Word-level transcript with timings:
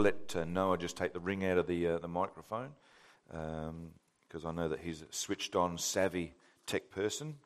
let 0.00 0.34
uh, 0.36 0.44
Noah 0.44 0.78
just 0.78 0.96
take 0.96 1.12
the 1.12 1.20
ring 1.20 1.44
out 1.44 1.58
of 1.58 1.66
the, 1.66 1.86
uh, 1.86 1.98
the 1.98 2.08
microphone 2.08 2.70
because 3.28 4.44
um, 4.44 4.46
I 4.46 4.52
know 4.52 4.68
that 4.68 4.80
he's 4.80 5.02
a 5.02 5.06
switched 5.10 5.56
on, 5.56 5.78
savvy 5.78 6.34
tech 6.66 6.90
person 6.90 7.36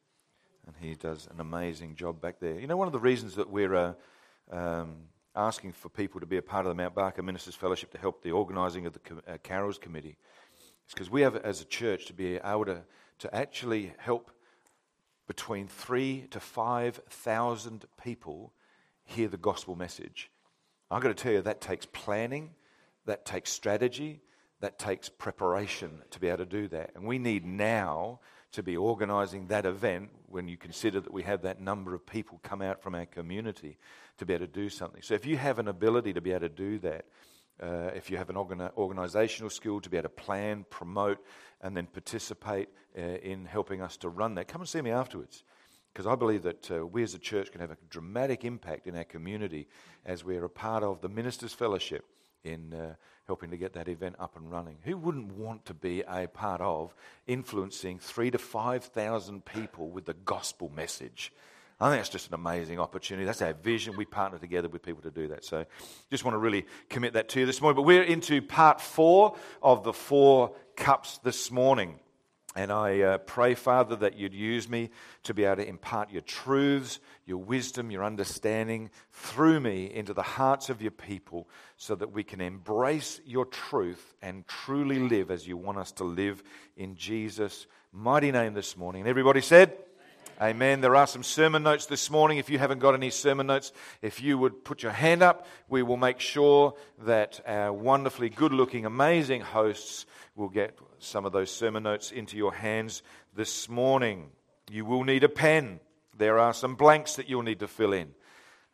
and 0.67 0.77
he 0.81 0.95
does 0.95 1.29
an 1.33 1.41
amazing 1.41 1.97
job 1.97 2.21
back 2.21 2.41
there. 2.41 2.59
You 2.59 2.67
know, 2.67 2.77
one 2.77 2.89
of 2.89 2.93
the 2.93 2.99
reasons 2.99 3.35
that 3.37 3.49
we're 3.51 3.75
uh, 3.75 3.93
um, 4.51 4.97
asking 5.35 5.73
for 5.73 5.89
people 5.89 6.21
to 6.21 6.27
be 6.27 6.37
a 6.37 6.43
part 6.43 6.67
of 6.67 6.71
the 6.71 6.75
Mount 6.75 6.95
Barker 6.95 7.23
Ministers 7.23 7.55
Fellowship 7.55 7.91
to 7.93 7.99
help 7.99 8.23
the 8.23 8.33
organising 8.33 8.87
of 8.87 8.93
the 8.93 9.01
uh, 9.27 9.39
Carols 9.39 9.79
Committee 9.79 10.17
is 10.87 10.95
because 10.95 11.11
we 11.11 11.23
have, 11.23 11.37
as 11.37 11.61
a 11.61 11.65
church, 11.65 12.07
to 12.07 12.13
be 12.13 12.37
able 12.37 12.65
to, 12.67 12.83
to 13.21 13.35
actually 13.35 13.93
help 13.99 14.31
between 15.27 15.69
three 15.69 16.27
to 16.31 16.41
five 16.41 17.01
thousand 17.09 17.85
people 18.03 18.53
hear 19.05 19.29
the 19.29 19.37
gospel 19.37 19.77
message. 19.77 20.31
I've 20.91 21.03
got 21.03 21.09
to 21.09 21.15
tell 21.15 21.33
you, 21.33 21.43
that 21.43 21.61
takes 21.61 21.87
planning, 21.87 22.51
that 23.05 23.25
takes 23.25 23.51
strategy, 23.53 24.21
that 24.61 24.79
takes 24.79 25.09
preparation 25.09 26.03
to 26.11 26.21
be 26.21 26.29
able 26.29 26.39
to 26.39 26.47
do 26.47 26.69
that. 26.69 26.93
And 26.95 27.05
we 27.05 27.19
need 27.19 27.45
now 27.45 28.21
to 28.53 28.63
be 28.63 28.77
organising 28.77 29.47
that 29.49 29.67
event 29.67 30.09
when 30.27 30.49
you 30.49 30.57
consider 30.57 31.01
that 31.01 31.13
we 31.13 31.23
have 31.23 31.43
that 31.43 31.61
number 31.61 31.95
of 31.95 32.07
people 32.07 32.41
come 32.43 32.63
out 32.63 32.83
from 32.83 32.95
our 32.95 33.07
community 33.07 33.79
to 34.17 34.25
be 34.25 34.33
able 34.33 34.47
to 34.47 34.53
do 34.53 34.69
something. 34.69 35.03
So 35.03 35.15
if 35.15 35.27
you 35.27 35.37
have 35.37 35.59
an 35.59 35.69
ability 35.69 36.15
to 36.15 36.21
be 36.21 36.31
able 36.31 36.41
to 36.41 36.49
do 36.49 36.79
that, 36.79 37.05
uh, 37.63 37.91
if 37.95 38.11
you 38.11 38.17
have 38.17 38.31
an 38.31 38.37
organ- 38.37 38.71
organisational 38.77 39.53
skill 39.53 39.81
to 39.81 39.91
be 39.91 39.97
able 39.97 40.09
to 40.09 40.15
plan, 40.15 40.65
promote, 40.71 41.19
and 41.61 41.77
then 41.77 41.87
participate 41.87 42.69
uh, 42.97 43.03
in 43.03 43.45
helping 43.45 43.83
us 43.83 43.97
to 43.99 44.09
run 44.09 44.35
that, 44.37 44.49
come 44.49 44.63
and 44.63 44.69
see 44.69 44.81
me 44.81 44.91
afterwards 44.91 45.45
because 45.93 46.07
I 46.07 46.15
believe 46.15 46.43
that 46.43 46.71
uh, 46.71 46.87
we 46.87 47.03
as 47.03 47.15
a 47.15 47.19
church 47.19 47.51
can 47.51 47.61
have 47.61 47.71
a 47.71 47.77
dramatic 47.91 48.45
impact 48.45 48.87
in 48.87 48.97
our 48.97 49.05
community 49.05 49.69
as 50.05 50.25
we're 50.25 50.45
a 50.45 50.51
part 50.51 50.83
of 50.83 51.01
the 51.01 51.09
Ministers' 51.09 51.53
Fellowship 51.53 52.05
in 52.45 52.73
uh, 52.73 52.95
helping 53.27 53.51
to 53.51 53.57
get 53.57 53.75
that 53.75 53.89
event 53.89 54.17
up 54.19 54.37
and 54.37 54.51
running. 54.51 54.79
Who 54.85 54.97
wouldn't 54.97 55.33
want 55.33 55.67
to 55.67 55.75
be 55.75 56.03
a 56.03 56.27
part 56.29 56.61
of 56.61 56.95
influencing 57.27 57.99
three 57.99 58.31
to 58.31 58.39
5,000 58.39 59.45
people 59.45 59.91
with 59.91 60.07
the 60.07 60.15
gospel 60.15 60.71
message? 60.75 61.33
I 61.81 61.91
think 61.91 62.01
that's 62.01 62.09
just 62.09 62.29
an 62.29 62.35
amazing 62.35 62.81
opportunity. 62.81 63.25
That's 63.25 63.43
our 63.43 63.53
vision. 63.53 63.97
We 63.97 64.05
partner 64.05 64.39
together 64.39 64.69
with 64.69 64.83
people 64.83 65.03
to 65.03 65.13
do 65.13 65.29
that. 65.29 65.45
So 65.45 65.65
just 66.11 66.25
want 66.25 66.35
to 66.35 66.39
really 66.39 66.67
commit 66.89 67.13
that 67.13 67.29
to 67.31 67.41
you 67.41 67.47
this 67.47 67.61
morning. 67.61 67.77
But 67.77 67.83
we're 67.83 68.03
into 68.03 68.43
part 68.43 68.81
four 68.81 69.37
of 69.63 69.85
the 69.85 69.93
four 69.93 70.57
cups 70.75 71.19
this 71.19 71.53
morning. 71.53 72.01
And 72.59 72.73
I 72.73 73.03
uh, 73.03 73.19
pray, 73.19 73.55
Father, 73.55 73.95
that 73.95 74.19
you'd 74.19 74.35
use 74.35 74.69
me 74.69 74.91
to 75.23 75.33
be 75.33 75.45
able 75.45 75.63
to 75.63 75.69
impart 75.69 76.11
your 76.11 76.23
truths, 76.23 76.99
your 77.25 77.39
wisdom, 77.39 77.93
your 77.93 78.03
understanding 78.03 78.91
through 79.13 79.61
me 79.61 79.95
into 79.95 80.13
the 80.13 80.25
hearts 80.25 80.69
of 80.69 80.83
your 80.83 80.91
people 80.91 81.49
so 81.77 81.95
that 81.95 82.11
we 82.11 82.25
can 82.25 82.41
embrace 82.41 83.21
your 83.25 83.45
truth 83.45 84.13
and 84.23 84.45
truly 84.49 84.99
live 84.99 85.31
as 85.31 85.47
you 85.47 85.57
want 85.57 85.79
us 85.79 85.93
to 85.93 86.03
live 86.03 86.43
in 86.77 86.97
Jesus' 86.97 87.69
mighty 87.93 88.33
name 88.33 88.55
this 88.55 88.77
morning. 88.77 89.03
And 89.03 89.09
everybody 89.09 89.41
said, 89.41 89.79
Amen. 90.41 90.81
There 90.81 90.95
are 90.95 91.09
some 91.09 91.25
sermon 91.25 91.65
notes 91.65 91.87
this 91.87 92.13
morning. 92.13 92.39
If 92.39 92.49
you 92.49 92.59
haven't 92.59 92.79
got 92.79 92.95
any 92.95 93.11
sermon 93.11 93.49
notes, 93.49 93.73
if 94.03 94.23
you 94.23 94.39
would 94.39 94.65
put 94.65 94.85
your 94.85 94.93
hand 94.93 95.21
up, 95.21 95.49
we 95.69 95.83
will 95.83 95.97
make 95.97 96.21
sure 96.21 96.75
that 97.07 97.41
our 97.45 97.73
wonderfully 97.73 98.29
good 98.29 98.53
looking, 98.53 98.87
amazing 98.87 99.41
hosts 99.41 100.07
will 100.37 100.49
get 100.49 100.79
some 101.01 101.25
of 101.25 101.33
those 101.33 101.51
sermon 101.51 101.83
notes 101.83 102.13
into 102.13 102.37
your 102.37 102.55
hands 102.55 103.03
this 103.35 103.69
morning. 103.69 104.29
You 104.71 104.85
will 104.85 105.03
need 105.03 105.25
a 105.25 105.29
pen. 105.29 105.81
There 106.17 106.39
are 106.39 106.55
some 106.55 106.77
blanks 106.77 107.17
that 107.17 107.29
you'll 107.29 107.43
need 107.43 107.59
to 107.59 107.67
fill 107.67 107.93
in. 107.93 108.15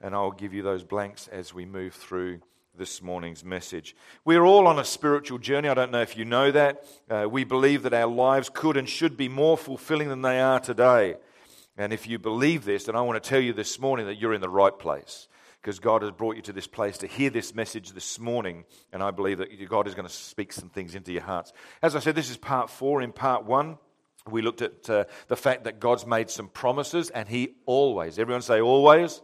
And 0.03 0.15
I'll 0.15 0.33
give 0.33 0.53
you 0.53 0.63
those 0.63 0.85
blanks 0.85 1.29
as 1.29 1.55
we 1.55 1.65
move 1.65 1.95
through 1.95 2.41
this 2.77 3.01
morning's 3.01 3.43
message. 3.43 3.97
We're 4.23 4.45
all 4.45 4.67
on 4.67 4.79
a 4.79 4.85
spiritual 4.85 5.39
journey. 5.39 5.71
I 5.71 5.75
don't 5.75 5.93
know 5.93 6.03
if 6.03 6.15
you 6.15 6.27
know 6.27 6.51
that. 6.51 6.85
Uh, 7.09 7.27
we 7.31 7.45
believe 7.45 7.85
that 7.85 7.95
our 7.95 8.11
lives 8.11 8.51
could 8.53 8.77
and 8.77 8.87
should 8.87 9.17
be 9.17 9.31
more 9.31 9.57
fulfilling 9.57 10.09
than 10.09 10.21
they 10.21 10.41
are 10.41 10.61
today. 10.61 11.15
And 11.77 11.93
if 11.93 12.07
you 12.07 12.19
believe 12.19 12.65
this, 12.65 12.85
then 12.85 12.97
I 12.97 13.01
want 13.03 13.23
to 13.23 13.29
tell 13.29 13.41
you 13.41 13.53
this 13.53 13.79
morning 13.81 14.07
that 14.07 14.17
you're 14.17 14.35
in 14.35 14.41
the 14.41 14.49
right 14.49 14.77
place 14.79 15.29
because 15.61 15.81
God 15.81 16.03
has 16.03 16.11
brought 16.11 16.37
you 16.37 16.43
to 16.43 16.53
this 16.53 16.67
place 16.67 16.99
to 16.99 17.07
hear 17.07 17.31
this 17.31 17.55
message 17.55 17.93
this 17.93 18.19
morning. 18.21 18.65
And 18.93 19.03
I 19.03 19.11
believe 19.11 19.39
that 19.39 19.49
God 19.69 19.89
is 19.89 19.95
going 19.95 20.07
to 20.07 20.13
speak 20.13 20.53
some 20.53 20.69
things 20.69 20.95
into 20.95 21.11
your 21.11 21.23
hearts. 21.23 21.53
As 21.83 21.97
I 21.97 22.01
said, 22.01 22.15
this 22.15 22.31
is 22.31 22.37
part 22.37 22.69
four. 22.69 23.01
In 23.01 23.13
part 23.13 23.45
one, 23.45 23.79
we 24.31 24.43
looked 24.43 24.63
at 24.63 24.89
uh, 24.89 25.05
the 25.29 25.37
fact 25.37 25.65
that 25.65 25.81
God's 25.81 26.07
made 26.07 26.31
some 26.31 26.49
promises, 26.49 27.11
and 27.11 27.29
He 27.29 27.57
always, 27.67 28.19
everyone 28.19 28.43
say 28.43 28.61
always, 28.61 29.21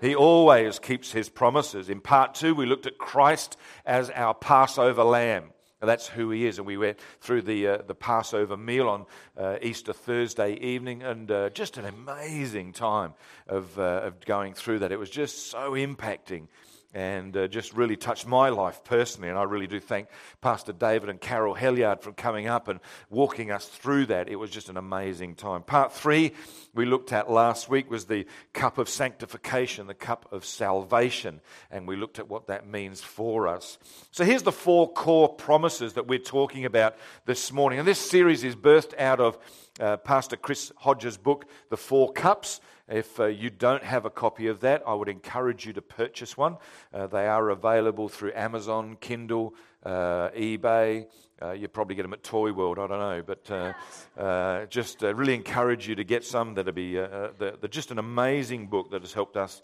He 0.00 0.14
always 0.14 0.78
keeps 0.78 1.12
His 1.12 1.28
promises. 1.28 1.88
In 1.88 2.00
part 2.00 2.34
two, 2.34 2.54
we 2.54 2.66
looked 2.66 2.86
at 2.86 2.98
Christ 2.98 3.56
as 3.86 4.10
our 4.10 4.34
Passover 4.34 5.04
lamb. 5.04 5.52
That's 5.84 6.06
who 6.06 6.30
he 6.30 6.46
is. 6.46 6.58
And 6.58 6.66
we 6.66 6.76
went 6.76 6.98
through 7.20 7.42
the, 7.42 7.68
uh, 7.68 7.78
the 7.86 7.94
Passover 7.94 8.56
meal 8.56 8.88
on 8.88 9.06
uh, 9.36 9.56
Easter 9.62 9.92
Thursday 9.92 10.54
evening, 10.54 11.02
and 11.02 11.30
uh, 11.30 11.50
just 11.50 11.76
an 11.76 11.84
amazing 11.84 12.72
time 12.72 13.14
of, 13.46 13.78
uh, 13.78 14.02
of 14.04 14.24
going 14.24 14.54
through 14.54 14.80
that. 14.80 14.92
It 14.92 14.98
was 14.98 15.10
just 15.10 15.50
so 15.50 15.72
impacting 15.72 16.48
and 16.94 17.36
uh, 17.36 17.48
just 17.48 17.74
really 17.74 17.96
touched 17.96 18.26
my 18.26 18.48
life 18.48 18.82
personally. 18.84 19.28
And 19.28 19.36
I 19.36 19.42
really 19.42 19.66
do 19.66 19.80
thank 19.80 20.08
Pastor 20.40 20.72
David 20.72 21.08
and 21.08 21.20
Carol 21.20 21.54
Helliard 21.54 22.00
for 22.00 22.12
coming 22.12 22.46
up 22.46 22.68
and 22.68 22.78
walking 23.10 23.50
us 23.50 23.66
through 23.66 24.06
that. 24.06 24.28
It 24.28 24.36
was 24.36 24.50
just 24.50 24.68
an 24.68 24.76
amazing 24.76 25.34
time. 25.34 25.62
Part 25.62 25.92
three 25.92 26.32
we 26.72 26.86
looked 26.86 27.12
at 27.12 27.30
last 27.30 27.68
week 27.68 27.90
was 27.90 28.06
the 28.06 28.26
cup 28.52 28.78
of 28.78 28.88
sanctification, 28.88 29.86
the 29.86 29.94
cup 29.94 30.28
of 30.32 30.44
salvation, 30.44 31.40
and 31.70 31.86
we 31.86 31.96
looked 31.96 32.18
at 32.18 32.28
what 32.28 32.46
that 32.46 32.66
means 32.66 33.00
for 33.00 33.48
us. 33.48 33.78
So 34.12 34.24
here's 34.24 34.42
the 34.42 34.52
four 34.52 34.92
core 34.92 35.28
promises 35.28 35.94
that 35.94 36.06
we're 36.06 36.18
talking 36.18 36.64
about 36.64 36.96
this 37.26 37.52
morning. 37.52 37.80
And 37.80 37.88
this 37.88 37.98
series 37.98 38.44
is 38.44 38.54
birthed 38.54 38.98
out 38.98 39.20
of 39.20 39.38
uh, 39.80 39.96
Pastor 39.96 40.36
Chris 40.36 40.72
Hodges' 40.76 41.16
book, 41.16 41.46
The 41.70 41.76
Four 41.76 42.12
Cups. 42.12 42.60
If 42.88 43.18
uh, 43.18 43.26
you 43.26 43.48
don't 43.48 43.82
have 43.82 44.04
a 44.04 44.10
copy 44.10 44.48
of 44.48 44.60
that, 44.60 44.82
I 44.86 44.92
would 44.92 45.08
encourage 45.08 45.64
you 45.64 45.72
to 45.72 45.80
purchase 45.80 46.36
one. 46.36 46.58
Uh, 46.92 47.06
they 47.06 47.26
are 47.26 47.48
available 47.48 48.10
through 48.10 48.32
Amazon, 48.34 48.98
Kindle, 49.00 49.54
uh, 49.84 50.28
eBay. 50.36 51.06
Uh, 51.40 51.52
you 51.52 51.66
probably 51.68 51.94
get 51.96 52.02
them 52.02 52.12
at 52.12 52.22
Toy 52.22 52.52
World, 52.52 52.78
I 52.78 52.86
don't 52.86 52.98
know. 52.98 53.22
But 53.22 53.50
uh, 53.50 53.72
uh, 54.20 54.66
just 54.66 55.00
really 55.00 55.34
encourage 55.34 55.88
you 55.88 55.94
to 55.94 56.04
get 56.04 56.24
some. 56.24 56.54
That'll 56.54 56.72
be 56.72 56.96
the, 56.96 57.56
the, 57.60 57.68
just 57.68 57.90
an 57.90 57.98
amazing 57.98 58.66
book 58.66 58.90
that 58.90 59.00
has 59.00 59.14
helped 59.14 59.38
us 59.38 59.62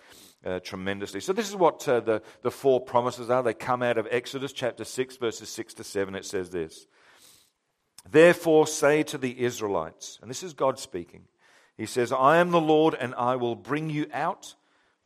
tremendously. 0.62 1.20
So, 1.20 1.34
this 1.34 1.48
is 1.48 1.56
what 1.56 1.80
the, 1.80 2.22
the 2.40 2.50
four 2.50 2.80
promises 2.80 3.28
are. 3.28 3.42
They 3.42 3.52
come 3.52 3.82
out 3.82 3.98
of 3.98 4.08
Exodus 4.10 4.52
chapter 4.52 4.84
6, 4.84 5.18
verses 5.18 5.50
6 5.50 5.74
to 5.74 5.84
7. 5.84 6.14
It 6.14 6.24
says 6.24 6.48
this 6.48 6.86
Therefore, 8.10 8.66
say 8.66 9.02
to 9.04 9.18
the 9.18 9.42
Israelites, 9.42 10.18
and 10.22 10.30
this 10.30 10.42
is 10.42 10.54
God 10.54 10.78
speaking. 10.78 11.24
He 11.80 11.86
says, 11.86 12.12
I 12.12 12.36
am 12.36 12.50
the 12.50 12.60
Lord, 12.60 12.92
and 12.92 13.14
I 13.14 13.36
will 13.36 13.56
bring 13.56 13.88
you 13.88 14.06
out 14.12 14.54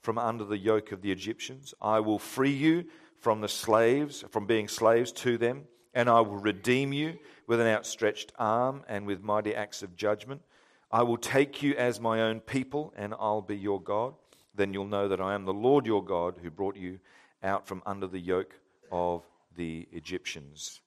from 0.03 0.19
under 0.19 0.43
the 0.43 0.59
yoke 0.59 0.91
of 0.91 1.03
the 1.03 1.13
Egyptians. 1.13 1.73
I 1.81 2.01
will 2.01 2.19
free 2.19 2.51
you 2.51 2.87
from 3.21 3.41
the 3.41 3.49
slaves, 3.49 4.25
from 4.31 4.47
being 4.47 4.67
slaves 4.67 5.13
to 5.13 5.39
them, 5.39 5.69
and 5.95 6.11
I 6.11 6.21
will 6.23 6.39
redeem 6.39 6.93
you 6.93 7.21
with 7.47 7.61
an 7.61 7.69
outstretched 7.69 8.33
arm 8.41 8.83
and 8.89 9.07
with 9.07 9.23
mighty 9.23 9.55
acts 9.55 9.85
of 9.85 9.95
judgment. 9.95 10.43
I 10.91 11.05
will 11.05 11.17
take 11.17 11.63
you 11.63 11.77
as 11.77 12.01
my 12.01 12.23
own 12.23 12.41
people, 12.41 12.93
and 12.97 13.15
I'll 13.21 13.41
be 13.41 13.57
your 13.57 13.81
God. 13.81 14.15
Then 14.53 14.75
you'll 14.75 14.89
know 14.89 15.07
that 15.07 15.21
I 15.21 15.35
am 15.35 15.45
the 15.45 15.55
Lord 15.55 15.87
your 15.87 16.05
God 16.05 16.41
who 16.43 16.51
brought 16.51 16.75
you 16.75 16.99
out 17.41 17.69
from 17.69 17.85
under 17.87 18.09
the 18.09 18.19
yoke 18.19 18.59
of 18.91 19.23
the 19.57 19.87
Egyptians. 19.93 20.81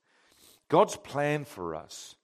God's 0.67 0.97
plan 0.97 1.45
for 1.45 1.75
us 1.75 2.17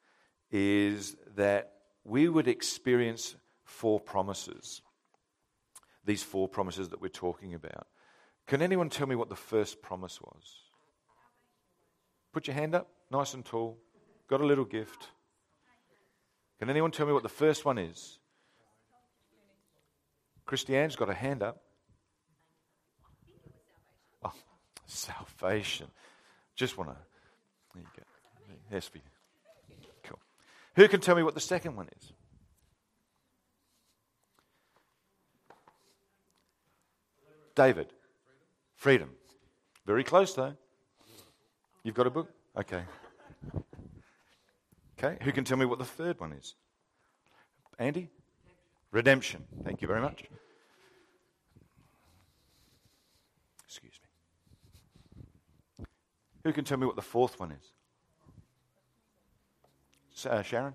is 0.52 1.16
that 1.38 1.76
we 2.04 2.28
would 2.28 2.50
experience 2.50 3.38
four 3.74 4.00
promises. 4.00 4.82
These 6.06 6.24
four 6.24 6.48
promises 6.48 6.90
that 6.90 7.02
we're 7.02 7.08
talking 7.08 7.54
about. 7.54 7.88
Can 8.46 8.62
anyone 8.62 8.90
tell 8.90 9.08
me 9.08 9.16
what 9.16 9.30
the 9.30 9.36
first 9.36 9.82
promise 9.82 10.22
was? 10.22 10.62
Put 12.34 12.48
your 12.48 12.56
hand 12.56 12.76
up, 12.76 12.90
nice 13.12 13.34
and 13.34 13.44
tall. 13.44 13.78
Got 14.30 14.42
a 14.42 14.46
little 14.46 14.66
gift. 14.66 15.08
Can 16.60 16.70
anyone 16.70 16.92
tell 16.92 17.06
me 17.06 17.14
what 17.14 17.24
the 17.24 17.30
first 17.30 17.66
one 17.66 17.78
is? 17.78 18.20
Christiane's 20.46 20.96
got 20.96 21.10
a 21.10 21.14
hand 21.14 21.42
up. 21.42 21.62
Oh, 24.24 24.34
salvation. 24.86 25.88
Just 26.56 26.78
want 26.78 26.92
to. 26.92 26.98
There 27.74 27.84
you 27.84 27.90
go. 27.96 28.04
Yes, 28.72 28.88
for 28.88 28.98
you. 28.98 29.04
Cool. 30.04 30.20
Who 30.76 30.88
can 30.88 31.02
tell 31.02 31.16
me 31.16 31.24
what 31.24 31.34
the 31.34 31.42
second 31.42 31.76
one 31.76 31.90
is? 31.98 32.13
David. 37.56 37.94
Freedom. 38.76 39.10
Very 39.86 40.04
close, 40.04 40.34
though. 40.34 40.56
You've 41.84 41.96
got 41.96 42.08
a 42.08 42.10
book? 42.10 42.30
Okay. 42.58 42.84
Okay. 44.98 45.18
Who 45.24 45.32
can 45.32 45.44
tell 45.44 45.58
me 45.58 45.66
what 45.66 45.80
the 45.80 45.86
third 45.86 46.20
one 46.20 46.32
is? 46.34 46.56
Andy? 47.78 48.10
Redemption. 48.92 49.44
Thank 49.64 49.82
you 49.82 49.88
very 49.88 50.02
much. 50.02 50.24
Excuse 53.66 54.00
me. 55.80 55.86
Who 56.44 56.54
can 56.54 56.64
tell 56.64 56.78
me 56.78 56.86
what 56.86 56.96
the 56.96 57.02
fourth 57.02 57.40
one 57.40 57.52
is? 57.52 57.74
Uh, 60.26 60.42
Sharon? 60.42 60.74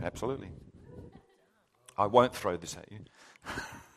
Absolutely. 0.00 0.50
I 1.96 2.06
won't 2.06 2.34
throw 2.34 2.56
this 2.56 2.76
at 2.76 2.92
you. 2.92 2.98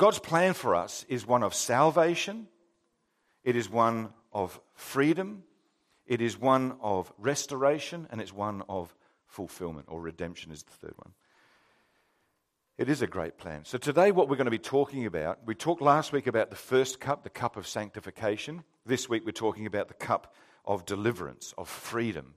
God's 0.00 0.18
plan 0.18 0.54
for 0.54 0.74
us 0.74 1.04
is 1.10 1.26
one 1.26 1.42
of 1.42 1.54
salvation, 1.54 2.48
it 3.44 3.54
is 3.54 3.68
one 3.68 4.14
of 4.32 4.58
freedom, 4.72 5.42
it 6.06 6.22
is 6.22 6.40
one 6.40 6.78
of 6.80 7.12
restoration, 7.18 8.08
and 8.10 8.18
it's 8.18 8.32
one 8.32 8.62
of 8.66 8.96
fulfillment, 9.26 9.88
or 9.90 10.00
redemption 10.00 10.52
is 10.52 10.62
the 10.62 10.70
third 10.70 10.94
one. 10.96 11.12
It 12.78 12.88
is 12.88 13.02
a 13.02 13.06
great 13.06 13.36
plan. 13.36 13.66
So, 13.66 13.76
today, 13.76 14.10
what 14.10 14.30
we're 14.30 14.36
going 14.36 14.46
to 14.46 14.50
be 14.50 14.56
talking 14.56 15.04
about, 15.04 15.40
we 15.44 15.54
talked 15.54 15.82
last 15.82 16.14
week 16.14 16.26
about 16.26 16.48
the 16.48 16.56
first 16.56 16.98
cup, 16.98 17.22
the 17.22 17.28
cup 17.28 17.58
of 17.58 17.66
sanctification. 17.66 18.64
This 18.86 19.06
week, 19.06 19.26
we're 19.26 19.32
talking 19.32 19.66
about 19.66 19.88
the 19.88 20.06
cup 20.06 20.34
of 20.64 20.86
deliverance, 20.86 21.52
of 21.58 21.68
freedom. 21.68 22.36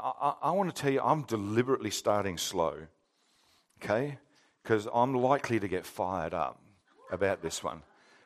I, 0.00 0.10
I, 0.22 0.34
I 0.40 0.50
want 0.52 0.74
to 0.74 0.82
tell 0.82 0.90
you, 0.90 1.02
I'm 1.02 1.24
deliberately 1.24 1.90
starting 1.90 2.38
slow, 2.38 2.86
okay? 3.82 4.16
Because 4.62 4.88
I'm 4.90 5.12
likely 5.12 5.60
to 5.60 5.68
get 5.68 5.84
fired 5.84 6.32
up 6.32 6.62
about 7.14 7.40
this 7.40 7.64
one. 7.64 7.82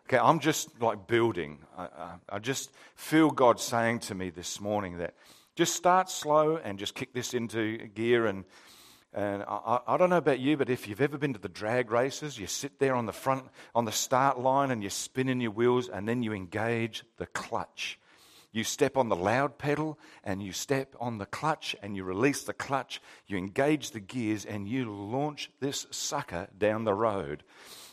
Okay, 0.08 0.18
I'm 0.18 0.40
just 0.40 0.80
like 0.80 1.06
building. 1.06 1.58
I, 1.76 2.14
I, 2.30 2.38
just 2.38 2.70
feel 2.96 3.30
God 3.30 3.60
saying 3.60 3.98
to 4.00 4.14
me 4.14 4.30
this 4.30 4.58
morning 4.58 4.98
that 4.98 5.14
just 5.54 5.76
start 5.76 6.08
slow 6.08 6.56
and 6.56 6.78
just 6.78 6.94
kick 6.94 7.12
this 7.12 7.34
into 7.34 7.76
gear. 7.88 8.24
And, 8.24 8.44
and 9.12 9.42
I, 9.42 9.80
I 9.86 9.96
don't 9.98 10.08
know 10.08 10.16
about 10.16 10.40
you, 10.40 10.56
but 10.56 10.70
if 10.70 10.88
you've 10.88 11.02
ever 11.02 11.18
been 11.18 11.34
to 11.34 11.38
the 11.38 11.50
drag 11.50 11.90
races, 11.90 12.38
you 12.38 12.46
sit 12.46 12.78
there 12.78 12.94
on 12.94 13.04
the 13.04 13.12
front, 13.12 13.44
on 13.74 13.84
the 13.84 13.92
start 13.92 14.40
line, 14.40 14.70
and 14.70 14.82
you're 14.82 14.88
spinning 14.88 15.42
your 15.42 15.50
wheels, 15.50 15.90
and 15.90 16.08
then 16.08 16.22
you 16.22 16.32
engage 16.32 17.04
the 17.18 17.26
clutch. 17.26 17.98
You 18.50 18.64
step 18.64 18.96
on 18.96 19.10
the 19.10 19.16
loud 19.16 19.58
pedal 19.58 19.98
and 20.24 20.42
you 20.42 20.52
step 20.52 20.96
on 20.98 21.18
the 21.18 21.26
clutch 21.26 21.76
and 21.82 21.94
you 21.94 22.02
release 22.02 22.44
the 22.44 22.54
clutch, 22.54 23.02
you 23.26 23.36
engage 23.36 23.90
the 23.90 24.00
gears, 24.00 24.46
and 24.46 24.66
you 24.66 24.90
launch 24.90 25.50
this 25.60 25.86
sucker 25.90 26.48
down 26.56 26.84
the 26.84 26.94
road. 26.94 27.44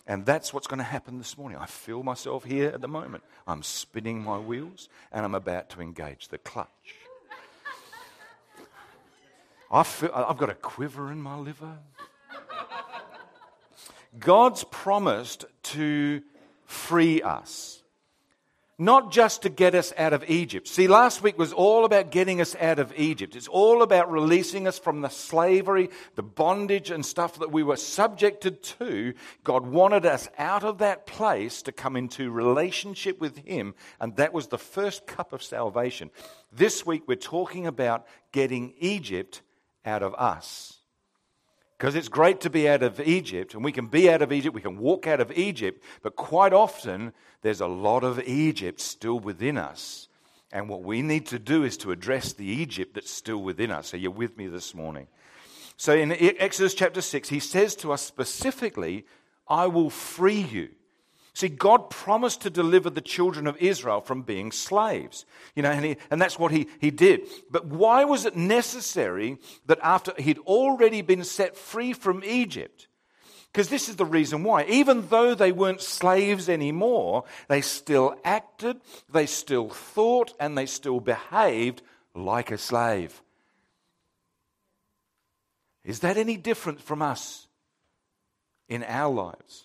And 0.08 0.26
that's 0.26 0.54
what's 0.54 0.68
going 0.68 0.78
to 0.78 0.84
happen 0.84 1.18
this 1.18 1.38
morning. 1.38 1.58
I 1.58 1.66
feel 1.66 2.04
myself 2.04 2.44
here 2.44 2.70
at 2.70 2.82
the 2.82 2.88
moment. 2.88 3.24
I'm 3.48 3.64
spinning 3.64 4.24
my 4.24 4.38
wheels 4.38 4.88
and 5.12 5.26
I'm 5.26 5.34
about 5.34 5.70
to 5.72 5.82
engage 5.82 6.28
the 6.28 6.38
clutch. 6.38 6.96
I 9.72 9.84
feel, 9.84 10.12
I've 10.14 10.38
got 10.38 10.50
a 10.50 10.56
quiver 10.56 11.12
in 11.12 11.22
my 11.22 11.38
liver. 11.38 11.80
God's 14.20 14.64
promised 14.66 15.46
to 15.64 16.22
free 16.66 17.22
us 17.22 17.82
not 18.78 19.12
just 19.12 19.44
to 19.44 19.50
get 19.50 19.74
us 19.74 19.94
out 19.98 20.12
of 20.12 20.30
Egypt. 20.30 20.68
See, 20.68 20.88
last 20.88 21.22
week 21.22 21.38
was 21.38 21.54
all 21.54 21.86
about 21.86 22.12
getting 22.12 22.42
us 22.42 22.56
out 22.60 22.78
of 22.78 22.94
Egypt. 22.98 23.36
It's 23.36 23.48
all 23.48 23.82
about 23.82 24.12
releasing 24.12 24.68
us 24.68 24.78
from 24.78 25.02
the 25.02 25.10
slavery, 25.10 25.90
the 26.16 26.24
bondage, 26.24 26.92
and 26.92 27.06
stuff 27.06 27.40
that 27.40 27.52
we 27.52 27.64
were 27.64 27.78
subjected 27.78 28.62
to. 28.64 29.14
God 29.44 29.66
wanted 29.66 30.06
us 30.06 30.28
out 30.38 30.66
of 30.66 30.80
that 30.80 31.06
place 31.06 31.62
to 31.64 31.72
come 31.72 31.96
into 31.96 32.32
relationship 32.32 33.22
with 33.22 33.38
Him, 33.38 33.76
and 34.02 34.16
that 34.18 34.34
was 34.34 34.48
the 34.48 34.58
first 34.58 35.08
cup 35.08 35.32
of 35.32 35.42
salvation. 35.42 36.12
This 36.52 36.86
week 36.86 37.04
we're 37.08 37.16
talking 37.16 37.68
about 37.68 38.06
getting 38.34 38.74
Egypt 38.80 39.42
out 39.86 40.04
of 40.04 40.14
us. 40.16 40.75
Because 41.78 41.96
it's 41.96 42.08
great 42.08 42.40
to 42.42 42.50
be 42.50 42.70
out 42.70 42.84
of 42.84 43.02
Egypt, 43.02 43.54
and 43.54 43.64
we 43.64 43.72
can 43.72 43.88
be 43.88 44.10
out 44.10 44.22
of 44.22 44.32
Egypt, 44.32 44.56
we 44.56 44.62
can 44.62 44.78
walk 44.78 45.08
out 45.08 45.20
of 45.20 45.32
Egypt, 45.38 45.84
but 46.02 46.16
quite 46.16 46.54
often 46.54 47.12
there's 47.42 47.60
a 47.62 47.68
lot 47.68 48.04
of 48.04 48.22
Egypt 48.22 48.80
still 48.80 49.20
within 49.20 49.58
us. 49.58 50.08
And 50.54 50.70
what 50.70 50.84
we 50.84 51.02
need 51.02 51.26
to 51.28 51.40
do 51.40 51.64
is 51.64 51.76
to 51.78 51.92
address 51.92 52.32
the 52.32 52.46
Egypt 52.46 52.94
that's 52.94 53.12
still 53.12 53.42
within 53.42 53.72
us. 53.72 53.90
So 53.90 53.98
you're 53.98 54.12
with 54.12 54.38
me 54.38 54.48
this 54.48 54.74
morning. 54.74 55.08
So 55.76 55.94
in 55.94 56.14
Exodus 56.14 56.74
chapter 56.74 57.02
6, 57.02 57.28
he 57.28 57.42
says 57.42 57.76
to 57.78 57.92
us 57.92 58.02
specifically, 58.02 59.06
I 59.46 59.68
will 59.68 59.90
free 59.90 60.40
you. 60.40 60.70
See, 61.36 61.50
God 61.50 61.90
promised 61.90 62.42
to 62.42 62.50
deliver 62.50 62.90
the 62.90 63.02
children 63.02 63.46
of 63.46 63.58
Israel 63.58 64.00
from 64.00 64.22
being 64.22 64.54
slaves. 64.54 65.26
You 65.54 65.64
know, 65.64 65.72
and, 65.72 65.84
he, 65.84 65.98
and 66.10 66.22
that's 66.22 66.40
what 66.40 66.54
he, 66.54 66.68
he 66.80 66.92
did. 66.92 67.28
But 67.52 67.66
why 67.66 68.06
was 68.06 68.26
it 68.26 68.38
necessary 68.38 69.38
that 69.66 69.80
after 69.84 70.14
he'd 70.18 70.40
already 70.40 71.02
been 71.02 71.26
set 71.26 71.58
free 71.58 71.92
from 71.92 72.24
Egypt, 72.24 72.88
because 73.52 73.68
this 73.68 73.90
is 73.90 73.98
the 73.98 74.06
reason 74.06 74.44
why. 74.44 74.64
Even 74.64 75.08
though 75.10 75.36
they 75.36 75.52
weren't 75.52 75.82
slaves 75.82 76.48
anymore, 76.48 77.26
they 77.50 77.60
still 77.60 78.16
acted, 78.24 78.80
they 79.12 79.26
still 79.26 79.70
thought, 79.70 80.34
and 80.40 80.58
they 80.58 80.66
still 80.66 81.02
behaved 81.02 81.82
like 82.14 82.50
a 82.50 82.58
slave. 82.58 83.22
Is 85.84 86.00
that 86.00 86.16
any 86.16 86.38
different 86.38 86.80
from 86.80 87.02
us 87.02 87.48
in 88.70 88.84
our 88.84 89.14
lives? 89.14 89.65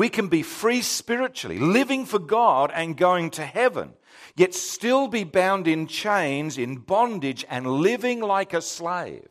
We 0.00 0.08
can 0.08 0.28
be 0.28 0.42
free 0.42 0.80
spiritually, 0.80 1.58
living 1.58 2.06
for 2.06 2.18
God 2.18 2.72
and 2.74 2.96
going 2.96 3.28
to 3.32 3.44
heaven, 3.44 3.92
yet 4.34 4.54
still 4.54 5.08
be 5.08 5.24
bound 5.24 5.68
in 5.68 5.86
chains, 5.86 6.56
in 6.56 6.76
bondage, 6.76 7.44
and 7.50 7.66
living 7.66 8.20
like 8.20 8.54
a 8.54 8.62
slave 8.62 9.28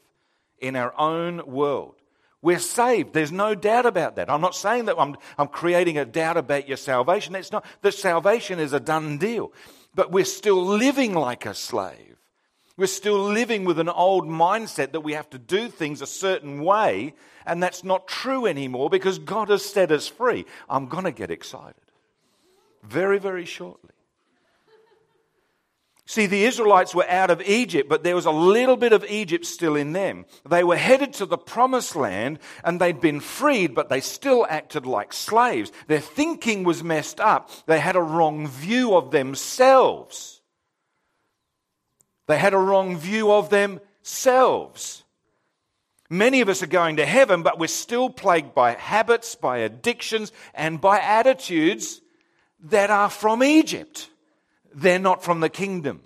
in 0.60 0.76
our 0.76 0.94
own 0.96 1.44
world. 1.48 1.96
We're 2.44 2.60
saved. 2.60 3.14
There's 3.14 3.32
no 3.32 3.56
doubt 3.56 3.88
about 3.88 4.18
that. 4.18 4.30
I'm 4.30 4.42
not 4.42 4.54
saying 4.54 4.86
that 4.86 5.00
I'm, 5.00 5.18
I'm 5.40 5.48
creating 5.48 5.98
a 5.98 6.06
doubt 6.06 6.38
about 6.38 6.68
your 6.68 6.78
salvation. 6.78 7.34
It's 7.34 7.52
not 7.52 7.66
that 7.82 7.96
salvation 7.96 8.60
is 8.60 8.72
a 8.72 8.80
done 8.80 9.18
deal. 9.18 9.52
But 9.96 10.12
we're 10.12 10.24
still 10.24 10.64
living 10.64 11.16
like 11.16 11.48
a 11.48 11.56
slave. 11.56 12.18
We're 12.78 12.86
still 12.86 13.20
living 13.24 13.66
with 13.66 13.80
an 13.80 13.90
old 13.90 14.28
mindset 14.28 14.92
that 14.92 15.02
we 15.02 15.14
have 15.14 15.32
to 15.32 15.40
do 15.40 15.68
things 15.68 16.04
a 16.04 16.08
certain 16.08 16.64
way, 16.64 17.16
and 17.50 17.62
that's 17.62 17.84
not 17.84 18.08
true 18.08 18.46
anymore 18.46 18.90
because 18.90 19.20
God 19.20 19.50
has 19.50 19.66
set 19.66 19.92
us 19.92 20.08
free. 20.08 20.46
I'm 20.70 20.88
going 20.88 21.06
to 21.06 21.12
get 21.12 21.32
excited 21.32 21.76
very, 22.84 23.20
very 23.20 23.46
shortly. 23.46 23.90
See, 26.06 26.26
the 26.26 26.46
Israelites 26.46 26.96
were 26.96 27.08
out 27.08 27.30
of 27.30 27.42
Egypt, 27.44 27.88
but 27.88 28.04
there 28.04 28.16
was 28.16 28.26
a 28.26 28.32
little 28.32 28.78
bit 28.78 28.94
of 28.94 29.06
Egypt 29.06 29.46
still 29.46 29.76
in 29.76 29.94
them. 29.94 30.26
They 30.48 30.64
were 30.64 30.76
headed 30.76 31.14
to 31.14 31.28
the 31.28 31.38
promised 31.38 31.96
land 31.96 32.40
and 32.64 32.82
they'd 32.82 33.00
been 33.00 33.20
freed, 33.20 33.76
but 33.76 33.90
they 33.90 34.02
still 34.02 34.48
acted 34.50 34.88
like 34.88 35.14
slaves. 35.14 35.72
Their 35.88 36.00
thinking 36.00 36.64
was 36.64 36.84
messed 36.84 37.20
up. 37.20 37.52
They 37.68 37.80
had 37.80 37.96
a 37.96 38.02
wrong 38.02 38.48
view 38.48 38.96
of 38.96 39.12
themselves. 39.12 40.42
They 42.26 42.40
had 42.40 42.56
a 42.56 42.58
wrong 42.58 42.98
view 42.98 43.32
of 43.32 43.52
themselves. 43.52 45.04
Many 46.10 46.42
of 46.42 46.50
us 46.50 46.64
are 46.64 46.68
going 46.68 46.96
to 46.96 47.06
heaven, 47.06 47.44
but 47.44 47.60
we're 47.60 47.68
still 47.68 48.10
plagued 48.10 48.56
by 48.56 48.72
habits, 48.72 49.36
by 49.36 49.60
addictions, 49.60 50.32
and 50.56 50.82
by 50.82 51.00
attitudes 51.00 52.02
that 52.64 52.90
are 52.90 53.10
from 53.10 53.44
Egypt. 53.44 54.10
They're 54.74 54.98
not 54.98 55.24
from 55.24 55.40
the 55.40 55.50
kingdom. 55.50 56.02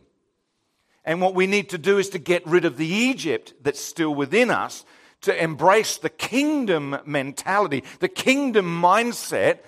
And 1.05 1.21
what 1.21 1.35
we 1.35 1.47
need 1.47 1.69
to 1.69 1.77
do 1.77 1.97
is 1.97 2.09
to 2.09 2.19
get 2.19 2.45
rid 2.45 2.65
of 2.65 2.77
the 2.77 2.87
Egypt 2.87 3.53
that's 3.61 3.79
still 3.79 4.13
within 4.13 4.51
us, 4.51 4.85
to 5.21 5.41
embrace 5.41 5.97
the 5.97 6.09
kingdom 6.09 6.97
mentality, 7.05 7.83
the 7.99 8.09
kingdom 8.09 8.65
mindset 8.65 9.59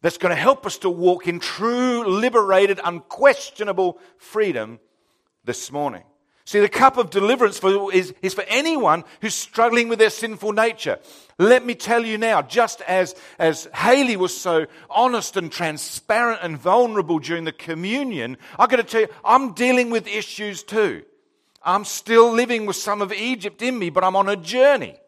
that's 0.00 0.18
going 0.18 0.34
to 0.34 0.40
help 0.40 0.64
us 0.64 0.78
to 0.78 0.90
walk 0.90 1.26
in 1.26 1.40
true, 1.40 2.06
liberated, 2.06 2.80
unquestionable 2.82 3.98
freedom 4.16 4.78
this 5.44 5.70
morning. 5.70 6.04
See, 6.48 6.60
the 6.60 6.68
cup 6.70 6.96
of 6.96 7.10
deliverance 7.10 7.58
for, 7.58 7.92
is, 7.92 8.14
is 8.22 8.32
for 8.32 8.42
anyone 8.48 9.04
who's 9.20 9.34
struggling 9.34 9.90
with 9.90 9.98
their 9.98 10.08
sinful 10.08 10.52
nature. 10.52 10.98
Let 11.38 11.62
me 11.62 11.74
tell 11.74 12.06
you 12.06 12.16
now, 12.16 12.40
just 12.40 12.80
as, 12.88 13.14
as 13.38 13.68
Haley 13.74 14.16
was 14.16 14.34
so 14.34 14.64
honest 14.88 15.36
and 15.36 15.52
transparent 15.52 16.40
and 16.42 16.56
vulnerable 16.56 17.18
during 17.18 17.44
the 17.44 17.52
communion, 17.52 18.38
I've 18.58 18.70
got 18.70 18.76
to 18.76 18.82
tell 18.82 19.02
you, 19.02 19.08
I'm 19.26 19.52
dealing 19.52 19.90
with 19.90 20.08
issues 20.08 20.62
too. 20.62 21.02
I'm 21.62 21.84
still 21.84 22.32
living 22.32 22.64
with 22.64 22.76
some 22.76 23.02
of 23.02 23.12
Egypt 23.12 23.60
in 23.60 23.78
me, 23.78 23.90
but 23.90 24.02
I'm 24.02 24.16
on 24.16 24.30
a 24.30 24.36
journey. 24.36 24.98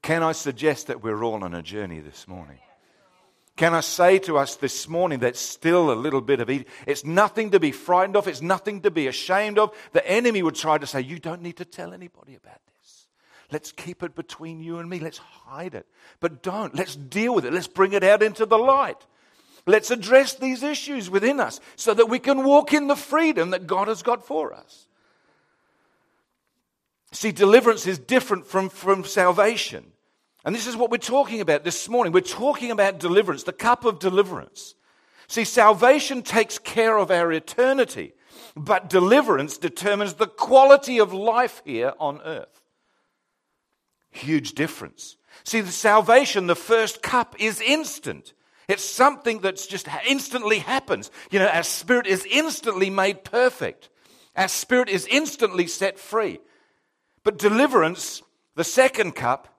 Can 0.00 0.22
I 0.22 0.32
suggest 0.32 0.86
that 0.86 1.02
we're 1.02 1.22
all 1.22 1.44
on 1.44 1.52
a 1.52 1.60
journey 1.60 2.00
this 2.00 2.26
morning? 2.26 2.60
Can 3.56 3.74
I 3.74 3.80
say 3.80 4.18
to 4.20 4.38
us 4.38 4.56
this 4.56 4.88
morning 4.88 5.20
that 5.20 5.36
still 5.36 5.92
a 5.92 5.94
little 5.94 6.22
bit 6.22 6.40
of 6.40 6.48
it? 6.48 6.66
It's 6.86 7.04
nothing 7.04 7.50
to 7.50 7.60
be 7.60 7.70
frightened 7.70 8.16
of. 8.16 8.26
It's 8.26 8.40
nothing 8.40 8.80
to 8.82 8.90
be 8.90 9.08
ashamed 9.08 9.58
of. 9.58 9.76
The 9.92 10.06
enemy 10.08 10.42
would 10.42 10.54
try 10.54 10.78
to 10.78 10.86
say, 10.86 11.02
You 11.02 11.18
don't 11.18 11.42
need 11.42 11.58
to 11.58 11.64
tell 11.64 11.92
anybody 11.92 12.34
about 12.34 12.60
this. 12.66 13.06
Let's 13.50 13.70
keep 13.70 14.02
it 14.02 14.14
between 14.14 14.60
you 14.60 14.78
and 14.78 14.88
me. 14.88 15.00
Let's 15.00 15.18
hide 15.18 15.74
it. 15.74 15.86
But 16.20 16.42
don't. 16.42 16.74
Let's 16.74 16.96
deal 16.96 17.34
with 17.34 17.44
it. 17.44 17.52
Let's 17.52 17.68
bring 17.68 17.92
it 17.92 18.02
out 18.02 18.22
into 18.22 18.46
the 18.46 18.58
light. 18.58 19.06
Let's 19.66 19.90
address 19.90 20.34
these 20.34 20.62
issues 20.62 21.10
within 21.10 21.38
us 21.38 21.60
so 21.76 21.92
that 21.94 22.08
we 22.08 22.18
can 22.18 22.44
walk 22.44 22.72
in 22.72 22.88
the 22.88 22.96
freedom 22.96 23.50
that 23.50 23.66
God 23.66 23.88
has 23.88 24.02
got 24.02 24.26
for 24.26 24.54
us. 24.54 24.86
See, 27.12 27.30
deliverance 27.30 27.86
is 27.86 27.98
different 27.98 28.46
from, 28.46 28.70
from 28.70 29.04
salvation. 29.04 29.91
And 30.44 30.54
this 30.54 30.66
is 30.66 30.76
what 30.76 30.90
we're 30.90 30.98
talking 30.98 31.40
about 31.40 31.64
this 31.64 31.88
morning. 31.88 32.12
We're 32.12 32.20
talking 32.20 32.70
about 32.70 32.98
deliverance, 32.98 33.44
the 33.44 33.52
cup 33.52 33.84
of 33.84 33.98
deliverance. 33.98 34.74
See, 35.28 35.44
salvation 35.44 36.22
takes 36.22 36.58
care 36.58 36.98
of 36.98 37.10
our 37.10 37.32
eternity, 37.32 38.14
but 38.56 38.90
deliverance 38.90 39.56
determines 39.56 40.14
the 40.14 40.26
quality 40.26 40.98
of 40.98 41.12
life 41.12 41.62
here 41.64 41.92
on 41.98 42.20
earth. 42.24 42.62
Huge 44.10 44.52
difference. 44.52 45.16
See, 45.44 45.60
the 45.60 45.72
salvation, 45.72 46.48
the 46.48 46.56
first 46.56 47.02
cup, 47.02 47.36
is 47.38 47.60
instant. 47.60 48.34
It's 48.68 48.84
something 48.84 49.40
that's 49.40 49.66
just 49.66 49.88
instantly 50.06 50.58
happens. 50.58 51.10
You 51.30 51.38
know, 51.38 51.48
our 51.48 51.62
spirit 51.62 52.06
is 52.06 52.26
instantly 52.30 52.90
made 52.90 53.24
perfect. 53.24 53.88
Our 54.36 54.48
spirit 54.48 54.88
is 54.88 55.06
instantly 55.06 55.66
set 55.66 55.98
free. 55.98 56.40
But 57.24 57.38
deliverance, 57.38 58.22
the 58.54 58.64
second 58.64 59.12
cup, 59.12 59.51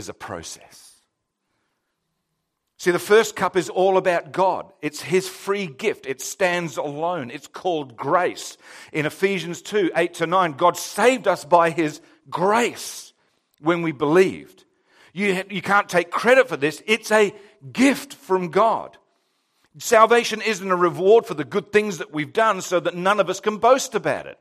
is 0.00 0.08
a 0.08 0.14
process. 0.14 1.02
See, 2.78 2.90
the 2.90 2.98
first 2.98 3.36
cup 3.36 3.58
is 3.58 3.68
all 3.68 3.98
about 3.98 4.32
God. 4.32 4.72
It's 4.80 5.02
His 5.02 5.28
free 5.28 5.66
gift. 5.66 6.06
It 6.06 6.22
stands 6.22 6.78
alone. 6.78 7.30
It's 7.30 7.46
called 7.46 7.94
grace. 7.94 8.56
In 8.90 9.04
Ephesians 9.04 9.60
2 9.60 9.92
8 9.94 10.14
to 10.14 10.26
9, 10.26 10.52
God 10.52 10.78
saved 10.78 11.28
us 11.28 11.44
by 11.44 11.68
His 11.68 12.00
grace 12.30 13.12
when 13.60 13.82
we 13.82 13.92
believed. 13.92 14.64
You, 15.12 15.44
you 15.50 15.60
can't 15.60 15.90
take 15.90 16.10
credit 16.10 16.48
for 16.48 16.56
this, 16.56 16.82
it's 16.86 17.12
a 17.12 17.34
gift 17.70 18.14
from 18.14 18.48
God. 18.48 18.96
Salvation 19.78 20.40
isn't 20.40 20.70
a 20.70 20.76
reward 20.76 21.26
for 21.26 21.34
the 21.34 21.44
good 21.44 21.72
things 21.72 21.98
that 21.98 22.12
we've 22.12 22.32
done 22.32 22.62
so 22.62 22.80
that 22.80 22.96
none 22.96 23.20
of 23.20 23.28
us 23.28 23.40
can 23.40 23.58
boast 23.58 23.94
about 23.94 24.26
it. 24.26 24.38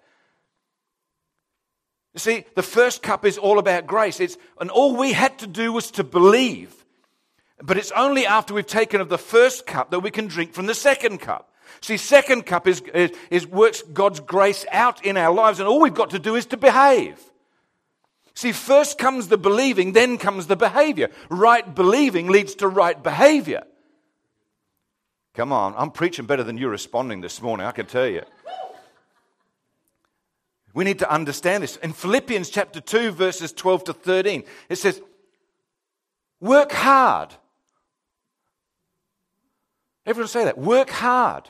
You 2.14 2.20
see, 2.20 2.46
the 2.56 2.64
first 2.64 3.04
cup 3.04 3.26
is 3.26 3.38
all 3.38 3.60
about 3.60 3.88
grace. 3.88 4.20
It's, 4.20 4.38
and 4.60 4.72
all 4.72 4.96
we 4.96 5.14
had 5.14 5.38
to 5.40 5.48
do 5.48 5.72
was 5.72 5.92
to 5.92 6.04
believe. 6.04 6.74
But 7.62 7.78
it's 7.78 7.92
only 7.92 8.26
after 8.26 8.54
we've 8.54 8.66
taken 8.66 9.02
of 9.02 9.10
the 9.10 9.18
first 9.18 9.66
cup 9.66 9.92
that 9.92 10.00
we 10.00 10.12
can 10.12 10.28
drink 10.28 10.54
from 10.54 10.66
the 10.66 10.74
second 10.74 11.20
cup. 11.20 11.54
See, 11.82 11.98
second 11.98 12.46
cup 12.46 12.68
is, 12.68 12.82
is, 12.94 13.12
is 13.30 13.48
works 13.48 13.82
God's 13.82 14.20
grace 14.20 14.66
out 14.72 15.06
in 15.06 15.18
our 15.18 15.34
lives, 15.34 15.60
and 15.60 15.68
all 15.68 15.80
we've 15.80 15.94
got 15.94 16.10
to 16.12 16.20
do 16.20 16.36
is 16.36 16.48
to 16.48 16.58
behave. 16.58 17.20
See, 18.34 18.54
first 18.54 18.98
comes 18.98 19.28
the 19.28 19.38
believing, 19.38 19.92
then 19.92 20.18
comes 20.18 20.48
the 20.48 20.56
behavior. 20.56 21.10
Right 21.30 21.76
believing 21.76 22.30
leads 22.30 22.56
to 22.56 22.68
right 22.68 23.02
behavior. 23.02 23.64
Come 25.36 25.52
on, 25.54 25.74
I'm 25.78 25.92
preaching 25.92 26.26
better 26.26 26.44
than 26.44 26.58
you're 26.58 26.72
responding 26.72 27.22
this 27.22 27.42
morning, 27.42 27.66
I 27.66 27.72
can 27.72 27.86
tell 27.86 28.08
you. 28.08 28.24
We 30.74 30.84
need 30.84 31.00
to 31.00 31.12
understand 31.12 31.64
this. 31.64 31.78
In 31.78 31.94
Philippians 31.94 32.50
chapter 32.50 32.80
2, 32.80 33.12
verses 33.12 33.52
12 33.52 33.86
to 33.86 33.94
13, 33.94 34.44
it 34.70 34.76
says, 34.78 35.02
Work 36.40 36.72
hard. 36.72 37.34
Everyone 40.06 40.28
say 40.28 40.46
that. 40.46 40.58
Work 40.58 40.90
hard. 40.90 41.50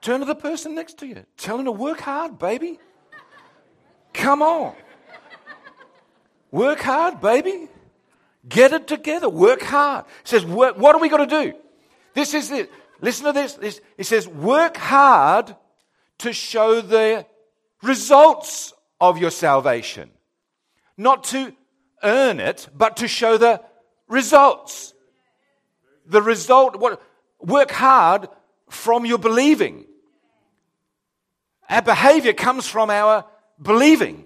Turn 0.00 0.20
to 0.20 0.26
the 0.26 0.34
person 0.34 0.74
next 0.74 0.98
to 0.98 1.06
you. 1.06 1.24
Tell 1.36 1.56
them 1.56 1.66
to 1.66 1.72
work 1.72 2.00
hard, 2.00 2.38
baby. 2.38 2.78
Come 4.12 4.42
on. 4.42 4.74
Work 6.50 6.80
hard, 6.80 7.20
baby. 7.20 7.68
Get 8.48 8.72
it 8.72 8.86
together. 8.86 9.28
Work 9.28 9.62
hard. 9.62 10.06
It 10.22 10.28
says, 10.28 10.44
what 10.44 10.82
are 10.82 10.98
we 10.98 11.08
going 11.08 11.28
to 11.28 11.44
do? 11.44 11.58
This 12.14 12.34
is 12.34 12.50
it. 12.50 12.70
Listen 13.00 13.26
to 13.26 13.32
this. 13.32 13.80
It 13.96 14.04
says, 14.04 14.26
work 14.26 14.76
hard 14.76 15.54
to 16.18 16.32
show 16.32 16.80
the 16.80 17.26
results 17.82 18.72
of 19.00 19.18
your 19.18 19.30
salvation. 19.30 20.10
Not 20.96 21.24
to 21.24 21.52
earn 22.02 22.40
it, 22.40 22.68
but 22.74 22.96
to 22.98 23.08
show 23.08 23.38
the 23.38 23.62
results. 24.08 24.94
The 26.06 26.22
result, 26.22 26.76
what, 26.76 27.02
work 27.40 27.70
hard 27.70 28.28
from 28.70 29.06
your 29.06 29.18
believing. 29.18 29.84
Our 31.68 31.82
behavior 31.82 32.32
comes 32.32 32.66
from 32.66 32.90
our 32.90 33.24
believing. 33.60 34.24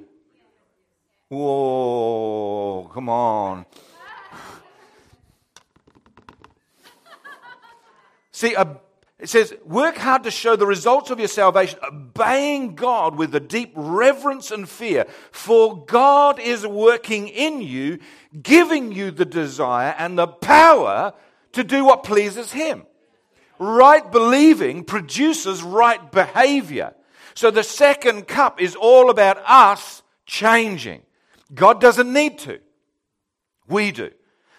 Whoa, 1.29 2.91
come 2.93 3.09
on. 3.09 3.67
See, 8.31 8.55
it 9.23 9.29
says, 9.29 9.55
work 9.65 9.99
hard 9.99 10.25
to 10.25 10.33
show 10.33 10.57
the 10.57 10.67
results 10.67 11.11
of 11.11 11.21
your 11.21 11.29
salvation, 11.29 11.79
obeying 11.85 12.75
God 12.75 13.15
with 13.15 13.33
a 13.37 13.41
deep 13.41 13.73
reverence 13.77 14.51
and 14.51 14.69
fear, 14.69 15.05
for 15.31 15.87
God 15.87 16.41
is 16.41 16.67
working 16.67 17.29
in 17.29 17.61
you, 17.61 18.01
giving 18.43 18.91
you 18.91 19.13
the 19.13 19.25
desire 19.25 19.95
and 19.97 20.19
the 20.19 20.27
power 20.27 21.13
to 21.53 21.63
do 21.63 21.85
what 21.85 22.03
pleases 22.03 22.51
Him. 22.51 22.83
Right 23.61 24.11
believing 24.11 24.83
produces 24.83 25.63
right 25.63 26.11
behavior. 26.11 26.93
So 27.35 27.53
the 27.53 27.63
second 27.63 28.27
cup 28.27 28.61
is 28.61 28.75
all 28.75 29.09
about 29.09 29.39
us 29.47 30.03
changing. 30.27 31.03
God 31.55 31.81
doesn't 31.81 32.13
need 32.13 32.41
to. 32.41 32.59
We 33.69 33.93
do. 33.93 34.11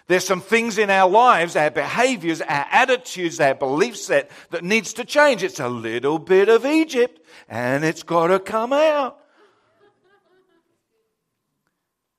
There's 0.06 0.26
some 0.26 0.42
things 0.42 0.76
in 0.76 0.90
our 0.90 1.08
lives, 1.08 1.56
our 1.56 1.70
behaviors, 1.70 2.42
our 2.42 2.66
attitudes, 2.70 3.40
our 3.40 3.54
belief 3.54 3.96
set 3.96 4.30
that 4.50 4.62
needs 4.62 4.92
to 4.94 5.04
change. 5.04 5.42
It's 5.42 5.60
a 5.60 5.68
little 5.68 6.18
bit 6.18 6.48
of 6.50 6.66
Egypt 6.66 7.20
and 7.48 7.84
it's 7.84 8.02
got 8.02 8.26
to 8.26 8.38
come 8.38 8.72
out. 8.72 9.18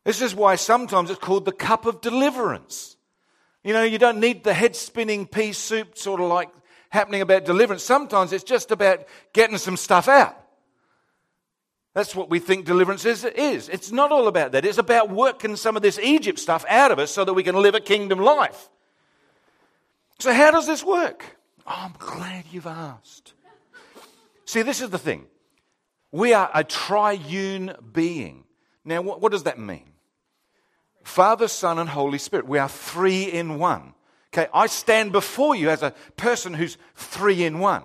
This 0.03 0.21
is 0.21 0.33
why 0.33 0.55
sometimes 0.55 1.09
it's 1.09 1.19
called 1.19 1.45
the 1.45 1.51
cup 1.51 1.85
of 1.85 2.01
deliverance. 2.01 2.95
You 3.63 3.73
know, 3.73 3.83
you 3.83 3.97
don't 3.97 4.19
need 4.19 4.43
the 4.43 4.53
head 4.53 4.75
spinning 4.75 5.25
pea 5.25 5.53
soup 5.53 5.97
sort 5.97 6.21
of 6.21 6.27
like 6.27 6.49
happening 6.89 7.21
about 7.21 7.45
deliverance. 7.45 7.83
Sometimes 7.83 8.31
it's 8.33 8.43
just 8.43 8.71
about 8.71 9.05
getting 9.33 9.57
some 9.57 9.77
stuff 9.77 10.07
out. 10.07 10.37
That's 11.95 12.13
what 12.13 12.29
we 12.29 12.39
think 12.39 12.65
deliverance 12.65 13.05
is, 13.05 13.23
is. 13.23 13.69
It's 13.69 13.89
not 13.89 14.11
all 14.11 14.27
about 14.27 14.51
that. 14.51 14.65
It's 14.65 14.77
about 14.77 15.09
working 15.09 15.55
some 15.55 15.77
of 15.77 15.81
this 15.81 15.97
Egypt 15.97 16.37
stuff 16.39 16.65
out 16.67 16.91
of 16.91 16.99
us 16.99 17.09
so 17.09 17.23
that 17.23 17.33
we 17.33 17.41
can 17.41 17.55
live 17.55 17.73
a 17.73 17.79
kingdom 17.79 18.19
life. 18.19 18.69
So, 20.19 20.33
how 20.33 20.51
does 20.51 20.67
this 20.67 20.83
work? 20.83 21.37
Oh, 21.65 21.73
I'm 21.73 21.95
glad 21.97 22.43
you've 22.51 22.67
asked. 22.67 23.33
See, 24.43 24.61
this 24.61 24.81
is 24.81 24.89
the 24.89 24.97
thing. 24.97 25.25
We 26.11 26.33
are 26.33 26.51
a 26.53 26.65
triune 26.65 27.73
being. 27.93 28.43
Now, 28.83 29.01
what, 29.01 29.21
what 29.21 29.31
does 29.31 29.43
that 29.43 29.57
mean? 29.57 29.93
Father, 31.01 31.47
Son, 31.47 31.79
and 31.79 31.89
Holy 31.89 32.17
Spirit. 32.17 32.45
We 32.45 32.57
are 32.57 32.67
three 32.67 33.23
in 33.23 33.57
one. 33.57 33.93
Okay, 34.33 34.49
I 34.53 34.67
stand 34.67 35.13
before 35.13 35.55
you 35.55 35.69
as 35.69 35.81
a 35.81 35.93
person 36.17 36.53
who's 36.53 36.77
three 36.95 37.45
in 37.45 37.59
one. 37.59 37.83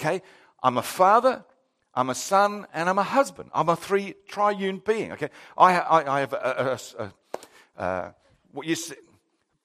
Okay, 0.00 0.20
I'm 0.64 0.78
a 0.78 0.82
father, 0.82 1.44
I'm 1.94 2.10
a 2.10 2.14
son 2.14 2.66
and 2.72 2.88
I'm 2.88 2.98
a 2.98 3.02
husband. 3.02 3.50
I'm 3.54 3.68
a 3.68 3.76
three 3.76 4.14
triune 4.28 4.78
being. 4.84 5.12
Okay, 5.12 5.28
I, 5.56 5.78
I, 5.78 6.16
I 6.16 6.20
have 6.20 6.32
a, 6.32 6.78
a, 6.98 7.02
a, 7.78 7.82
a, 7.82 8.14
what 8.52 8.66
you 8.66 8.74
see, 8.74 8.94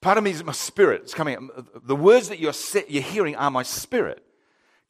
part 0.00 0.18
of 0.18 0.24
me 0.24 0.30
is 0.30 0.44
my 0.44 0.52
spirit. 0.52 1.02
It's 1.02 1.14
coming. 1.14 1.50
The 1.84 1.96
words 1.96 2.28
that 2.28 2.38
you're 2.38 2.54
you're 2.88 3.02
hearing 3.02 3.36
are 3.36 3.50
my 3.50 3.62
spirit. 3.62 4.22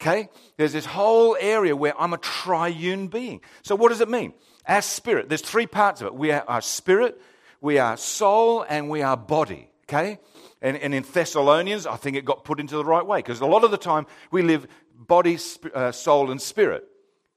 Okay, 0.01 0.29
there's 0.55 0.73
this 0.73 0.85
whole 0.85 1.35
area 1.39 1.75
where 1.75 1.93
I'm 1.99 2.13
a 2.13 2.17
triune 2.17 3.07
being. 3.07 3.41
So 3.63 3.75
what 3.75 3.89
does 3.89 3.99
it 3.99 4.09
mean? 4.09 4.33
Our 4.65 4.81
spirit. 4.81 5.27
There's 5.27 5.41
three 5.41 5.67
parts 5.67 6.01
of 6.01 6.07
it. 6.07 6.15
We 6.15 6.31
are 6.31 6.43
our 6.47 6.61
spirit, 6.61 7.21
we 7.59 7.79
are 7.79 7.97
soul, 7.97 8.65
and 8.67 8.89
we 8.89 9.01
are 9.01 9.17
body. 9.17 9.69
Okay. 9.83 10.19
And, 10.61 10.77
and 10.77 10.93
in 10.93 11.03
Thessalonians, 11.03 11.87
I 11.87 11.95
think 11.95 12.17
it 12.17 12.25
got 12.25 12.43
put 12.43 12.59
into 12.59 12.75
the 12.75 12.83
right 12.85 13.05
way 13.05 13.19
because 13.19 13.39
a 13.39 13.45
lot 13.45 13.63
of 13.63 13.71
the 13.71 13.77
time 13.77 14.05
we 14.29 14.41
live 14.41 14.67
body, 14.93 15.37
uh, 15.73 15.91
soul, 15.91 16.31
and 16.31 16.41
spirit. 16.41 16.88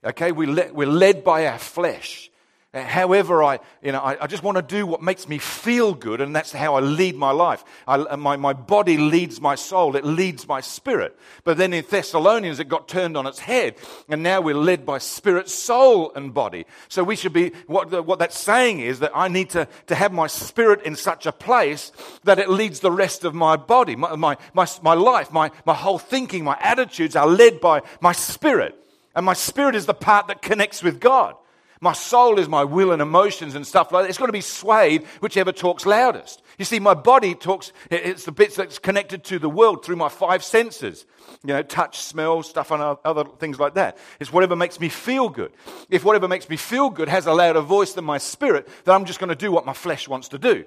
Okay, 0.04 0.32
we 0.32 0.46
le- 0.46 0.72
we're 0.72 0.86
led 0.86 1.22
by 1.22 1.46
our 1.46 1.58
flesh. 1.58 2.30
Uh, 2.74 2.82
however, 2.82 3.44
I, 3.44 3.60
you 3.82 3.92
know, 3.92 4.00
I, 4.00 4.22
I, 4.22 4.26
just 4.26 4.42
want 4.42 4.56
to 4.56 4.62
do 4.62 4.86
what 4.86 5.02
makes 5.02 5.28
me 5.28 5.36
feel 5.36 5.92
good, 5.92 6.22
and 6.22 6.34
that's 6.34 6.52
how 6.52 6.74
I 6.74 6.80
lead 6.80 7.16
my 7.16 7.30
life. 7.30 7.62
I, 7.86 7.96
uh, 7.96 8.16
my, 8.16 8.36
my 8.36 8.54
body 8.54 8.96
leads 8.96 9.42
my 9.42 9.56
soul, 9.56 9.94
it 9.94 10.06
leads 10.06 10.48
my 10.48 10.62
spirit. 10.62 11.14
But 11.44 11.58
then 11.58 11.74
in 11.74 11.84
Thessalonians, 11.86 12.60
it 12.60 12.70
got 12.70 12.88
turned 12.88 13.14
on 13.14 13.26
its 13.26 13.40
head, 13.40 13.74
and 14.08 14.22
now 14.22 14.40
we're 14.40 14.54
led 14.54 14.86
by 14.86 14.98
spirit, 14.98 15.50
soul, 15.50 16.12
and 16.14 16.32
body. 16.32 16.64
So 16.88 17.04
we 17.04 17.14
should 17.14 17.34
be, 17.34 17.50
what, 17.66 18.06
what 18.06 18.18
that's 18.18 18.38
saying 18.38 18.80
is 18.80 19.00
that 19.00 19.12
I 19.14 19.28
need 19.28 19.50
to, 19.50 19.68
to 19.88 19.94
have 19.94 20.10
my 20.10 20.26
spirit 20.26 20.80
in 20.84 20.96
such 20.96 21.26
a 21.26 21.32
place 21.32 21.92
that 22.24 22.38
it 22.38 22.48
leads 22.48 22.80
the 22.80 22.90
rest 22.90 23.24
of 23.24 23.34
my 23.34 23.56
body, 23.56 23.96
my, 23.96 24.16
my, 24.16 24.38
my, 24.54 24.66
my 24.80 24.94
life, 24.94 25.30
my, 25.30 25.50
my 25.66 25.74
whole 25.74 25.98
thinking, 25.98 26.42
my 26.42 26.56
attitudes 26.58 27.16
are 27.16 27.26
led 27.26 27.60
by 27.60 27.82
my 28.00 28.12
spirit. 28.12 28.81
And 29.14 29.26
my 29.26 29.34
spirit 29.34 29.74
is 29.74 29.86
the 29.86 29.94
part 29.94 30.28
that 30.28 30.42
connects 30.42 30.82
with 30.82 31.00
God. 31.00 31.34
My 31.82 31.94
soul 31.94 32.38
is 32.38 32.48
my 32.48 32.62
will 32.62 32.92
and 32.92 33.02
emotions 33.02 33.56
and 33.56 33.66
stuff 33.66 33.90
like 33.90 34.04
that. 34.04 34.08
It's 34.08 34.16
got 34.16 34.26
to 34.26 34.32
be 34.32 34.40
swayed 34.40 35.04
whichever 35.18 35.50
talks 35.50 35.84
loudest. 35.84 36.40
You 36.56 36.64
see, 36.64 36.78
my 36.78 36.94
body 36.94 37.34
talks, 37.34 37.72
it's 37.90 38.24
the 38.24 38.30
bits 38.30 38.54
that's 38.54 38.78
connected 38.78 39.24
to 39.24 39.40
the 39.40 39.48
world 39.48 39.84
through 39.84 39.96
my 39.96 40.08
five 40.08 40.44
senses. 40.44 41.06
You 41.42 41.54
know, 41.54 41.62
touch, 41.64 41.98
smell, 41.98 42.44
stuff, 42.44 42.70
and 42.70 42.80
other 43.04 43.24
things 43.40 43.58
like 43.58 43.74
that. 43.74 43.98
It's 44.20 44.32
whatever 44.32 44.54
makes 44.54 44.78
me 44.78 44.88
feel 44.88 45.28
good. 45.28 45.50
If 45.90 46.04
whatever 46.04 46.28
makes 46.28 46.48
me 46.48 46.56
feel 46.56 46.88
good 46.88 47.08
has 47.08 47.26
a 47.26 47.32
louder 47.32 47.62
voice 47.62 47.94
than 47.94 48.04
my 48.04 48.18
spirit, 48.18 48.68
then 48.84 48.94
I'm 48.94 49.04
just 49.04 49.18
going 49.18 49.30
to 49.30 49.34
do 49.34 49.50
what 49.50 49.66
my 49.66 49.72
flesh 49.72 50.06
wants 50.06 50.28
to 50.28 50.38
do. 50.38 50.64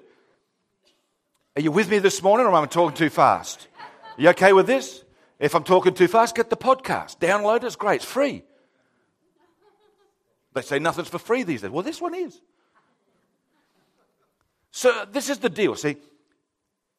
Are 1.55 1.61
you 1.61 1.71
with 1.71 1.89
me 1.89 1.99
this 1.99 2.21
morning 2.21 2.45
or 2.45 2.49
am 2.49 2.61
I 2.61 2.65
talking 2.65 2.97
too 2.97 3.09
fast? 3.09 3.69
You 4.17 4.27
okay 4.31 4.51
with 4.51 4.67
this? 4.67 5.04
If 5.45 5.53
I'm 5.53 5.63
talking 5.63 5.93
too 5.93 6.07
fast, 6.07 6.33
get 6.33 6.49
the 6.49 6.57
podcast. 6.57 7.19
Download 7.19 7.57
it. 7.57 7.65
It's 7.65 7.75
great. 7.75 7.97
It's 7.97 8.05
free. 8.05 8.41
They 10.55 10.63
say 10.63 10.79
nothing's 10.79 11.07
for 11.07 11.19
free 11.19 11.43
these 11.43 11.61
days. 11.61 11.69
Well, 11.69 11.83
this 11.83 12.01
one 12.01 12.15
is. 12.15 12.41
So, 14.71 15.05
this 15.11 15.29
is 15.29 15.37
the 15.37 15.49
deal. 15.49 15.75
See, 15.75 15.97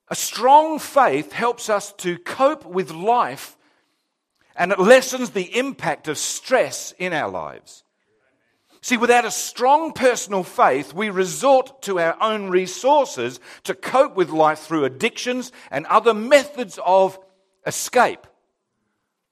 a 0.06 0.14
strong 0.14 0.78
faith 0.78 1.32
helps 1.32 1.68
us 1.68 1.92
to 1.94 2.18
cope 2.18 2.64
with 2.64 2.92
life 2.92 3.56
and 4.54 4.70
it 4.70 4.78
lessens 4.78 5.30
the 5.30 5.58
impact 5.58 6.06
of 6.06 6.16
stress 6.16 6.94
in 7.00 7.12
our 7.12 7.28
lives. 7.28 7.82
See, 8.80 8.96
without 8.96 9.24
a 9.24 9.32
strong 9.32 9.92
personal 9.92 10.44
faith, 10.44 10.94
we 10.94 11.10
resort 11.10 11.82
to 11.82 11.98
our 11.98 12.16
own 12.22 12.50
resources 12.50 13.40
to 13.64 13.74
cope 13.74 14.14
with 14.14 14.30
life 14.30 14.60
through 14.60 14.84
addictions 14.84 15.50
and 15.72 15.84
other 15.86 16.14
methods 16.14 16.78
of 16.86 17.18
escape. 17.66 18.24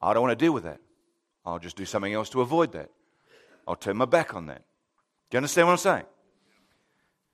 I 0.04 0.12
don't 0.12 0.22
want 0.22 0.38
to 0.38 0.44
deal 0.44 0.52
with 0.52 0.64
that. 0.64 0.80
I'll 1.46 1.58
just 1.58 1.76
do 1.76 1.84
something 1.84 2.12
else 2.12 2.30
to 2.30 2.40
avoid 2.40 2.72
that. 2.72 2.90
I'll 3.66 3.76
turn 3.76 3.96
my 3.96 4.04
back 4.04 4.34
on 4.34 4.46
that. 4.46 4.62
Do 5.30 5.36
you 5.36 5.38
understand 5.38 5.66
what 5.66 5.72
I'm 5.72 5.78
saying? 5.78 6.04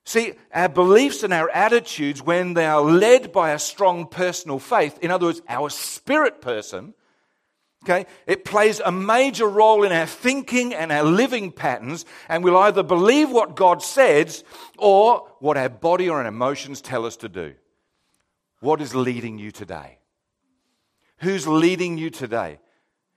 See, 0.04 0.32
our 0.52 0.68
beliefs 0.68 1.22
and 1.22 1.32
our 1.32 1.50
attitudes, 1.50 2.22
when 2.22 2.54
they 2.54 2.66
are 2.66 2.80
led 2.80 3.32
by 3.32 3.50
a 3.50 3.58
strong 3.58 4.06
personal 4.06 4.58
faith, 4.58 4.98
in 5.02 5.10
other 5.10 5.26
words, 5.26 5.42
our 5.48 5.68
spirit 5.68 6.40
person, 6.40 6.94
okay, 7.84 8.06
it 8.26 8.44
plays 8.44 8.80
a 8.80 8.90
major 8.90 9.46
role 9.46 9.84
in 9.84 9.92
our 9.92 10.06
thinking 10.06 10.74
and 10.74 10.90
our 10.90 11.04
living 11.04 11.52
patterns, 11.52 12.04
and 12.28 12.42
we'll 12.42 12.56
either 12.56 12.82
believe 12.82 13.30
what 13.30 13.54
God 13.54 13.82
says 13.82 14.42
or 14.78 15.28
what 15.38 15.56
our 15.56 15.68
body 15.68 16.08
or 16.08 16.18
our 16.20 16.26
emotions 16.26 16.80
tell 16.80 17.04
us 17.04 17.16
to 17.18 17.28
do. 17.28 17.54
What 18.60 18.80
is 18.80 18.94
leading 18.94 19.38
you 19.38 19.50
today? 19.50 19.99
Who's 21.20 21.46
leading 21.46 21.98
you 21.98 22.10
today? 22.10 22.58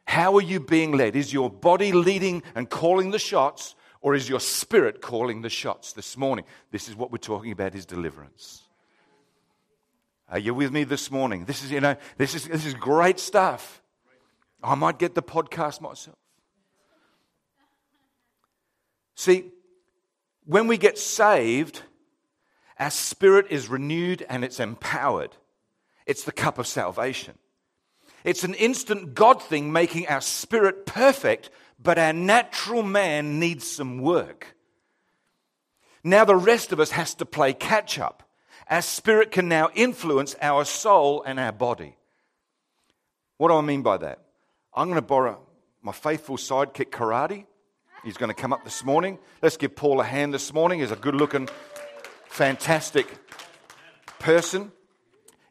How 0.06 0.36
are 0.36 0.42
you 0.42 0.60
being 0.60 0.92
led? 0.92 1.16
Is 1.16 1.32
your 1.32 1.50
body 1.50 1.92
leading 1.92 2.44
and 2.54 2.70
calling 2.70 3.12
the 3.12 3.20
shots, 3.20 3.76
or 4.02 4.14
is 4.14 4.28
your 4.28 4.42
spirit 4.42 5.02
calling 5.02 5.42
the 5.42 5.50
shots 5.50 5.94
this 5.94 6.18
morning? 6.18 6.46
This 6.72 6.90
is 6.90 6.96
what 6.96 7.12
we're 7.12 7.18
talking 7.18 7.52
about 7.52 7.76
is 7.76 7.86
deliverance. 7.86 8.64
Are 10.30 10.40
you 10.40 10.54
with 10.54 10.72
me 10.72 10.84
this 10.84 11.10
morning? 11.12 11.46
This 11.46 11.64
is, 11.64 11.72
you 11.72 11.80
know, 11.80 11.96
this 12.18 12.36
is, 12.36 12.48
this 12.48 12.66
is 12.66 12.74
great 12.74 13.20
stuff. 13.20 13.82
I 14.62 14.76
might 14.76 15.00
get 15.00 15.16
the 15.16 15.24
podcast 15.24 15.80
myself. 15.80 16.18
See, 19.16 19.52
when 20.46 20.68
we 20.68 20.78
get 20.78 20.98
saved, 20.98 21.82
our 22.80 22.90
spirit 22.90 23.48
is 23.50 23.70
renewed 23.70 24.26
and 24.28 24.44
it's 24.44 24.60
empowered. 24.60 25.36
It's 26.06 26.24
the 26.24 26.32
cup 26.34 26.58
of 26.58 26.68
salvation. 26.68 27.36
It's 28.24 28.44
an 28.44 28.54
instant 28.54 29.14
God 29.14 29.42
thing 29.42 29.72
making 29.72 30.08
our 30.08 30.22
spirit 30.22 30.86
perfect, 30.86 31.50
but 31.82 31.98
our 31.98 32.14
natural 32.14 32.84
man 32.84 33.40
needs 33.40 33.70
some 33.70 34.00
work. 34.00 34.56
Now 36.04 36.26
the 36.26 36.36
rest 36.36 36.72
of 36.72 36.80
us 36.80 36.92
has 36.92 37.16
to 37.16 37.26
play 37.26 37.54
catch 37.54 38.00
up. 38.00 38.24
Our 38.70 38.82
spirit 38.82 39.32
can 39.32 39.48
now 39.48 39.70
influence 39.74 40.36
our 40.42 40.66
soul 40.66 41.24
and 41.24 41.40
our 41.40 41.52
body. 41.52 41.96
What 43.38 43.50
do 43.50 43.56
I 43.56 43.62
mean 43.62 43.82
by 43.82 43.98
that? 43.98 44.20
I'm 44.74 44.88
going 44.88 44.96
to 44.96 45.02
borrow 45.02 45.42
my 45.82 45.92
faithful 45.92 46.38
sidekick 46.38 46.90
karate. 46.92 47.46
He's 48.04 48.18
going 48.18 48.30
to 48.30 48.42
come 48.42 48.54
up 48.54 48.64
this 48.64 48.84
morning. 48.84 49.20
Let's 49.42 49.58
give 49.58 49.76
Paul 49.76 50.02
a 50.02 50.04
hand 50.04 50.34
this 50.34 50.54
morning. 50.54 50.80
He's 50.80 50.92
a 50.92 50.96
good 50.96 51.16
looking, 51.16 51.50
fantastic 52.26 53.08
person. 54.20 54.72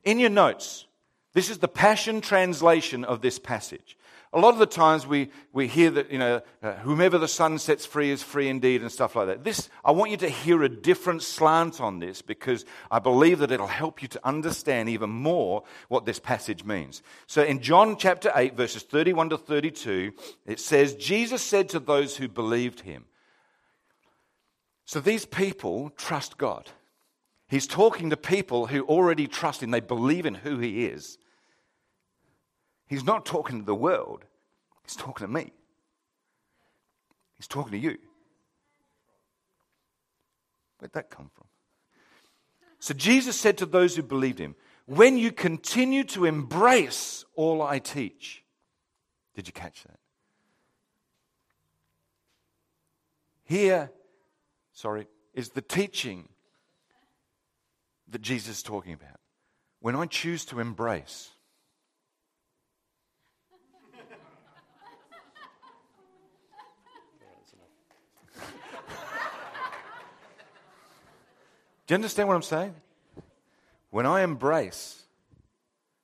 In 0.04 0.18
your 0.18 0.30
notes, 0.30 0.86
this 1.32 1.50
is 1.50 1.58
the 1.58 1.68
Passion 1.68 2.20
translation 2.20 3.04
of 3.04 3.20
this 3.20 3.38
passage. 3.38 3.96
A 4.34 4.40
lot 4.40 4.54
of 4.54 4.58
the 4.58 4.66
times 4.66 5.06
we, 5.06 5.30
we 5.52 5.66
hear 5.66 5.90
that, 5.90 6.10
you 6.10 6.18
know, 6.18 6.40
uh, 6.62 6.72
whomever 6.76 7.18
the 7.18 7.28
son 7.28 7.58
sets 7.58 7.84
free 7.84 8.10
is 8.10 8.22
free 8.22 8.48
indeed 8.48 8.80
and 8.80 8.90
stuff 8.90 9.14
like 9.14 9.26
that. 9.26 9.44
This, 9.44 9.68
I 9.84 9.92
want 9.92 10.10
you 10.10 10.16
to 10.18 10.28
hear 10.28 10.62
a 10.62 10.70
different 10.70 11.22
slant 11.22 11.82
on 11.82 11.98
this 11.98 12.22
because 12.22 12.64
I 12.90 12.98
believe 12.98 13.40
that 13.40 13.50
it'll 13.50 13.66
help 13.66 14.00
you 14.00 14.08
to 14.08 14.26
understand 14.26 14.88
even 14.88 15.10
more 15.10 15.64
what 15.88 16.06
this 16.06 16.18
passage 16.18 16.64
means. 16.64 17.02
So 17.26 17.42
in 17.42 17.60
John 17.60 17.98
chapter 17.98 18.32
8, 18.34 18.56
verses 18.56 18.84
31 18.84 19.30
to 19.30 19.38
32, 19.38 20.12
it 20.46 20.60
says, 20.60 20.94
Jesus 20.94 21.42
said 21.42 21.68
to 21.70 21.78
those 21.78 22.16
who 22.16 22.26
believed 22.26 22.80
him. 22.80 23.04
So 24.86 24.98
these 24.98 25.26
people 25.26 25.90
trust 25.90 26.38
God. 26.38 26.70
He's 27.48 27.66
talking 27.66 28.08
to 28.08 28.16
people 28.16 28.66
who 28.66 28.82
already 28.84 29.26
trust 29.26 29.62
him, 29.62 29.72
they 29.72 29.80
believe 29.80 30.24
in 30.24 30.36
who 30.36 30.58
he 30.58 30.86
is. 30.86 31.18
He's 32.92 33.04
not 33.04 33.24
talking 33.24 33.58
to 33.58 33.64
the 33.64 33.74
world, 33.74 34.26
he's 34.84 34.96
talking 34.96 35.26
to 35.26 35.32
me. 35.32 35.50
He's 37.38 37.46
talking 37.46 37.72
to 37.72 37.78
you. 37.78 37.96
Where'd 40.78 40.92
that 40.92 41.08
come 41.08 41.30
from? 41.34 41.46
So 42.80 42.92
Jesus 42.92 43.40
said 43.40 43.56
to 43.56 43.64
those 43.64 43.96
who 43.96 44.02
believed 44.02 44.38
him, 44.38 44.56
When 44.84 45.16
you 45.16 45.32
continue 45.32 46.04
to 46.04 46.26
embrace 46.26 47.24
all 47.34 47.62
I 47.62 47.78
teach, 47.78 48.44
did 49.34 49.46
you 49.46 49.54
catch 49.54 49.84
that? 49.84 49.98
Here, 53.44 53.90
sorry, 54.74 55.06
is 55.32 55.48
the 55.48 55.62
teaching 55.62 56.28
that 58.08 58.20
Jesus 58.20 58.58
is 58.58 58.62
talking 58.62 58.92
about. 58.92 59.18
When 59.80 59.96
I 59.96 60.04
choose 60.04 60.44
to 60.44 60.60
embrace, 60.60 61.30
You 71.92 71.96
understand 71.96 72.26
what 72.26 72.36
I'm 72.36 72.40
saying? 72.40 72.74
When 73.90 74.06
I 74.06 74.22
embrace, 74.22 75.02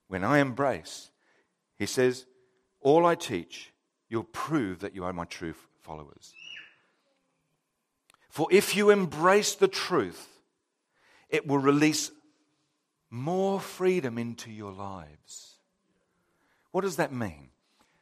when 0.08 0.22
I 0.22 0.40
embrace, 0.40 1.10
he 1.78 1.86
says, 1.86 2.26
all 2.82 3.06
I 3.06 3.14
teach, 3.14 3.72
you'll 4.10 4.24
prove 4.24 4.80
that 4.80 4.94
you 4.94 5.04
are 5.04 5.14
my 5.14 5.24
true 5.24 5.54
followers. 5.80 6.34
For 8.28 8.48
if 8.50 8.76
you 8.76 8.90
embrace 8.90 9.54
the 9.54 9.66
truth, 9.66 10.28
it 11.30 11.46
will 11.46 11.56
release 11.56 12.10
more 13.08 13.58
freedom 13.58 14.18
into 14.18 14.50
your 14.50 14.72
lives. 14.72 15.54
What 16.70 16.82
does 16.82 16.96
that 16.96 17.14
mean? 17.14 17.48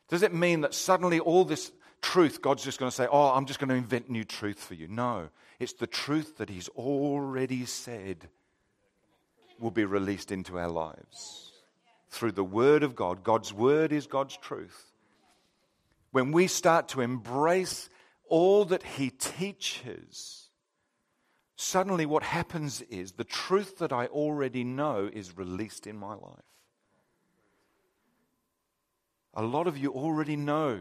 Does 0.09 0.25
it 0.25 0.35
mean 0.35 0.63
that 0.63 0.75
suddenly 0.75 1.21
all 1.21 1.45
this 1.45 1.71
truth, 2.03 2.43
God's 2.43 2.65
just 2.65 2.81
going 2.81 2.91
to 2.91 2.97
say, 2.97 3.07
Oh, 3.09 3.29
I'm 3.29 3.47
just 3.47 3.61
going 3.61 3.69
to 3.69 3.77
invent 3.77 4.11
new 4.11 4.25
truth 4.25 4.59
for 4.59 4.75
you? 4.75 4.89
No. 4.89 5.29
It's 5.59 5.73
the 5.73 5.87
truth 5.87 6.39
that 6.39 6.51
He's 6.51 6.69
already 6.71 7.65
said 7.65 8.29
will 9.59 9.71
be 9.71 9.85
released 9.85 10.31
into 10.31 10.59
our 10.59 10.69
lives 10.69 11.53
through 12.11 12.33
the 12.33 12.45
Word 12.45 12.83
of 12.83 12.95
God. 12.95 13.25
God's 13.25 13.53
Word 13.53 13.93
is 13.93 14.07
God's 14.07 14.37
truth. 14.37 14.93
When 16.11 16.33
we 16.33 16.47
start 16.47 16.89
to 16.89 17.01
embrace 17.01 17.89
all 18.29 18.65
that 18.67 18.83
He 18.83 19.11
teaches, 19.11 20.49
suddenly 21.57 22.07
what 22.07 22.23
happens 22.23 22.83
is 22.83 23.13
the 23.13 23.25
truth 23.25 23.79
that 23.79 23.93
I 23.93 24.07
already 24.07 24.65
know 24.65 25.11
is 25.13 25.37
released 25.37 25.87
in 25.87 25.97
my 25.97 26.15
life. 26.15 26.45
A 29.35 29.43
lot 29.43 29.67
of 29.67 29.77
you 29.77 29.93
already 29.93 30.37
know 30.37 30.81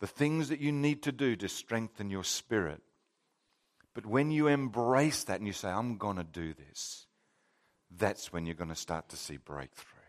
the 0.00 0.06
things 0.06 0.48
that 0.48 0.60
you 0.60 0.72
need 0.72 1.02
to 1.04 1.12
do 1.12 1.36
to 1.36 1.48
strengthen 1.48 2.10
your 2.10 2.24
spirit. 2.24 2.82
But 3.96 4.04
when 4.04 4.30
you 4.30 4.48
embrace 4.48 5.24
that 5.24 5.38
and 5.38 5.46
you 5.46 5.54
say, 5.54 5.70
I'm 5.70 5.96
going 5.96 6.18
to 6.18 6.22
do 6.22 6.52
this, 6.52 7.06
that's 7.90 8.30
when 8.30 8.44
you're 8.44 8.54
going 8.54 8.68
to 8.68 8.76
start 8.76 9.08
to 9.08 9.16
see 9.16 9.38
breakthrough. 9.38 10.02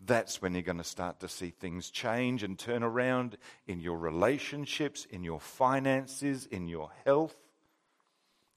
That's 0.00 0.40
when 0.40 0.54
you're 0.54 0.62
going 0.62 0.78
to 0.78 0.84
start 0.84 1.18
to 1.18 1.28
see 1.28 1.50
things 1.50 1.90
change 1.90 2.44
and 2.44 2.56
turn 2.56 2.84
around 2.84 3.36
in 3.66 3.80
your 3.80 3.98
relationships, 3.98 5.08
in 5.10 5.24
your 5.24 5.40
finances, 5.40 6.46
in 6.46 6.68
your 6.68 6.92
health. 7.04 7.34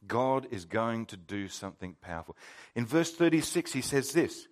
God 0.05 0.45
is 0.51 0.65
going 0.65 1.07
to 1.07 1.17
do 1.17 1.47
something 1.47 1.95
powerful. 1.99 2.37
In 2.75 2.85
verse 2.85 3.11
36, 3.11 3.73
he 3.73 3.81
says 3.81 4.11
this 4.11 4.47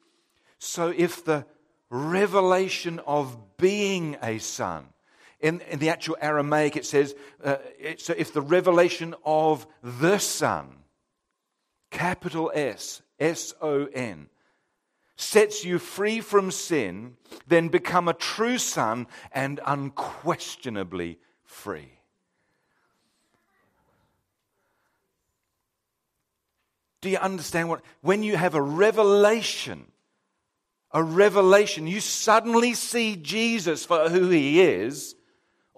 So 0.58 0.88
if 0.90 1.24
the 1.24 1.46
revelation 1.92 2.98
of 3.06 3.38
being 3.58 4.18
a 4.24 4.40
son, 4.40 4.88
in, 5.42 5.62
in 5.70 5.80
the 5.80 5.90
actual 5.90 6.18
Aramaic, 6.22 6.76
it 6.76 6.86
says, 6.86 7.16
uh, 7.44 7.58
if 7.80 8.34
the 8.34 8.42
revelation 8.42 9.16
of 9.26 9.66
the 9.84 10.18
Son, 10.18 10.68
capital 11.90 12.52
S, 12.54 13.02
S 13.20 13.54
O 13.62 13.86
N, 13.86 14.28
sets 15.16 15.64
you 15.64 15.78
free 15.78 16.20
from 16.20 16.50
sin, 16.52 17.16
then 17.48 17.68
become 17.68 18.08
a 18.08 18.14
true 18.14 18.58
son 18.58 19.06
and 19.32 19.60
unquestionably 19.66 21.20
free. 21.44 21.92
Do 27.02 27.10
you 27.10 27.18
understand 27.18 27.70
what? 27.70 27.82
When 28.02 28.24
you 28.24 28.36
have 28.36 28.56
a 28.56 28.62
revelation, 28.62 29.92
a 30.92 31.04
revelation, 31.04 31.88
you 31.88 32.00
suddenly 32.00 32.74
see 32.74 33.16
Jesus 33.16 33.86
for 33.86 34.10
who 34.10 34.30
he 34.30 34.62
is. 34.62 35.16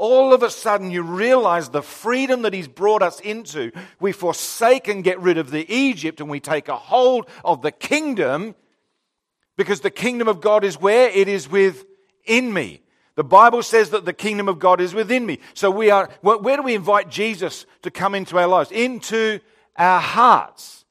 All 0.04 0.34
of 0.34 0.44
a 0.44 0.50
sudden, 0.50 0.92
you 0.92 1.02
realize 1.02 1.70
the 1.70 1.82
freedom 1.82 2.42
that 2.42 2.54
he's 2.54 2.68
brought 2.68 3.02
us 3.02 3.22
into. 3.22 3.72
We 4.02 4.12
forsake 4.12 4.90
and 4.90 5.02
get 5.02 5.18
rid 5.22 5.38
of 5.38 5.50
the 5.50 5.66
Egypt 5.74 6.20
and 6.20 6.30
we 6.30 6.42
take 6.42 6.68
a 6.68 6.76
hold 6.76 7.26
of 7.46 7.62
the 7.62 7.72
kingdom 7.72 8.54
because 9.56 9.80
the 9.80 9.90
kingdom 9.90 10.28
of 10.28 10.42
God 10.42 10.66
is 10.66 10.78
where? 10.78 11.08
It 11.08 11.30
is 11.30 11.50
within 11.50 12.52
me. 12.52 12.82
The 13.16 13.24
Bible 13.24 13.64
says 13.64 13.92
that 13.92 14.04
the 14.04 14.12
kingdom 14.12 14.50
of 14.50 14.60
God 14.60 14.82
is 14.82 14.94
within 14.94 15.26
me. 15.26 15.40
So 15.54 15.72
we 15.72 15.90
are, 15.90 16.10
where 16.20 16.58
do 16.58 16.64
we 16.64 16.76
invite 16.76 17.08
Jesus 17.08 17.66
to 17.84 17.90
come 17.90 18.14
into 18.14 18.38
our 18.38 18.48
lives? 18.48 18.74
Into 18.74 19.40
our 19.78 20.02
hearts. 20.02 20.83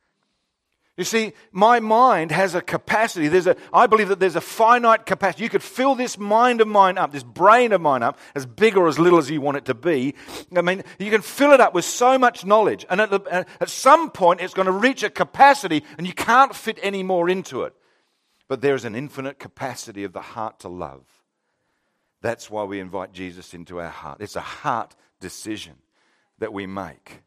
You 0.99 1.05
see, 1.05 1.33
my 1.53 1.81
mind 1.81 2.31
has 2.33 2.55
a 2.55 2.61
capacity. 2.61 3.29
There's 3.29 3.47
a, 3.47 3.57
I 3.73 3.87
believe 3.87 4.09
that 4.09 4.21
there's 4.21 4.37
a 4.37 4.43
finite 4.43 5.07
capacity. 5.07 5.43
You 5.43 5.49
could 5.49 5.63
fill 5.63 5.95
this 5.95 6.19
mind 6.19 6.61
of 6.61 6.69
mine 6.69 6.99
up, 6.99 7.13
this 7.13 7.23
brain 7.23 7.73
of 7.73 7.81
mine 7.81 8.03
up, 8.03 8.19
as 8.35 8.45
big 8.45 8.77
or 8.77 8.87
as 8.89 8.99
little 8.99 9.19
as 9.19 9.31
you 9.31 9.41
want 9.41 9.57
it 9.57 9.65
to 9.67 9.75
be. 9.75 10.15
I 10.55 10.61
mean, 10.61 10.85
you 10.99 11.11
can 11.11 11.23
fill 11.23 11.53
it 11.53 11.61
up 11.61 11.73
with 11.73 11.87
so 11.87 12.19
much 12.19 12.45
knowledge. 12.45 12.85
And 12.91 13.01
at, 13.01 13.11
the, 13.11 13.21
uh, 13.23 13.45
at 13.59 13.71
some 13.71 14.11
point, 14.11 14.43
it's 14.43 14.53
going 14.53 14.67
to 14.67 14.73
reach 14.73 15.03
a 15.03 15.09
capacity 15.09 15.83
and 15.97 16.07
you 16.07 16.13
can't 16.13 16.55
fit 16.55 16.79
any 16.83 17.03
more 17.03 17.31
into 17.31 17.63
it. 17.63 17.73
But 18.47 18.61
there 18.61 18.75
is 18.75 18.85
an 18.85 18.95
infinite 18.95 19.39
capacity 19.39 20.05
of 20.05 20.13
the 20.13 20.21
heart 20.21 20.61
to 20.61 20.69
love. 20.69 21.07
That's 22.21 22.51
why 22.51 22.65
we 22.65 22.81
invite 22.81 23.13
Jesus 23.13 23.55
into 23.55 23.81
our 23.81 23.89
heart. 23.89 24.21
It's 24.21 24.37
a 24.37 24.41
heart 24.41 24.95
decision 25.21 25.77
that 26.39 26.53
we 26.53 26.67
make. 26.67 27.23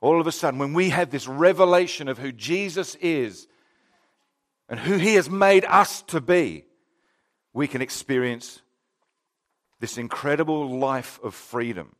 All 0.00 0.20
of 0.20 0.26
a 0.26 0.32
sudden, 0.32 0.60
when 0.60 0.74
we 0.74 0.90
have 0.90 1.10
this 1.10 1.26
revelation 1.26 2.08
of 2.08 2.18
who 2.18 2.30
Jesus 2.30 2.94
is 2.96 3.48
and 4.68 4.78
who 4.78 4.96
he 4.96 5.14
has 5.14 5.28
made 5.28 5.64
us 5.64 6.02
to 6.02 6.20
be, 6.20 6.64
we 7.52 7.66
can 7.66 7.82
experience 7.82 8.60
this 9.80 9.98
incredible 9.98 10.78
life 10.78 11.18
of 11.22 11.34
freedom. 11.34 11.96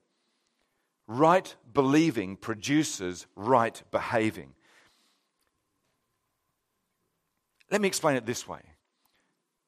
Right 1.07 1.55
believing 1.73 2.37
produces 2.37 3.27
right 3.35 3.83
behaving. 3.91 4.55
Let 7.71 7.81
me 7.81 7.89
explain 7.89 8.17
it 8.17 8.27
this 8.27 8.47
way. 8.47 8.61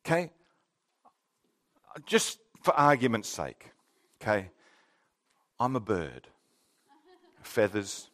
Okay? 0.05 0.31
Just 2.07 2.38
for 2.62 2.75
argument's 2.75 3.29
sake. 3.29 3.73
Okay? 4.21 4.51
I'm 5.59 5.77
a 5.77 5.81
bird. 5.81 6.29
Feathers, 7.43 8.10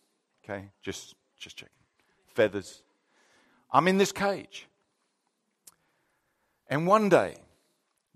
Okay, 0.49 0.69
just, 0.81 1.15
just 1.37 1.57
checking. 1.57 1.73
Feathers. 2.29 2.83
I'm 3.73 3.89
in 3.89 3.99
this 3.99 4.13
cage. 4.13 4.69
And 6.69 6.87
one 6.87 7.09
day, 7.09 7.37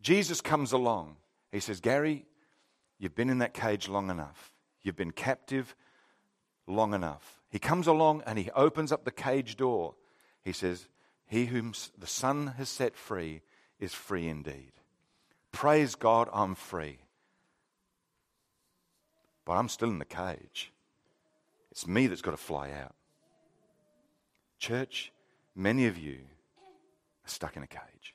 Jesus 0.01 0.40
comes 0.40 0.73
along. 0.73 1.16
He 1.51 1.61
says, 1.61 1.81
Gary, 1.81 2.25
you've 2.99 3.16
been 3.16 3.31
in 3.31 3.38
that 3.38 3.53
cage 3.53 3.88
long 3.88 4.11
enough. 4.11 4.53
You've 4.83 4.97
been 4.97 5.11
captive 5.11 5.75
long 6.66 6.95
enough. 6.95 7.40
He 7.51 7.59
comes 7.59 7.87
along 7.87 8.23
and 8.27 8.38
he 8.38 8.51
opens 8.53 8.93
up 8.93 9.05
the 9.05 9.11
cage 9.11 9.57
door. 9.57 9.95
He 10.45 10.53
says, 10.53 10.87
He 11.27 11.47
whom 11.47 11.75
the 11.99 12.07
Son 12.07 12.55
has 12.59 12.69
set 12.69 12.97
free 12.97 13.43
is 13.81 13.93
free 13.93 14.29
indeed. 14.29 14.73
Praise 15.51 15.97
God, 15.97 16.29
I'm 16.33 16.55
free. 16.55 16.99
But 19.45 19.55
I'm 19.55 19.69
still 19.69 19.90
in 19.90 19.99
the 19.99 20.05
cage. 20.05 20.73
It's 21.70 21.87
me 21.87 22.06
that's 22.06 22.22
got 22.22 22.33
to 22.33 22.37
fly 22.37 22.70
out. 22.70 22.94
Church, 24.59 25.12
many 25.54 25.87
of 25.87 25.96
you 25.96 26.18
are 27.24 27.28
stuck 27.28 27.56
in 27.56 27.62
a 27.62 27.66
cage. 27.66 28.14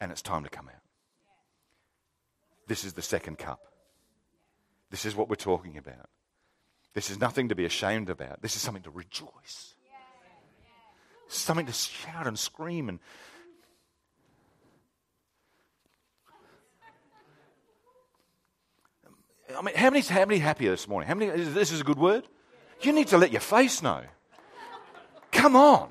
And 0.00 0.12
it's 0.12 0.22
time 0.22 0.44
to 0.44 0.50
come 0.50 0.68
out. 0.68 0.82
This 2.68 2.84
is 2.84 2.92
the 2.92 3.02
second 3.02 3.38
cup. 3.38 3.60
This 4.90 5.04
is 5.04 5.16
what 5.16 5.28
we're 5.28 5.36
talking 5.36 5.76
about. 5.76 6.08
This 6.94 7.10
is 7.10 7.20
nothing 7.20 7.48
to 7.48 7.54
be 7.54 7.64
ashamed 7.64 8.10
about. 8.10 8.42
This 8.42 8.56
is 8.56 8.62
something 8.62 8.82
to 8.84 8.90
rejoice. 8.90 9.74
Something 11.28 11.66
to 11.66 11.72
shout 11.72 12.26
and 12.26 12.38
scream 12.38 12.88
and 12.88 13.00
I 19.58 19.62
mean, 19.62 19.74
how 19.74 19.90
many, 19.90 20.02
how 20.02 20.24
many 20.24 20.38
happier 20.38 20.70
this 20.70 20.86
morning? 20.86 21.08
How 21.08 21.14
many, 21.14 21.30
this 21.42 21.72
is 21.72 21.80
a 21.80 21.84
good 21.84 21.98
word? 21.98 22.28
You 22.80 22.92
need 22.92 23.08
to 23.08 23.18
let 23.18 23.32
your 23.32 23.40
face 23.40 23.82
know. 23.82 24.02
Come 25.32 25.56
on. 25.56 25.90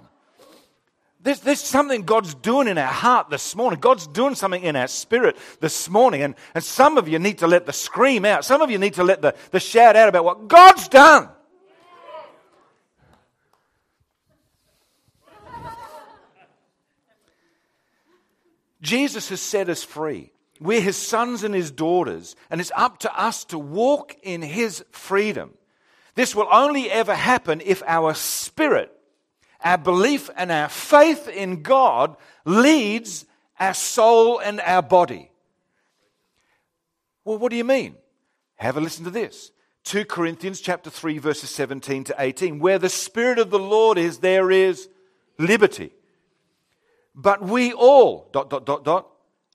There's, 1.19 1.41
there's 1.41 1.60
something 1.60 2.03
God's 2.03 2.34
doing 2.34 2.69
in 2.69 2.77
our 2.77 2.88
heart 2.88 3.30
this 3.30 3.56
morning. 3.56 3.82
God's 3.82 4.08
doing 4.08 4.36
something 4.36 4.63
in 4.63 4.77
our 4.77 4.88
spirit 4.88 5.36
this 5.60 5.89
morning. 5.89 6.21
And, 6.21 6.36
and 6.56 6.63
some 6.63 6.97
of 6.97 7.10
you 7.10 7.19
need 7.19 7.39
to 7.39 7.47
let 7.47 7.65
the 7.65 7.73
scream 7.73 8.23
out. 8.23 8.45
Some 8.45 8.62
of 8.62 8.71
you 8.71 8.77
need 8.77 8.93
to 8.93 9.03
let 9.03 9.21
the, 9.21 9.36
the 9.51 9.60
shout 9.60 9.97
out 9.97 10.08
about 10.08 10.23
what 10.23 10.47
God's 10.47 10.88
done. 10.88 11.30
Jesus 18.82 19.27
has 19.27 19.41
set 19.41 19.67
us 19.67 19.84
free. 19.84 20.32
We're 20.59 20.81
his 20.81 20.97
sons 20.97 21.43
and 21.43 21.53
his 21.53 21.71
daughters, 21.71 22.35
and 22.49 22.59
it's 22.59 22.71
up 22.75 22.99
to 22.99 23.19
us 23.19 23.45
to 23.45 23.59
walk 23.59 24.15
in 24.23 24.41
his 24.41 24.83
freedom. 24.91 25.53
This 26.15 26.35
will 26.35 26.47
only 26.51 26.89
ever 26.89 27.13
happen 27.13 27.61
if 27.63 27.83
our 27.85 28.13
spirit, 28.13 28.91
our 29.63 29.77
belief, 29.77 30.29
and 30.35 30.51
our 30.51 30.69
faith 30.69 31.27
in 31.27 31.61
God 31.61 32.17
leads 32.45 33.25
our 33.59 33.73
soul 33.73 34.39
and 34.39 34.59
our 34.61 34.81
body. 34.81 35.31
Well, 37.23 37.37
what 37.37 37.51
do 37.51 37.57
you 37.57 37.63
mean? 37.63 37.95
Have 38.55 38.77
a 38.77 38.81
listen 38.81 39.03
to 39.03 39.11
this. 39.11 39.51
2 39.83 40.05
Corinthians 40.05 40.59
chapter 40.59 40.89
3 40.89 41.17
verses 41.17 41.49
17 41.49 42.05
to 42.05 42.15
18 42.19 42.59
where 42.59 42.79
the 42.79 42.89
spirit 42.89 43.39
of 43.39 43.49
the 43.51 43.59
Lord 43.59 43.97
is 43.97 44.19
there 44.19 44.51
is 44.51 44.89
liberty. 45.37 45.93
But 47.15 47.41
we 47.41 47.73
all 47.73 48.29
dot 48.33 48.49
dot 48.49 48.65
dot 48.65 48.83
dot 48.83 49.07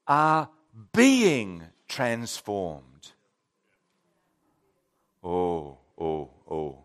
are 0.06 0.48
being 0.92 1.64
transformed. 1.88 3.12
Oh, 5.22 5.78
oh, 5.98 6.30
oh. 6.50 6.84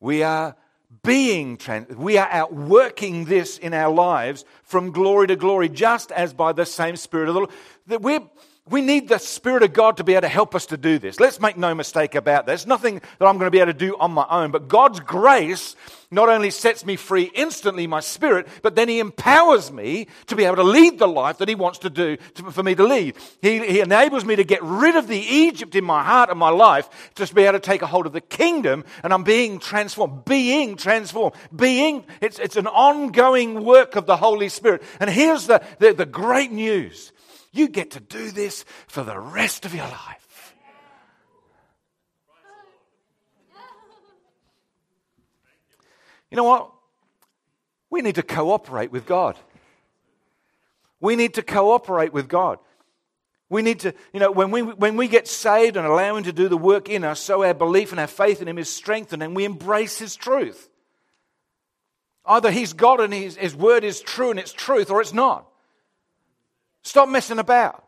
We 0.00 0.22
are 0.22 0.56
being 1.02 1.56
trans- 1.56 1.94
we 1.96 2.16
are 2.16 2.28
outworking 2.30 3.26
this 3.26 3.58
in 3.58 3.74
our 3.74 3.92
lives 3.92 4.44
from 4.62 4.90
glory 4.90 5.26
to 5.26 5.36
glory 5.36 5.68
just 5.68 6.10
as 6.12 6.32
by 6.32 6.52
the 6.52 6.64
same 6.64 6.96
spirit 6.96 7.28
of 7.28 7.34
the 7.34 7.40
lord 7.40 7.50
that 7.86 8.00
we're 8.00 8.22
we 8.70 8.80
need 8.80 9.08
the 9.08 9.18
Spirit 9.18 9.62
of 9.62 9.72
God 9.72 9.96
to 9.98 10.04
be 10.04 10.12
able 10.14 10.22
to 10.22 10.28
help 10.28 10.54
us 10.54 10.66
to 10.66 10.76
do 10.76 10.98
this. 10.98 11.20
Let's 11.20 11.40
make 11.40 11.56
no 11.56 11.74
mistake 11.74 12.14
about 12.14 12.46
that. 12.46 12.52
It's 12.52 12.66
nothing 12.66 13.00
that 13.18 13.26
I'm 13.26 13.38
going 13.38 13.46
to 13.46 13.50
be 13.50 13.60
able 13.60 13.72
to 13.72 13.78
do 13.78 13.96
on 13.98 14.12
my 14.12 14.26
own, 14.28 14.50
but 14.50 14.68
God's 14.68 15.00
grace 15.00 15.76
not 16.10 16.28
only 16.28 16.50
sets 16.50 16.86
me 16.86 16.96
free 16.96 17.30
instantly, 17.34 17.86
my 17.86 18.00
spirit, 18.00 18.48
but 18.62 18.74
then 18.74 18.88
He 18.88 18.98
empowers 18.98 19.70
me 19.70 20.06
to 20.26 20.36
be 20.36 20.44
able 20.44 20.56
to 20.56 20.62
lead 20.62 20.98
the 20.98 21.08
life 21.08 21.38
that 21.38 21.48
He 21.48 21.54
wants 21.54 21.80
to 21.80 21.90
do 21.90 22.16
to, 22.34 22.50
for 22.50 22.62
me 22.62 22.74
to 22.74 22.84
lead. 22.84 23.16
He, 23.42 23.58
he 23.58 23.80
enables 23.80 24.24
me 24.24 24.36
to 24.36 24.44
get 24.44 24.62
rid 24.62 24.96
of 24.96 25.06
the 25.06 25.18
Egypt 25.18 25.74
in 25.74 25.84
my 25.84 26.02
heart 26.02 26.30
and 26.30 26.38
my 26.38 26.48
life, 26.48 26.88
just 27.14 27.30
to 27.30 27.34
be 27.34 27.42
able 27.42 27.58
to 27.58 27.60
take 27.60 27.82
a 27.82 27.86
hold 27.86 28.06
of 28.06 28.12
the 28.12 28.20
kingdom, 28.20 28.84
and 29.02 29.12
I'm 29.12 29.24
being 29.24 29.58
transformed. 29.58 30.24
Being 30.24 30.76
transformed. 30.76 31.34
Being, 31.54 32.04
it's, 32.20 32.38
it's 32.38 32.56
an 32.56 32.66
ongoing 32.66 33.64
work 33.64 33.96
of 33.96 34.06
the 34.06 34.16
Holy 34.16 34.48
Spirit. 34.48 34.82
And 35.00 35.10
here's 35.10 35.46
the, 35.46 35.62
the, 35.78 35.92
the 35.92 36.06
great 36.06 36.52
news 36.52 37.12
you 37.52 37.68
get 37.68 37.92
to 37.92 38.00
do 38.00 38.30
this 38.30 38.64
for 38.86 39.02
the 39.02 39.18
rest 39.18 39.64
of 39.64 39.74
your 39.74 39.86
life. 39.86 40.54
You 46.30 46.36
know 46.36 46.44
what? 46.44 46.72
We 47.90 48.02
need 48.02 48.16
to 48.16 48.22
cooperate 48.22 48.92
with 48.92 49.06
God. 49.06 49.36
We 51.00 51.16
need 51.16 51.34
to 51.34 51.42
cooperate 51.42 52.12
with 52.12 52.28
God. 52.28 52.58
We 53.50 53.62
need 53.62 53.80
to, 53.80 53.94
you 54.12 54.20
know, 54.20 54.30
when 54.30 54.50
we, 54.50 54.60
when 54.60 54.96
we 54.96 55.08
get 55.08 55.26
saved 55.26 55.76
and 55.76 55.86
allow 55.86 56.16
Him 56.16 56.24
to 56.24 56.32
do 56.32 56.48
the 56.48 56.58
work 56.58 56.90
in 56.90 57.02
us, 57.02 57.18
so 57.18 57.42
our 57.42 57.54
belief 57.54 57.92
and 57.92 58.00
our 58.00 58.06
faith 58.06 58.42
in 58.42 58.48
Him 58.48 58.58
is 58.58 58.68
strengthened 58.68 59.22
and 59.22 59.34
we 59.34 59.46
embrace 59.46 59.98
His 59.98 60.16
truth. 60.16 60.68
Either 62.26 62.50
He's 62.50 62.74
God 62.74 63.00
and 63.00 63.14
His, 63.14 63.36
His 63.36 63.56
Word 63.56 63.84
is 63.84 64.02
true 64.02 64.30
and 64.30 64.38
it's 64.38 64.52
truth, 64.52 64.90
or 64.90 65.00
it's 65.00 65.14
not. 65.14 65.47
Stop 66.88 67.10
messing 67.10 67.38
about. 67.38 67.84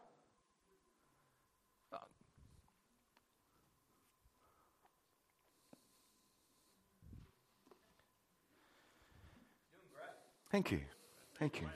Thank 10.51 10.71
you. 10.71 10.81
Thank 11.39 11.63
you. 11.63 11.69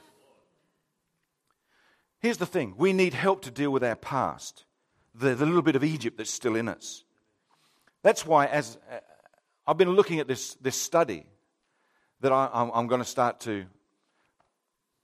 Here's 2.19 2.37
the 2.37 2.45
thing 2.45 2.75
we 2.77 2.93
need 2.93 3.15
help 3.15 3.41
to 3.45 3.51
deal 3.51 3.71
with 3.71 3.83
our 3.83 3.97
past, 3.97 4.67
the, 5.15 5.35
the 5.35 5.47
little 5.47 5.63
bit 5.63 5.77
of 5.77 5.83
Egypt 5.83 6.19
that's 6.19 6.31
still 6.31 6.57
in 6.57 6.69
us. 6.69 7.05
That's 8.03 8.27
why, 8.27 8.45
as 8.45 8.77
uh, 8.93 8.99
I've 9.67 9.79
been 9.79 9.93
looking 9.93 10.21
at 10.21 10.29
this, 10.29 10.57
this 10.57 10.79
study 10.79 11.25
that 12.21 12.33
I, 12.33 12.51
I'm, 12.53 12.71
I'm 12.75 12.87
going 12.87 13.01
to 13.01 13.09
start 13.09 13.41
to 13.41 13.65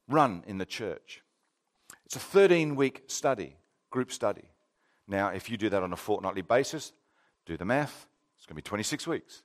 run 0.06 0.44
in 0.46 0.58
the 0.58 0.66
church. 0.66 1.22
It's 2.10 2.16
a 2.16 2.18
13 2.18 2.74
week 2.74 3.04
study, 3.06 3.54
group 3.88 4.10
study. 4.10 4.50
Now, 5.06 5.28
if 5.28 5.48
you 5.48 5.56
do 5.56 5.68
that 5.68 5.84
on 5.84 5.92
a 5.92 5.96
fortnightly 5.96 6.42
basis, 6.42 6.92
do 7.46 7.56
the 7.56 7.64
math, 7.64 8.08
it's 8.36 8.46
going 8.46 8.54
to 8.54 8.62
be 8.62 8.62
26 8.62 9.06
weeks. 9.06 9.44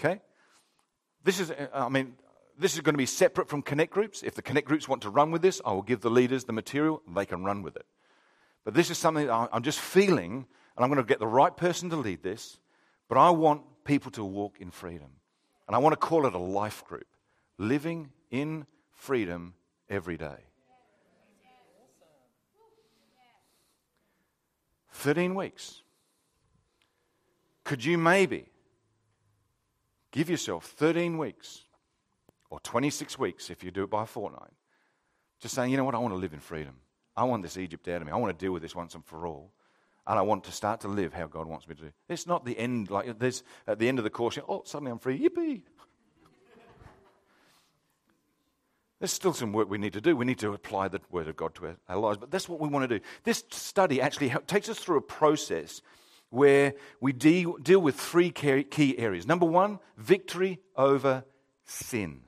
Okay? 0.00 0.20
This 1.22 1.38
is, 1.38 1.52
uh, 1.52 1.68
I 1.72 1.88
mean, 1.88 2.14
this 2.58 2.74
is 2.74 2.80
going 2.80 2.94
to 2.94 2.98
be 2.98 3.06
separate 3.06 3.48
from 3.48 3.62
connect 3.62 3.92
groups. 3.92 4.24
If 4.24 4.34
the 4.34 4.42
connect 4.42 4.66
groups 4.66 4.88
want 4.88 5.02
to 5.02 5.10
run 5.10 5.30
with 5.30 5.42
this, 5.42 5.60
I 5.64 5.70
will 5.74 5.82
give 5.82 6.00
the 6.00 6.10
leaders 6.10 6.42
the 6.42 6.52
material 6.52 7.02
and 7.06 7.16
they 7.16 7.24
can 7.24 7.44
run 7.44 7.62
with 7.62 7.76
it. 7.76 7.86
But 8.64 8.74
this 8.74 8.90
is 8.90 8.98
something 8.98 9.30
I'm 9.30 9.62
just 9.62 9.78
feeling, 9.78 10.44
and 10.76 10.84
I'm 10.84 10.88
going 10.88 11.00
to 11.00 11.08
get 11.08 11.20
the 11.20 11.28
right 11.28 11.56
person 11.56 11.88
to 11.90 11.96
lead 11.96 12.20
this, 12.20 12.58
but 13.08 13.16
I 13.16 13.30
want 13.30 13.62
people 13.84 14.10
to 14.12 14.24
walk 14.24 14.56
in 14.58 14.72
freedom. 14.72 15.10
And 15.68 15.76
I 15.76 15.78
want 15.78 15.92
to 15.92 16.04
call 16.04 16.26
it 16.26 16.34
a 16.34 16.38
life 16.38 16.84
group 16.84 17.06
living 17.58 18.10
in 18.32 18.66
freedom 18.90 19.54
every 19.88 20.16
day. 20.16 20.45
13 24.96 25.34
weeks. 25.34 25.82
Could 27.64 27.84
you 27.84 27.98
maybe 27.98 28.46
give 30.12 30.30
yourself 30.30 30.64
13 30.64 31.18
weeks 31.18 31.64
or 32.50 32.60
26 32.60 33.18
weeks 33.18 33.50
if 33.50 33.62
you 33.62 33.70
do 33.70 33.84
it 33.84 33.90
by 33.90 34.04
a 34.04 34.06
fortnight? 34.06 34.52
Just 35.40 35.54
saying, 35.54 35.70
you 35.70 35.76
know 35.76 35.84
what, 35.84 35.94
I 35.94 35.98
want 35.98 36.14
to 36.14 36.18
live 36.18 36.32
in 36.32 36.40
freedom. 36.40 36.76
I 37.16 37.24
want 37.24 37.42
this 37.42 37.56
Egypt 37.56 37.88
out 37.88 38.00
of 38.00 38.06
me. 38.06 38.12
I 38.12 38.16
want 38.16 38.38
to 38.38 38.44
deal 38.44 38.52
with 38.52 38.62
this 38.62 38.74
once 38.74 38.94
and 38.94 39.04
for 39.04 39.26
all. 39.26 39.52
And 40.06 40.18
I 40.18 40.22
want 40.22 40.44
to 40.44 40.52
start 40.52 40.80
to 40.82 40.88
live 40.88 41.12
how 41.12 41.26
God 41.26 41.46
wants 41.46 41.66
me 41.66 41.74
to 41.74 41.82
do. 41.82 41.92
It's 42.08 42.26
not 42.26 42.44
the 42.44 42.56
end, 42.56 42.90
like 42.90 43.18
there's 43.18 43.42
at 43.66 43.78
the 43.78 43.88
end 43.88 43.98
of 43.98 44.04
the 44.04 44.10
course, 44.10 44.38
oh, 44.48 44.62
suddenly 44.64 44.92
I'm 44.92 44.98
free. 44.98 45.18
Yippee. 45.18 45.62
There's 48.98 49.12
still 49.12 49.34
some 49.34 49.52
work 49.52 49.68
we 49.68 49.78
need 49.78 49.92
to 49.92 50.00
do. 50.00 50.16
We 50.16 50.24
need 50.24 50.38
to 50.38 50.52
apply 50.52 50.88
the 50.88 51.00
Word 51.10 51.28
of 51.28 51.36
God 51.36 51.54
to 51.56 51.76
our, 51.88 51.96
lives. 51.98 52.18
But 52.18 52.30
that's 52.30 52.48
what 52.48 52.60
we 52.60 52.68
want 52.68 52.88
to 52.88 52.98
do. 52.98 53.04
This 53.24 53.44
study 53.50 54.00
actually 54.00 54.32
takes 54.46 54.68
us 54.68 54.78
through 54.78 54.96
a 54.96 55.02
process 55.02 55.82
where 56.30 56.74
we 57.00 57.12
de- 57.12 57.46
deal 57.62 57.80
with 57.80 57.94
three 57.96 58.30
key 58.30 58.98
areas. 58.98 59.26
Number 59.26 59.46
one, 59.46 59.80
victory 59.96 60.60
over 60.76 61.24
sin. 61.64 62.22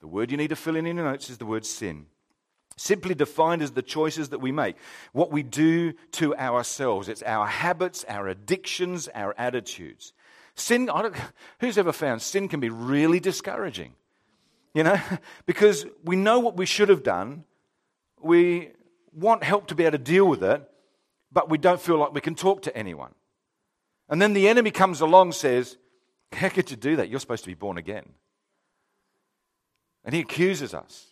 The 0.00 0.06
word 0.06 0.30
you 0.30 0.36
need 0.36 0.48
to 0.48 0.56
fill 0.56 0.76
in 0.76 0.86
in 0.86 0.96
your 0.96 1.06
notes 1.06 1.28
is 1.28 1.38
the 1.38 1.46
word 1.46 1.66
sin. 1.66 2.06
Simply 2.76 3.16
defined 3.16 3.62
as 3.62 3.72
the 3.72 3.82
choices 3.82 4.28
that 4.28 4.38
we 4.38 4.52
make, 4.52 4.76
what 5.12 5.32
we 5.32 5.42
do 5.42 5.94
to 6.12 6.36
ourselves. 6.36 7.08
It's 7.08 7.24
our 7.24 7.46
habits, 7.46 8.04
our 8.08 8.28
addictions, 8.28 9.08
our 9.12 9.34
attitudes. 9.36 10.12
Sin, 10.58 10.90
who's 11.60 11.78
ever 11.78 11.92
found 11.92 12.20
sin 12.22 12.48
can 12.48 12.60
be 12.60 12.70
really 12.70 13.20
discouraging? 13.20 13.94
You 14.74 14.82
know, 14.82 15.00
because 15.46 15.86
we 16.04 16.16
know 16.16 16.40
what 16.40 16.56
we 16.56 16.66
should 16.66 16.88
have 16.88 17.02
done, 17.02 17.44
we 18.20 18.70
want 19.12 19.44
help 19.44 19.68
to 19.68 19.74
be 19.74 19.84
able 19.84 19.92
to 19.92 20.04
deal 20.04 20.26
with 20.26 20.42
it, 20.42 20.68
but 21.30 21.48
we 21.48 21.58
don't 21.58 21.80
feel 21.80 21.98
like 21.98 22.12
we 22.12 22.20
can 22.20 22.34
talk 22.34 22.62
to 22.62 22.76
anyone. 22.76 23.14
And 24.08 24.20
then 24.20 24.32
the 24.32 24.48
enemy 24.48 24.70
comes 24.70 25.00
along 25.00 25.32
says, 25.32 25.76
How 26.32 26.48
could 26.48 26.70
you 26.70 26.76
do 26.76 26.96
that? 26.96 27.08
You're 27.08 27.20
supposed 27.20 27.44
to 27.44 27.50
be 27.50 27.54
born 27.54 27.78
again. 27.78 28.08
And 30.04 30.14
he 30.14 30.20
accuses 30.20 30.74
us. 30.74 31.08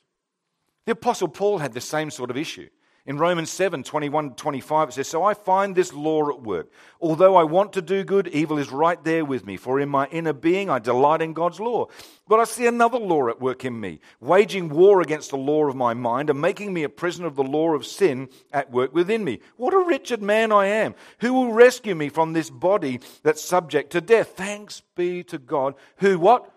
The 0.87 0.93
Apostle 0.93 1.29
Paul 1.29 1.59
had 1.59 1.73
the 1.73 1.81
same 1.81 2.11
sort 2.11 2.31
of 2.31 2.37
issue. 2.37 2.69
In 3.07 3.19
Romans 3.19 3.51
7 3.51 3.85
21 3.85 4.35
25, 4.35 4.89
it 4.89 4.93
says, 4.93 5.07
So 5.07 5.23
I 5.23 5.35
find 5.35 5.77
this 5.77 5.93
law 5.93 6.29
at 6.29 6.43
work. 6.43 6.73
Although 7.01 7.37
I 7.37 7.45
want 7.45 7.73
to 7.75 7.83
do 7.83 8.03
good, 8.03 8.27
evil 8.29 8.59
is 8.59 8.73
right 8.73 9.03
there 9.05 9.25
with 9.25 9.47
me. 9.47 9.57
For 9.57 9.79
in 9.79 9.89
my 9.89 10.07
inner 10.09 10.33
being, 10.33 10.69
I 10.69 10.81
delight 10.81 11.23
in 11.23 11.33
God's 11.33 11.61
law. 11.61 11.87
But 12.27 12.41
I 12.41 12.45
see 12.45 12.67
another 12.67 12.99
law 12.99 13.29
at 13.29 13.41
work 13.41 13.65
in 13.65 13.79
me, 13.79 14.01
waging 14.19 14.71
war 14.71 15.01
against 15.01 15.31
the 15.31 15.37
law 15.37 15.69
of 15.69 15.77
my 15.77 15.95
mind 15.95 16.31
and 16.31 16.41
making 16.41 16.75
me 16.75 16.83
a 16.83 16.89
prisoner 16.89 17.29
of 17.29 17.37
the 17.37 17.45
law 17.45 17.75
of 17.75 17.87
sin 17.87 18.29
at 18.53 18.73
work 18.73 18.93
within 18.93 19.23
me. 19.23 19.39
What 19.57 19.75
a 19.75 19.79
wretched 19.79 20.21
man 20.21 20.51
I 20.51 20.67
am. 20.67 20.97
Who 21.21 21.33
will 21.33 21.53
rescue 21.53 21.95
me 21.95 22.09
from 22.09 22.33
this 22.33 22.51
body 22.51 22.99
that's 23.23 23.45
subject 23.45 23.93
to 23.93 24.01
death? 24.01 24.33
Thanks 24.37 24.83
be 24.97 25.23
to 25.25 25.39
God, 25.39 25.75
who 25.99 26.19
what? 26.19 26.51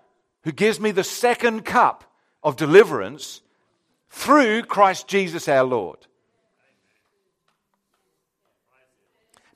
Who 0.43 0.51
gives 0.51 0.79
me 0.79 0.89
the 0.89 1.03
second 1.03 1.63
cup 1.63 2.05
of 2.41 2.55
deliverance 2.55 3.41
through 4.09 4.63
Christ 4.63 5.07
Jesus 5.07 5.47
our 5.47 5.63
Lord. 5.63 6.07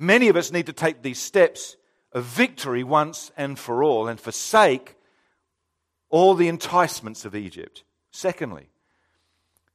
Many 0.04 0.28
of 0.28 0.36
us 0.36 0.52
need 0.52 0.66
to 0.66 0.74
take 0.74 1.02
these 1.02 1.18
steps 1.18 1.78
of 2.12 2.26
victory 2.26 2.84
once 2.84 3.32
and 3.38 3.58
for 3.58 3.86
all 3.86 4.10
and 4.10 4.20
forsake 4.20 4.98
all 6.10 6.34
the 6.36 6.50
enticements 6.50 7.24
of 7.24 7.34
Egypt. 7.34 7.86
Secondly, 8.12 8.68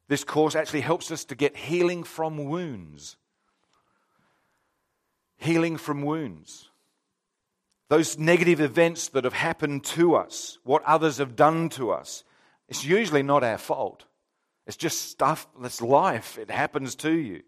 this 0.07 0.25
course 0.25 0.55
actually 0.55 0.83
helps 0.83 1.11
us 1.11 1.25
to 1.25 1.35
get 1.35 1.57
healing 1.57 2.05
from 2.05 2.45
wounds. 2.45 3.17
Healing 5.39 5.79
from 5.79 6.03
wounds. 6.03 6.69
Those 7.89 8.19
negative 8.19 8.61
events 8.61 9.09
that 9.09 9.25
have 9.25 9.33
happened 9.33 9.83
to 9.85 10.15
us, 10.15 10.59
what 10.63 10.85
others 10.85 11.17
have 11.17 11.37
done 11.37 11.71
to 11.71 11.91
us, 11.91 12.23
it's 12.69 12.85
usually 12.85 13.23
not 13.23 13.43
our 13.43 13.57
fault. 13.57 14.05
It's 14.67 14.77
just 14.77 15.11
stuff 15.11 15.49
that's 15.59 15.81
life. 15.81 16.37
It 16.37 16.51
happens 16.51 16.97
to 16.97 17.13
you. 17.13 17.45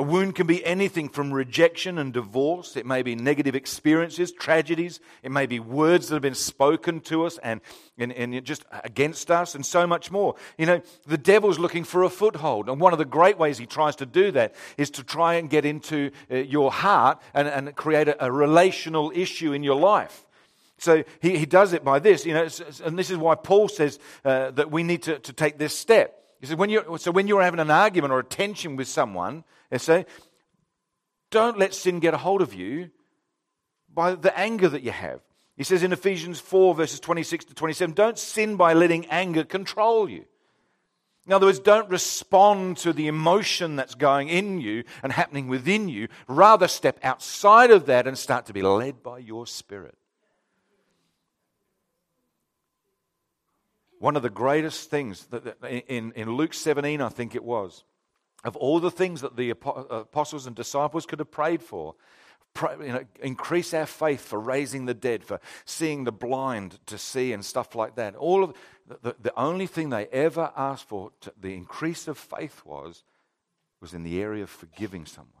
A 0.00 0.02
wound 0.02 0.34
can 0.34 0.46
be 0.46 0.64
anything 0.64 1.10
from 1.10 1.30
rejection 1.30 1.98
and 1.98 2.10
divorce. 2.10 2.74
It 2.74 2.86
may 2.86 3.02
be 3.02 3.14
negative 3.14 3.54
experiences, 3.54 4.32
tragedies. 4.32 4.98
It 5.22 5.30
may 5.30 5.44
be 5.44 5.60
words 5.60 6.08
that 6.08 6.14
have 6.14 6.22
been 6.22 6.34
spoken 6.34 7.00
to 7.00 7.26
us 7.26 7.36
and, 7.42 7.60
and, 7.98 8.10
and, 8.14 8.42
just 8.42 8.64
against 8.82 9.30
us, 9.30 9.54
and 9.54 9.64
so 9.64 9.86
much 9.86 10.10
more. 10.10 10.36
You 10.56 10.64
know, 10.64 10.80
the 11.06 11.18
devil's 11.18 11.58
looking 11.58 11.84
for 11.84 12.02
a 12.02 12.08
foothold. 12.08 12.70
And 12.70 12.80
one 12.80 12.94
of 12.94 12.98
the 12.98 13.04
great 13.04 13.36
ways 13.36 13.58
he 13.58 13.66
tries 13.66 13.94
to 13.96 14.06
do 14.06 14.30
that 14.30 14.54
is 14.78 14.88
to 14.92 15.04
try 15.04 15.34
and 15.34 15.50
get 15.50 15.66
into 15.66 16.12
uh, 16.30 16.36
your 16.36 16.72
heart 16.72 17.20
and, 17.34 17.46
and 17.46 17.76
create 17.76 18.08
a, 18.08 18.24
a 18.24 18.32
relational 18.32 19.12
issue 19.14 19.52
in 19.52 19.62
your 19.62 19.78
life. 19.78 20.24
So 20.78 21.04
he, 21.20 21.36
he 21.36 21.44
does 21.44 21.74
it 21.74 21.84
by 21.84 21.98
this, 21.98 22.24
you 22.24 22.32
know, 22.32 22.48
and 22.82 22.98
this 22.98 23.10
is 23.10 23.18
why 23.18 23.34
Paul 23.34 23.68
says 23.68 23.98
uh, 24.24 24.50
that 24.52 24.70
we 24.70 24.82
need 24.82 25.02
to, 25.02 25.18
to 25.18 25.32
take 25.34 25.58
this 25.58 25.76
step. 25.76 26.19
He 26.40 26.46
says, 26.46 26.56
when 26.56 26.70
you're, 26.70 26.98
so 26.98 27.10
when 27.10 27.28
you're 27.28 27.42
having 27.42 27.60
an 27.60 27.70
argument 27.70 28.12
or 28.12 28.20
a 28.20 28.24
tension 28.24 28.76
with 28.76 28.88
someone, 28.88 29.44
they 29.70 29.78
say, 29.78 30.06
don't 31.30 31.58
let 31.58 31.74
sin 31.74 32.00
get 32.00 32.14
a 32.14 32.18
hold 32.18 32.40
of 32.40 32.54
you 32.54 32.90
by 33.92 34.14
the 34.14 34.36
anger 34.38 34.68
that 34.68 34.82
you 34.82 34.90
have. 34.90 35.20
He 35.56 35.64
says 35.64 35.82
in 35.82 35.92
Ephesians 35.92 36.40
4, 36.40 36.74
verses 36.74 37.00
26 37.00 37.46
to 37.46 37.54
27, 37.54 37.94
don't 37.94 38.18
sin 38.18 38.56
by 38.56 38.72
letting 38.72 39.06
anger 39.06 39.44
control 39.44 40.08
you. 40.08 40.24
In 41.26 41.34
other 41.34 41.46
words, 41.46 41.60
don't 41.60 41.90
respond 41.90 42.78
to 42.78 42.94
the 42.94 43.06
emotion 43.06 43.76
that's 43.76 43.94
going 43.94 44.28
in 44.28 44.60
you 44.60 44.84
and 45.02 45.12
happening 45.12 45.48
within 45.48 45.88
you. 45.88 46.08
Rather, 46.26 46.66
step 46.66 46.98
outside 47.02 47.70
of 47.70 47.86
that 47.86 48.06
and 48.06 48.16
start 48.16 48.46
to 48.46 48.54
be 48.54 48.62
led 48.62 49.02
by 49.02 49.18
your 49.18 49.46
spirit. 49.46 49.96
One 54.00 54.16
of 54.16 54.22
the 54.22 54.30
greatest 54.30 54.88
things 54.88 55.26
that, 55.26 55.58
in, 55.62 56.12
in 56.12 56.30
Luke 56.30 56.54
17, 56.54 57.02
I 57.02 57.10
think 57.10 57.34
it 57.34 57.44
was, 57.44 57.84
of 58.44 58.56
all 58.56 58.80
the 58.80 58.90
things 58.90 59.20
that 59.20 59.36
the 59.36 59.50
apostles 59.50 60.46
and 60.46 60.56
disciples 60.56 61.04
could 61.04 61.18
have 61.18 61.30
prayed 61.30 61.62
for, 61.62 61.94
pray, 62.54 62.76
you 62.80 62.92
know, 62.94 63.04
increase 63.22 63.74
our 63.74 63.84
faith 63.84 64.22
for 64.22 64.40
raising 64.40 64.86
the 64.86 64.94
dead, 64.94 65.22
for 65.22 65.38
seeing 65.66 66.04
the 66.04 66.12
blind 66.12 66.78
to 66.86 66.96
see 66.96 67.34
and 67.34 67.44
stuff 67.44 67.74
like 67.74 67.96
that. 67.96 68.16
All 68.16 68.42
of 68.42 68.54
the, 69.02 69.16
the 69.20 69.38
only 69.38 69.66
thing 69.66 69.90
they 69.90 70.06
ever 70.06 70.50
asked 70.56 70.88
for, 70.88 71.12
to, 71.20 71.34
the 71.38 71.52
increase 71.52 72.08
of 72.08 72.16
faith 72.16 72.62
was, 72.64 73.04
was 73.82 73.92
in 73.92 74.02
the 74.02 74.22
area 74.22 74.44
of 74.44 74.50
forgiving 74.50 75.04
someone. 75.04 75.34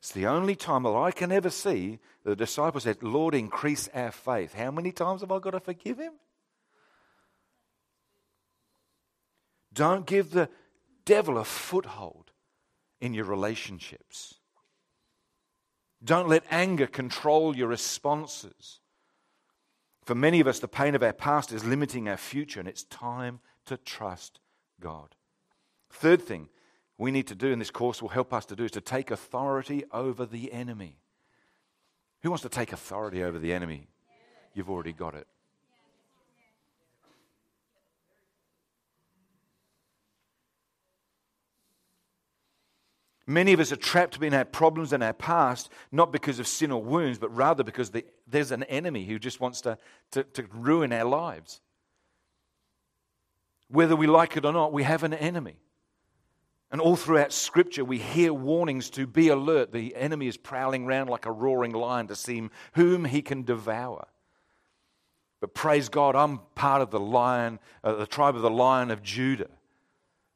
It's 0.00 0.12
the 0.12 0.26
only 0.26 0.54
time 0.54 0.82
that 0.82 0.94
I 0.94 1.12
can 1.12 1.32
ever 1.32 1.48
see 1.48 1.98
the 2.24 2.36
disciples 2.36 2.82
said, 2.82 3.02
Lord, 3.02 3.34
increase 3.34 3.88
our 3.94 4.12
faith. 4.12 4.52
How 4.52 4.70
many 4.70 4.92
times 4.92 5.22
have 5.22 5.32
I 5.32 5.38
got 5.38 5.52
to 5.52 5.60
forgive 5.60 5.96
him? 5.96 6.12
Don't 9.78 10.06
give 10.06 10.32
the 10.32 10.48
devil 11.04 11.38
a 11.38 11.44
foothold 11.44 12.32
in 13.00 13.14
your 13.14 13.26
relationships. 13.26 14.34
Don't 16.02 16.28
let 16.28 16.42
anger 16.50 16.88
control 16.88 17.56
your 17.56 17.68
responses. 17.68 18.80
For 20.02 20.16
many 20.16 20.40
of 20.40 20.48
us, 20.48 20.58
the 20.58 20.66
pain 20.66 20.96
of 20.96 21.04
our 21.04 21.12
past 21.12 21.52
is 21.52 21.64
limiting 21.64 22.08
our 22.08 22.16
future, 22.16 22.58
and 22.58 22.68
it's 22.68 22.82
time 22.82 23.38
to 23.66 23.76
trust 23.76 24.40
God. 24.80 25.14
Third 25.90 26.22
thing 26.22 26.48
we 26.98 27.12
need 27.12 27.28
to 27.28 27.36
do, 27.36 27.52
and 27.52 27.60
this 27.60 27.70
course 27.70 28.02
will 28.02 28.08
help 28.08 28.32
us 28.32 28.46
to 28.46 28.56
do, 28.56 28.64
is 28.64 28.72
to 28.72 28.80
take 28.80 29.12
authority 29.12 29.84
over 29.92 30.26
the 30.26 30.52
enemy. 30.52 30.98
Who 32.22 32.30
wants 32.30 32.42
to 32.42 32.48
take 32.48 32.72
authority 32.72 33.22
over 33.22 33.38
the 33.38 33.52
enemy? 33.52 33.86
You've 34.54 34.70
already 34.70 34.92
got 34.92 35.14
it. 35.14 35.28
Many 43.28 43.52
of 43.52 43.60
us 43.60 43.72
are 43.72 43.76
trapped 43.76 44.22
in 44.22 44.32
our 44.32 44.46
problems 44.46 44.94
and 44.94 45.02
our 45.02 45.12
past, 45.12 45.68
not 45.92 46.12
because 46.12 46.38
of 46.38 46.48
sin 46.48 46.72
or 46.72 46.82
wounds, 46.82 47.18
but 47.18 47.28
rather 47.36 47.62
because 47.62 47.90
the, 47.90 48.02
there's 48.26 48.52
an 48.52 48.62
enemy 48.64 49.04
who 49.04 49.18
just 49.18 49.38
wants 49.38 49.60
to, 49.60 49.76
to, 50.12 50.24
to 50.24 50.46
ruin 50.50 50.94
our 50.94 51.04
lives. 51.04 51.60
Whether 53.68 53.94
we 53.96 54.06
like 54.06 54.38
it 54.38 54.46
or 54.46 54.52
not, 54.54 54.72
we 54.72 54.82
have 54.82 55.02
an 55.02 55.12
enemy. 55.12 55.56
And 56.70 56.80
all 56.80 56.96
throughout 56.96 57.34
Scripture, 57.34 57.84
we 57.84 57.98
hear 57.98 58.32
warnings 58.32 58.88
to 58.90 59.06
be 59.06 59.28
alert. 59.28 59.72
The 59.72 59.94
enemy 59.94 60.26
is 60.26 60.38
prowling 60.38 60.86
around 60.86 61.10
like 61.10 61.26
a 61.26 61.32
roaring 61.32 61.72
lion 61.72 62.06
to 62.06 62.16
see 62.16 62.48
whom 62.72 63.04
he 63.04 63.20
can 63.20 63.42
devour. 63.42 64.08
But 65.42 65.52
praise 65.52 65.90
God, 65.90 66.16
I'm 66.16 66.40
part 66.54 66.80
of 66.80 66.90
the 66.90 66.98
lion, 66.98 67.58
uh, 67.84 67.92
the 67.92 68.06
tribe 68.06 68.36
of 68.36 68.42
the 68.42 68.48
lion 68.48 68.90
of 68.90 69.02
Judah. 69.02 69.50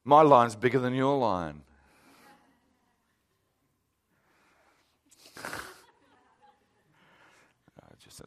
My 0.04 0.20
lion's 0.20 0.56
bigger 0.56 0.78
than 0.78 0.92
your 0.92 1.16
lion. 1.16 1.62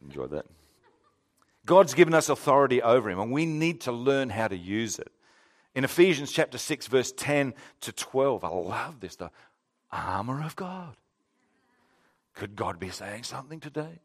Enjoyed 0.06 0.30
that. 0.30 0.46
God's 1.64 1.94
given 1.94 2.14
us 2.14 2.28
authority 2.28 2.80
over 2.80 3.10
him, 3.10 3.18
and 3.18 3.32
we 3.32 3.44
need 3.44 3.82
to 3.82 3.92
learn 3.92 4.30
how 4.30 4.48
to 4.48 4.56
use 4.56 4.98
it. 4.98 5.10
In 5.74 5.84
Ephesians 5.84 6.32
chapter 6.32 6.58
6, 6.58 6.86
verse 6.86 7.12
10 7.12 7.52
to 7.82 7.92
12, 7.92 8.44
I 8.44 8.48
love 8.48 9.00
this 9.00 9.16
the 9.16 9.30
armor 9.92 10.42
of 10.42 10.56
God. 10.56 10.96
Could 12.34 12.56
God 12.56 12.78
be 12.78 12.90
saying 12.90 13.24
something 13.24 13.60
today? 13.60 14.00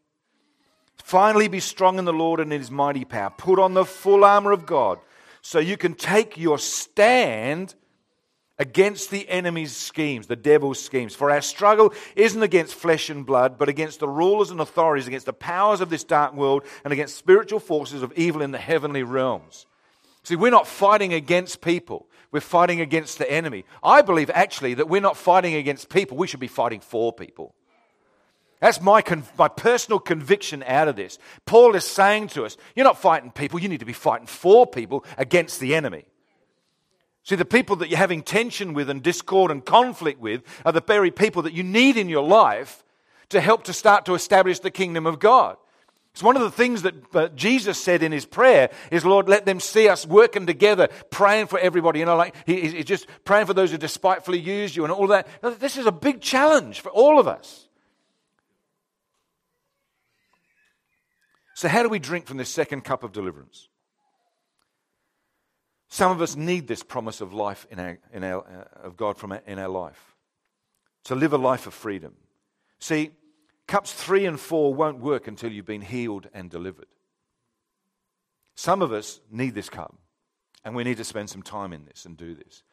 Finally, 1.04 1.48
be 1.48 1.60
strong 1.60 2.00
in 2.00 2.06
the 2.06 2.14
Lord 2.14 2.40
and 2.40 2.52
in 2.52 2.60
his 2.60 2.72
mighty 2.72 3.06
power. 3.06 3.30
Put 3.30 3.60
on 3.60 3.74
the 3.74 3.86
full 3.86 4.24
armor 4.24 4.52
of 4.52 4.66
God 4.66 5.00
so 5.42 5.60
you 5.60 5.78
can 5.78 5.94
take 5.94 6.38
your 6.38 6.58
stand 6.58 7.76
against 8.62 9.10
the 9.10 9.28
enemy's 9.28 9.76
schemes, 9.76 10.28
the 10.28 10.36
devil's 10.36 10.80
schemes. 10.80 11.16
For 11.16 11.32
our 11.32 11.42
struggle 11.42 11.96
isn't 12.16 12.44
against 12.44 12.76
flesh 12.76 13.10
and 13.10 13.26
blood, 13.26 13.58
but 13.58 13.70
against 13.70 14.00
the 14.00 14.08
rulers 14.08 14.52
and 14.52 14.62
authorities, 14.62 15.08
against 15.08 15.26
the 15.26 15.34
powers 15.34 15.82
of 15.82 15.90
this 15.90 16.04
dark 16.04 16.36
world, 16.36 16.64
and 16.84 16.94
against 16.94 17.18
spiritual 17.18 17.60
forces 17.60 18.04
of 18.04 18.14
evil 18.14 18.44
in 18.44 18.52
the 18.52 18.60
heavenly 18.60 19.02
realms. 19.02 19.66
See, 20.22 20.36
we're 20.36 20.52
not 20.52 20.68
fighting 20.68 21.12
against 21.12 21.62
people. 21.62 22.08
We're 22.32 22.40
fighting 22.40 22.82
against 22.82 23.18
the 23.18 23.30
enemy. 23.30 23.66
I 23.84 24.04
believe 24.04 24.30
actually 24.30 24.76
that 24.76 24.88
we're 24.88 25.02
not 25.02 25.18
fighting 25.18 25.56
against 25.56 25.90
people. 25.90 26.16
We 26.16 26.28
should 26.28 26.40
be 26.40 26.48
fighting 26.48 26.82
for 26.82 27.12
people. 27.12 27.56
That's 28.60 28.80
my, 28.80 29.02
con- 29.02 29.24
my 29.40 29.48
personal 29.48 29.98
conviction 29.98 30.64
out 30.68 30.88
of 30.88 30.96
this. 30.96 31.18
Paul 31.48 31.74
is 31.74 31.84
saying 31.84 32.28
to 32.30 32.46
us, 32.46 32.58
you're 32.76 32.84
not 32.84 33.02
fighting 33.02 33.32
people, 33.32 33.60
you 33.60 33.70
need 33.70 33.80
to 33.80 33.88
be 33.88 33.92
fighting 33.92 34.28
for 34.28 34.68
people 34.68 35.04
against 35.18 35.60
the 35.60 35.74
enemy. 35.74 36.06
See, 37.24 37.36
the 37.36 37.46
people 37.46 37.76
that 37.78 37.90
you're 37.90 37.98
having 37.98 38.24
tension 38.24 38.74
with 38.74 38.90
and 38.90 39.02
discord 39.04 39.52
and 39.52 39.64
conflict 39.64 40.20
with 40.20 40.42
are 40.66 40.72
the 40.72 40.82
very 40.82 41.12
people 41.12 41.44
that 41.44 41.54
you 41.54 41.64
need 41.64 41.98
in 41.98 42.10
your 42.10 42.24
life 42.24 42.84
to 43.30 43.40
help 43.40 43.64
to 43.66 43.74
start 43.74 44.06
to 44.06 44.16
establish 44.16 44.60
the 44.60 44.72
kingdom 44.72 45.06
of 45.06 45.20
God. 45.20 45.58
It's 46.14 46.24
one 46.24 46.36
of 46.36 46.42
the 46.42 46.52
things 46.52 46.82
that 46.82 47.16
uh, 47.16 47.30
Jesus 47.30 47.82
said 47.82 48.04
in 48.04 48.12
his 48.12 48.26
prayer 48.26 48.70
is, 48.92 49.06
Lord, 49.06 49.30
let 49.30 49.46
them 49.46 49.62
see 49.62 49.88
us 49.88 50.06
working 50.06 50.46
together, 50.46 50.90
praying 51.10 51.48
for 51.48 51.58
everybody. 51.58 52.00
You 52.00 52.06
know, 52.06 52.18
like 52.18 52.36
he's 52.46 52.84
just 52.84 53.08
praying 53.24 53.46
for 53.46 53.54
those 53.54 53.72
who 53.72 53.78
despitefully 53.78 54.40
use 54.40 54.76
you 54.76 54.84
and 54.84 54.92
all 54.92 55.08
that. 55.08 55.28
This 55.60 55.78
is 55.78 55.86
a 55.86 55.92
big 55.92 56.20
challenge 56.20 56.82
for 56.82 56.90
all 56.90 57.18
of 57.18 57.28
us. 57.30 57.68
So, 61.56 61.70
how 61.70 61.84
do 61.84 61.90
we 61.90 62.00
drink 62.00 62.26
from 62.26 62.38
this 62.38 62.50
second 62.50 62.82
cup 62.82 63.04
of 63.04 63.14
deliverance? 63.14 63.70
Some 65.92 66.10
of 66.10 66.22
us 66.22 66.38
need 66.38 66.68
this 66.68 66.84
promise 66.84 67.20
of 67.20 67.34
life 67.34 67.68
in 67.70 67.78
our, 67.78 68.00
in 68.14 68.24
our, 68.24 68.46
uh, 68.48 68.88
of 68.88 68.96
God 68.96 69.18
from 69.18 69.34
our, 69.34 69.42
in 69.46 69.60
our 69.60 69.68
life 69.68 70.16
to 71.04 71.16
live 71.16 71.34
a 71.34 71.38
life 71.38 71.68
of 71.68 71.74
freedom. 71.74 72.14
See, 72.80 73.12
cups 73.68 73.92
three 73.92 74.26
and 74.26 74.40
four 74.40 74.74
won't 74.74 75.00
work 75.00 75.28
until 75.28 75.52
you've 75.52 75.66
been 75.66 75.82
healed 75.82 76.30
and 76.34 76.50
delivered. 76.50 76.88
Some 78.56 78.82
of 78.82 78.94
us 78.94 79.20
need 79.30 79.54
this 79.54 79.70
cup, 79.70 79.94
and 80.64 80.78
we 80.78 80.86
need 80.86 80.96
to 80.96 81.04
spend 81.04 81.30
some 81.30 81.42
time 81.42 81.74
in 81.74 81.84
this 81.84 82.06
and 82.06 82.16
do 82.16 82.36
this. 82.36 82.64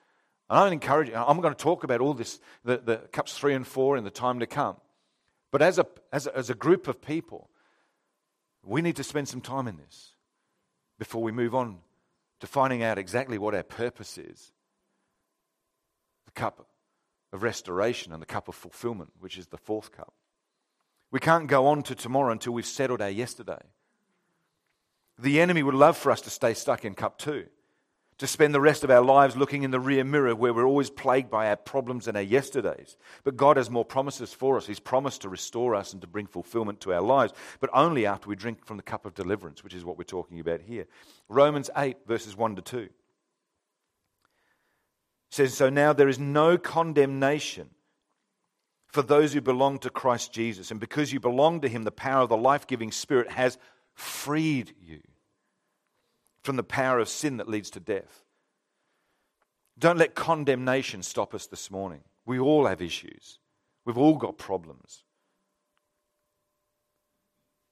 And 0.49 0.57
I 0.57 0.71
encourage 0.71 1.09
you, 1.09 1.17
I'm 1.17 1.41
going 1.41 1.53
to 1.55 1.61
talk 1.61 1.83
about 1.83 2.01
all 2.01 2.15
this, 2.15 2.39
the, 2.65 2.77
the 2.77 2.97
cups 3.11 3.37
three 3.37 3.55
and 3.55 3.67
four 3.67 3.97
in 3.97 4.05
the 4.05 4.11
time 4.11 4.39
to 4.39 4.47
come. 4.47 4.77
But 5.51 5.61
as 5.61 5.81
a, 5.81 5.87
as 6.13 6.29
a, 6.29 6.37
as 6.37 6.51
a 6.51 6.55
group 6.55 6.87
of 6.87 7.03
people, 7.03 7.51
we 8.63 8.81
need 8.81 8.95
to 8.95 9.03
spend 9.03 9.29
some 9.29 9.41
time 9.41 9.67
in 9.67 9.77
this 9.77 10.13
before 11.01 11.25
we 11.25 11.33
move 11.33 11.57
on 11.57 11.79
to 12.41 12.47
finding 12.47 12.83
out 12.83 12.99
exactly 12.99 13.39
what 13.39 13.55
our 13.55 13.63
purpose 13.63 14.19
is 14.19 14.53
the 16.27 16.33
cup 16.33 16.69
of 17.33 17.43
restoration 17.43 18.13
and 18.13 18.21
the 18.21 18.27
cup 18.27 18.49
of 18.49 18.55
fulfillment, 18.55 19.11
which 19.19 19.39
is 19.39 19.47
the 19.47 19.57
fourth 19.57 19.93
cup. 19.93 20.13
We 21.11 21.21
can't 21.21 21.47
go 21.47 21.67
on 21.67 21.83
to 21.85 21.95
tomorrow 21.95 22.33
until 22.33 22.53
we've 22.53 22.67
settled 22.67 23.01
our 23.01 23.09
yesterday. 23.09 23.63
The 25.19 25.41
enemy 25.41 25.63
would 25.63 25.75
love 25.75 25.97
for 25.97 26.13
us 26.13 26.21
to 26.23 26.31
stay 26.31 26.55
stuck 26.55 26.85
in 26.85 26.95
cup 26.95 27.19
two 27.19 27.47
to 28.19 28.27
spend 28.27 28.53
the 28.53 28.61
rest 28.61 28.83
of 28.83 28.91
our 28.91 29.05
lives 29.05 29.37
looking 29.37 29.63
in 29.63 29.71
the 29.71 29.79
rear 29.79 30.03
mirror 30.03 30.35
where 30.35 30.53
we're 30.53 30.67
always 30.67 30.91
plagued 30.91 31.31
by 31.31 31.49
our 31.49 31.57
problems 31.57 32.09
and 32.09 32.17
our 32.17 32.23
yesterdays. 32.23 32.97
But 33.23 33.37
God 33.37 33.57
has 33.57 33.71
more 33.71 33.85
promises 33.85 34.35
for 34.35 34.57
us. 34.57 34.67
He's 34.67 34.81
promised 34.81 35.23
to 35.23 35.29
restore 35.29 35.75
us 35.75 35.93
and 35.93 36.03
to 36.03 36.09
bring 36.09 36.27
fulfillment 36.27 36.81
to 36.81 36.93
our 36.93 37.01
lives, 37.01 37.33
but 37.61 37.71
only 37.73 38.07
after 38.07 38.29
we 38.29 38.35
drink 38.35 38.67
from 38.67 38.77
the 38.77 38.83
cup 38.83 39.07
of 39.07 39.15
deliverance, 39.15 39.63
which 39.63 39.75
is 39.75 39.85
what 39.85 39.97
we're 39.97 40.05
talking 40.05 40.41
about 40.41 40.61
here. 40.61 40.87
Romans 41.29 41.71
8, 41.77 41.97
verses 42.07 42.37
1 42.37 42.57
to 42.57 42.63
2 42.63 42.89
says, 45.31 45.55
So 45.55 45.71
now 45.71 45.93
there 45.93 46.09
is 46.09 46.19
no 46.19 46.59
condemnation 46.59 47.71
for 48.89 49.03
those 49.03 49.33
who 49.33 49.41
belong 49.41 49.79
to 49.81 49.91
Christ 49.91 50.33
Jesus. 50.33 50.73
And 50.73 50.81
because 50.81 51.13
you 51.13 51.21
belong 51.21 51.61
to 51.61 51.69
him, 51.69 51.85
the 51.85 51.93
power 51.93 52.23
of 52.23 52.31
the 52.31 52.37
life 52.37 52.67
giving 52.67 52.91
Spirit 52.91 53.31
has 53.31 53.59
freed 53.95 54.75
you 54.81 55.03
from 56.43 56.57
the 56.57 56.63
power 56.63 56.99
of 56.99 57.09
sin 57.09 57.37
that 57.39 57.49
leads 57.49 57.71
to 57.71 57.81
death. 57.81 58.25
Don't 59.79 59.99
let 59.99 60.15
condemnation 60.15 61.03
stop 61.03 61.35
us 61.35 61.47
this 61.47 61.71
morning. 61.71 62.01
We 62.27 62.39
all 62.39 62.67
have 62.67 62.83
issues, 62.83 63.39
we've 63.85 63.99
all 63.99 64.17
got 64.17 64.39
problems. 64.39 65.05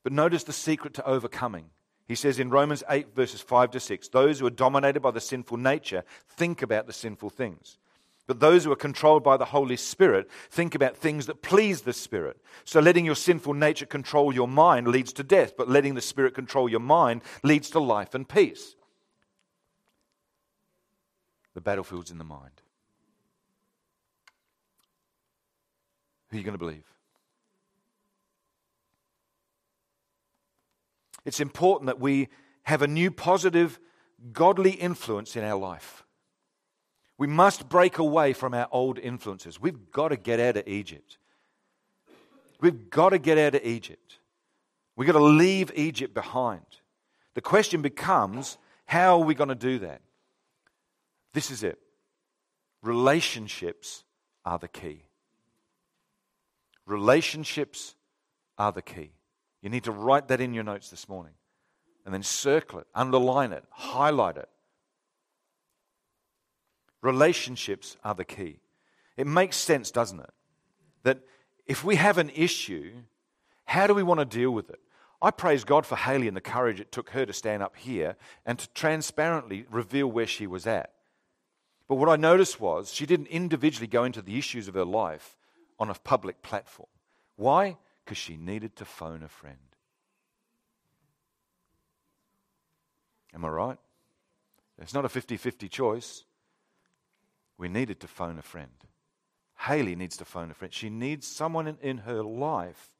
But 0.02 0.12
notice 0.12 0.44
the 0.44 0.52
secret 0.52 0.94
to 0.94 1.04
overcoming. 1.04 1.70
He 2.06 2.14
says 2.14 2.38
in 2.38 2.50
Romans 2.50 2.84
8, 2.88 3.16
verses 3.16 3.40
5 3.40 3.72
to 3.72 3.80
6 3.80 4.08
those 4.10 4.38
who 4.38 4.46
are 4.46 4.50
dominated 4.50 5.00
by 5.00 5.10
the 5.10 5.20
sinful 5.20 5.56
nature 5.56 6.04
think 6.28 6.62
about 6.62 6.86
the 6.86 6.92
sinful 6.92 7.30
things. 7.30 7.78
But 8.26 8.40
those 8.40 8.64
who 8.64 8.72
are 8.72 8.76
controlled 8.76 9.22
by 9.22 9.36
the 9.36 9.44
Holy 9.44 9.76
Spirit 9.76 10.28
think 10.50 10.74
about 10.74 10.96
things 10.96 11.26
that 11.26 11.42
please 11.42 11.82
the 11.82 11.92
Spirit. 11.92 12.38
So 12.64 12.80
letting 12.80 13.04
your 13.04 13.14
sinful 13.14 13.54
nature 13.54 13.86
control 13.86 14.34
your 14.34 14.48
mind 14.48 14.88
leads 14.88 15.12
to 15.14 15.22
death, 15.22 15.56
but 15.56 15.68
letting 15.68 15.94
the 15.94 16.00
Spirit 16.00 16.34
control 16.34 16.68
your 16.68 16.80
mind 16.80 17.22
leads 17.44 17.70
to 17.70 17.78
life 17.78 18.14
and 18.14 18.28
peace. 18.28 18.74
The 21.54 21.60
battlefield's 21.60 22.10
in 22.10 22.18
the 22.18 22.24
mind. 22.24 22.62
Who 26.28 26.36
are 26.36 26.38
you 26.38 26.44
going 26.44 26.54
to 26.54 26.58
believe? 26.58 26.84
It's 31.24 31.40
important 31.40 31.86
that 31.86 32.00
we 32.00 32.28
have 32.64 32.82
a 32.82 32.88
new 32.88 33.10
positive, 33.10 33.78
godly 34.32 34.72
influence 34.72 35.36
in 35.36 35.44
our 35.44 35.58
life. 35.58 36.05
We 37.18 37.26
must 37.26 37.68
break 37.68 37.98
away 37.98 38.32
from 38.32 38.52
our 38.52 38.68
old 38.70 38.98
influences. 38.98 39.60
We've 39.60 39.90
got 39.90 40.08
to 40.08 40.16
get 40.16 40.38
out 40.38 40.56
of 40.56 40.68
Egypt. 40.68 41.18
We've 42.60 42.90
got 42.90 43.10
to 43.10 43.18
get 43.18 43.38
out 43.38 43.54
of 43.54 43.64
Egypt. 43.64 44.18
We've 44.96 45.06
got 45.06 45.18
to 45.18 45.24
leave 45.24 45.70
Egypt 45.74 46.14
behind. 46.14 46.64
The 47.34 47.40
question 47.40 47.82
becomes 47.82 48.58
how 48.86 49.20
are 49.20 49.24
we 49.24 49.34
going 49.34 49.48
to 49.48 49.54
do 49.54 49.78
that? 49.80 50.00
This 51.32 51.50
is 51.50 51.62
it. 51.62 51.78
Relationships 52.82 54.04
are 54.44 54.58
the 54.58 54.68
key. 54.68 55.02
Relationships 56.86 57.94
are 58.56 58.72
the 58.72 58.82
key. 58.82 59.10
You 59.60 59.70
need 59.70 59.84
to 59.84 59.92
write 59.92 60.28
that 60.28 60.40
in 60.40 60.54
your 60.54 60.64
notes 60.64 60.88
this 60.88 61.08
morning 61.08 61.34
and 62.04 62.14
then 62.14 62.22
circle 62.22 62.78
it, 62.78 62.86
underline 62.94 63.52
it, 63.52 63.64
highlight 63.70 64.36
it. 64.36 64.48
Relationships 67.02 67.96
are 68.04 68.14
the 68.14 68.24
key. 68.24 68.60
It 69.16 69.26
makes 69.26 69.56
sense, 69.56 69.90
doesn't 69.90 70.20
it? 70.20 70.30
That 71.02 71.20
if 71.66 71.84
we 71.84 71.96
have 71.96 72.18
an 72.18 72.30
issue, 72.34 72.92
how 73.64 73.86
do 73.86 73.94
we 73.94 74.02
want 74.02 74.20
to 74.20 74.26
deal 74.26 74.50
with 74.50 74.70
it? 74.70 74.80
I 75.20 75.30
praise 75.30 75.64
God 75.64 75.86
for 75.86 75.96
Haley 75.96 76.28
and 76.28 76.36
the 76.36 76.42
courage 76.42 76.80
it 76.80 76.92
took 76.92 77.10
her 77.10 77.24
to 77.24 77.32
stand 77.32 77.62
up 77.62 77.76
here 77.76 78.16
and 78.44 78.58
to 78.58 78.68
transparently 78.74 79.66
reveal 79.70 80.08
where 80.08 80.26
she 80.26 80.46
was 80.46 80.66
at. 80.66 80.92
But 81.88 81.96
what 81.96 82.08
I 82.08 82.16
noticed 82.16 82.60
was 82.60 82.92
she 82.92 83.06
didn't 83.06 83.28
individually 83.28 83.86
go 83.86 84.04
into 84.04 84.20
the 84.20 84.38
issues 84.38 84.68
of 84.68 84.74
her 84.74 84.84
life 84.84 85.36
on 85.78 85.88
a 85.88 85.94
public 85.94 86.42
platform. 86.42 86.88
Why? 87.36 87.76
Because 88.04 88.18
she 88.18 88.36
needed 88.36 88.76
to 88.76 88.84
phone 88.84 89.22
a 89.22 89.28
friend. 89.28 89.56
Am 93.34 93.44
I 93.44 93.48
right? 93.48 93.78
It's 94.78 94.94
not 94.94 95.04
a 95.04 95.08
50 95.08 95.36
50 95.36 95.68
choice 95.68 96.24
we 97.58 97.68
needed 97.68 98.00
to 98.00 98.08
phone 98.08 98.38
a 98.38 98.42
friend. 98.42 98.70
Haley 99.60 99.96
needs 99.96 100.16
to 100.18 100.24
phone 100.24 100.50
a 100.50 100.54
friend. 100.54 100.72
She 100.72 100.90
needs 100.90 101.26
someone 101.26 101.66
in, 101.66 101.78
in 101.80 101.98
her 101.98 102.22
life 102.22 102.90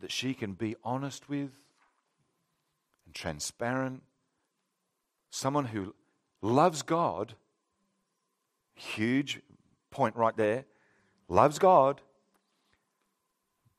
that 0.00 0.10
she 0.10 0.34
can 0.34 0.52
be 0.52 0.76
honest 0.82 1.28
with 1.28 1.50
and 3.06 3.14
transparent. 3.14 4.02
Someone 5.30 5.66
who 5.66 5.94
loves 6.42 6.82
God. 6.82 7.34
Huge 8.74 9.40
point 9.90 10.16
right 10.16 10.36
there. 10.36 10.64
Loves 11.28 11.58
God, 11.58 12.00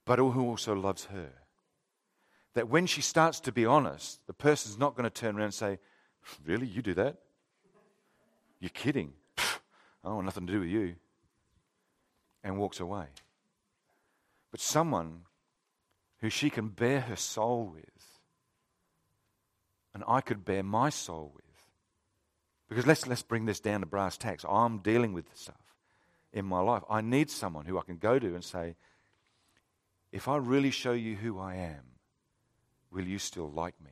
but 0.06 0.20
who 0.20 0.46
also 0.46 0.76
loves 0.76 1.06
her. 1.06 1.30
That 2.54 2.70
when 2.70 2.86
she 2.86 3.02
starts 3.02 3.40
to 3.42 3.52
be 3.52 3.66
honest, 3.66 4.26
the 4.28 4.34
person's 4.34 4.78
not 4.78 4.96
going 4.96 5.06
to 5.06 5.10
turn 5.10 5.36
around 5.36 5.46
and 5.46 5.54
say, 5.54 5.80
Really? 6.46 6.68
You 6.68 6.82
do 6.82 6.94
that? 6.96 7.18
You're 8.60 8.70
kidding. 8.70 9.14
I 9.38 9.44
don't 10.06 10.16
want 10.16 10.26
nothing 10.26 10.48
to 10.48 10.54
do 10.54 10.60
with 10.60 10.70
you. 10.70 10.96
And 12.44 12.58
walks 12.58 12.80
away. 12.80 13.06
But 14.52 14.60
someone 14.60 15.22
who 16.22 16.30
she 16.30 16.50
can 16.50 16.70
bare 16.70 17.02
her 17.02 17.16
soul 17.16 17.72
with, 17.74 18.20
and 19.94 20.04
I 20.08 20.22
could 20.22 20.46
bare 20.46 20.64
my 20.64 20.90
soul 20.90 21.32
with. 21.36 21.44
Because 22.70 22.86
let's, 22.86 23.08
let's 23.08 23.24
bring 23.24 23.46
this 23.46 23.60
down 23.60 23.80
to 23.82 23.86
brass 23.86 24.18
tacks. 24.18 24.46
I'm 24.48 24.80
dealing 24.80 25.14
with 25.14 25.26
stuff 25.34 25.56
in 26.32 26.46
my 26.46 26.60
life. 26.60 26.84
I 26.90 27.02
need 27.02 27.30
someone 27.30 27.66
who 27.66 27.80
I 27.80 27.84
can 27.84 27.98
go 27.98 28.20
to 28.20 28.36
and 28.36 28.44
say, 28.44 28.76
if 30.12 30.28
I 30.28 30.38
really 30.38 30.72
show 30.72 30.92
you 30.92 31.16
who 31.16 31.40
I 31.40 31.56
am, 31.56 31.84
will 32.92 33.06
you 33.06 33.20
still 33.20 33.50
like 33.50 33.76
me? 33.84 33.92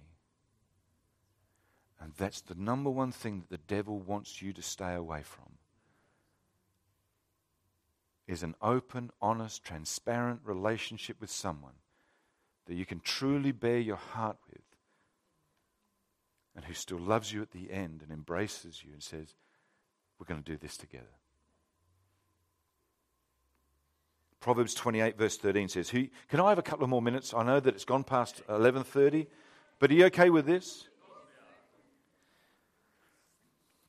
And 2.00 2.14
that's 2.18 2.42
the 2.42 2.56
number 2.56 2.90
one 2.90 3.12
thing 3.12 3.40
that 3.40 3.50
the 3.50 3.76
devil 3.76 4.00
wants 4.00 4.42
you 4.42 4.54
to 4.54 4.62
stay 4.62 4.94
away 4.94 5.22
from. 5.24 5.46
Is 8.28 8.44
an 8.44 8.56
open, 8.62 9.12
honest, 9.22 9.64
transparent 9.64 10.42
relationship 10.44 11.18
with 11.20 11.32
someone 11.32 11.76
that 12.68 12.76
you 12.76 12.86
can 12.86 13.00
truly 13.00 13.52
bare 13.52 13.80
your 13.80 13.96
heart 13.96 14.38
with 14.52 14.62
and 16.56 16.66
who 16.66 16.74
still 16.74 17.00
loves 17.00 17.32
you 17.32 17.42
at 17.42 17.52
the 17.52 17.72
end 17.72 18.02
and 18.02 18.12
embraces 18.12 18.84
you 18.84 18.92
and 18.92 19.02
says, 19.02 19.36
We're 20.20 20.26
going 20.26 20.44
to 20.44 20.52
do 20.52 20.58
this 20.58 20.76
together. 20.76 21.06
Proverbs 24.40 24.74
28, 24.74 25.18
verse 25.18 25.38
13 25.38 25.70
says, 25.70 25.90
Can 25.90 26.40
I 26.40 26.50
have 26.50 26.60
a 26.60 26.64
couple 26.64 26.84
of 26.84 26.90
more 26.90 27.02
minutes? 27.02 27.34
I 27.34 27.44
know 27.44 27.60
that 27.60 27.74
it's 27.74 27.86
gone 27.86 28.04
past 28.04 28.42
11.30, 28.48 29.28
but 29.80 29.92
are 29.92 29.94
you 29.94 30.06
okay 30.06 30.30
with 30.30 30.46
this? 30.46 30.88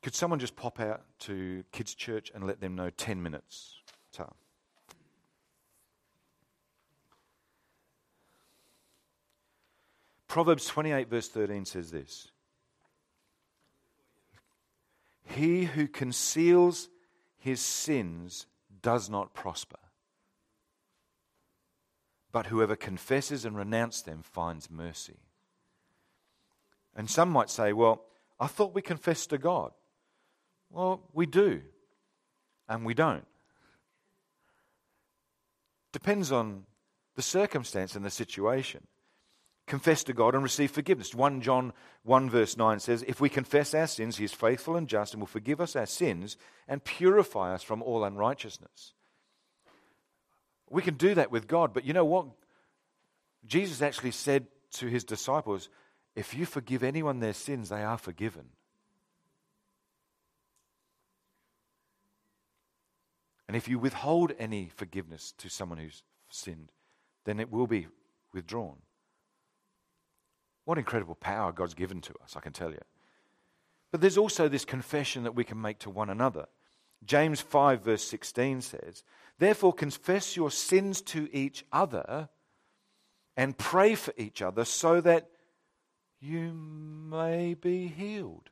Could 0.01 0.15
someone 0.15 0.39
just 0.39 0.55
pop 0.55 0.79
out 0.79 1.01
to 1.19 1.63
kids' 1.71 1.93
church 1.93 2.31
and 2.33 2.45
let 2.45 2.61
them 2.61 2.75
know 2.75 2.89
10 2.89 3.21
minutes? 3.21 3.75
Time. 4.13 4.33
Proverbs 10.27 10.67
28, 10.67 11.09
verse 11.09 11.27
13 11.27 11.65
says 11.65 11.91
this 11.91 12.29
He 15.25 15.65
who 15.65 15.87
conceals 15.87 16.87
his 17.37 17.59
sins 17.59 18.45
does 18.81 19.09
not 19.09 19.33
prosper, 19.33 19.79
but 22.31 22.45
whoever 22.45 22.75
confesses 22.75 23.43
and 23.43 23.57
renounces 23.57 24.03
them 24.03 24.21
finds 24.21 24.69
mercy. 24.69 25.17
And 26.95 27.09
some 27.09 27.29
might 27.29 27.49
say, 27.49 27.73
Well, 27.73 28.03
I 28.39 28.47
thought 28.47 28.75
we 28.75 28.81
confessed 28.81 29.31
to 29.31 29.37
God. 29.37 29.71
Well, 30.71 31.01
we 31.13 31.25
do, 31.25 31.61
and 32.67 32.85
we 32.85 32.93
don't. 32.93 33.25
Depends 35.91 36.31
on 36.31 36.65
the 37.15 37.21
circumstance 37.21 37.95
and 37.95 38.05
the 38.05 38.11
situation 38.11 38.85
confess 39.69 40.03
to 40.03 40.13
God 40.13 40.33
and 40.33 40.43
receive 40.43 40.71
forgiveness. 40.71 41.15
1 41.15 41.41
John 41.41 41.71
1 42.03 42.29
verse 42.29 42.57
9 42.57 42.79
says, 42.79 43.05
If 43.07 43.21
we 43.21 43.29
confess 43.29 43.73
our 43.73 43.87
sins, 43.87 44.17
he 44.17 44.25
is 44.25 44.33
faithful 44.33 44.75
and 44.75 44.87
just 44.87 45.13
and 45.13 45.21
will 45.21 45.27
forgive 45.27 45.61
us 45.61 45.75
our 45.77 45.85
sins 45.85 46.35
and 46.67 46.83
purify 46.83 47.53
us 47.53 47.63
from 47.63 47.81
all 47.81 48.03
unrighteousness. 48.03 48.93
We 50.69 50.81
can 50.81 50.95
do 50.95 51.15
that 51.15 51.31
with 51.31 51.47
God, 51.47 51.73
but 51.73 51.85
you 51.85 51.93
know 51.93 52.05
what? 52.05 52.27
Jesus 53.45 53.81
actually 53.81 54.11
said 54.11 54.47
to 54.73 54.87
his 54.87 55.03
disciples, 55.03 55.69
If 56.15 56.33
you 56.33 56.45
forgive 56.45 56.83
anyone 56.83 57.19
their 57.19 57.33
sins, 57.33 57.69
they 57.69 57.83
are 57.83 57.97
forgiven. 57.97 58.49
And 63.49 63.55
if 63.55 63.67
you 63.67 63.79
withhold 63.79 64.31
any 64.37 64.69
forgiveness 64.75 65.33
to 65.39 65.49
someone 65.49 65.79
who's 65.79 66.03
sinned, 66.29 66.71
then 67.25 67.39
it 67.39 67.51
will 67.51 67.65
be 67.65 67.87
withdrawn. 68.31 68.77
What 70.65 70.77
incredible 70.77 71.15
power 71.15 71.51
God's 71.51 71.73
given 71.73 71.99
to 72.01 72.13
us, 72.23 72.35
I 72.35 72.41
can 72.41 72.53
tell 72.53 72.69
you. 72.69 72.77
But 73.91 74.01
there's 74.01 74.19
also 74.19 74.49
this 74.49 74.65
confession 74.65 75.23
that 75.23 75.33
we 75.33 75.43
can 75.43 75.59
make 75.59 75.79
to 75.79 75.89
one 75.89 76.11
another. 76.11 76.45
James 77.03 77.41
5, 77.41 77.81
verse 77.81 78.03
16 78.03 78.61
says, 78.61 79.03
Therefore, 79.39 79.73
confess 79.73 80.37
your 80.37 80.51
sins 80.51 81.01
to 81.01 81.27
each 81.35 81.65
other 81.71 82.29
and 83.35 83.57
pray 83.57 83.95
for 83.95 84.13
each 84.15 84.43
other 84.43 84.63
so 84.63 85.01
that 85.01 85.27
you 86.19 86.53
may 86.53 87.55
be 87.55 87.87
healed. 87.87 88.51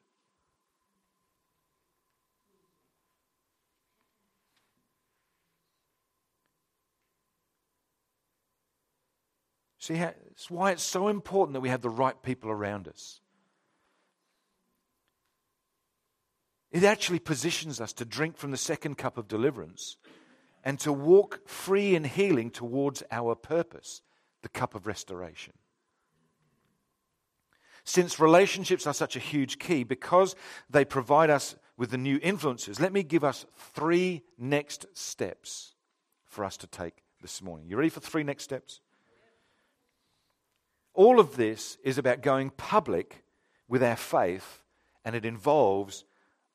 See, 9.87 9.93
it's 9.93 10.51
why 10.51 10.71
it's 10.71 10.83
so 10.83 11.07
important 11.07 11.53
that 11.53 11.61
we 11.61 11.69
have 11.69 11.79
the 11.79 11.89
right 11.89 12.21
people 12.21 12.51
around 12.51 12.89
us. 12.89 13.21
It 16.73 16.83
actually 16.83 17.19
positions 17.19 17.79
us 17.79 17.93
to 17.93 18.03
drink 18.03 18.35
from 18.35 18.51
the 18.51 18.57
second 18.57 18.97
cup 18.97 19.17
of 19.17 19.29
deliverance 19.29 19.95
and 20.65 20.77
to 20.81 20.91
walk 20.91 21.47
free 21.47 21.95
in 21.95 22.03
healing 22.03 22.51
towards 22.51 23.01
our 23.11 23.33
purpose, 23.33 24.01
the 24.41 24.49
cup 24.49 24.75
of 24.75 24.87
restoration. 24.87 25.53
Since 27.85 28.19
relationships 28.19 28.85
are 28.87 28.93
such 28.93 29.15
a 29.15 29.19
huge 29.19 29.57
key, 29.57 29.85
because 29.85 30.35
they 30.69 30.83
provide 30.83 31.29
us 31.29 31.55
with 31.77 31.91
the 31.91 31.97
new 31.97 32.19
influences, 32.21 32.81
let 32.81 32.91
me 32.91 33.03
give 33.03 33.23
us 33.23 33.45
three 33.55 34.23
next 34.37 34.85
steps 34.93 35.75
for 36.25 36.43
us 36.43 36.57
to 36.57 36.67
take 36.67 37.03
this 37.21 37.41
morning. 37.41 37.69
You 37.69 37.77
ready 37.77 37.87
for 37.87 38.01
three 38.01 38.25
next 38.25 38.43
steps? 38.43 38.81
All 40.97 41.19
of 41.19 41.35
this 41.35 41.77
is 41.83 41.99
about 41.99 42.23
going 42.23 42.49
public 42.49 43.23
with 43.67 43.83
our 43.83 43.95
faith, 43.95 44.63
and 45.05 45.15
it 45.15 45.25
involves 45.25 46.05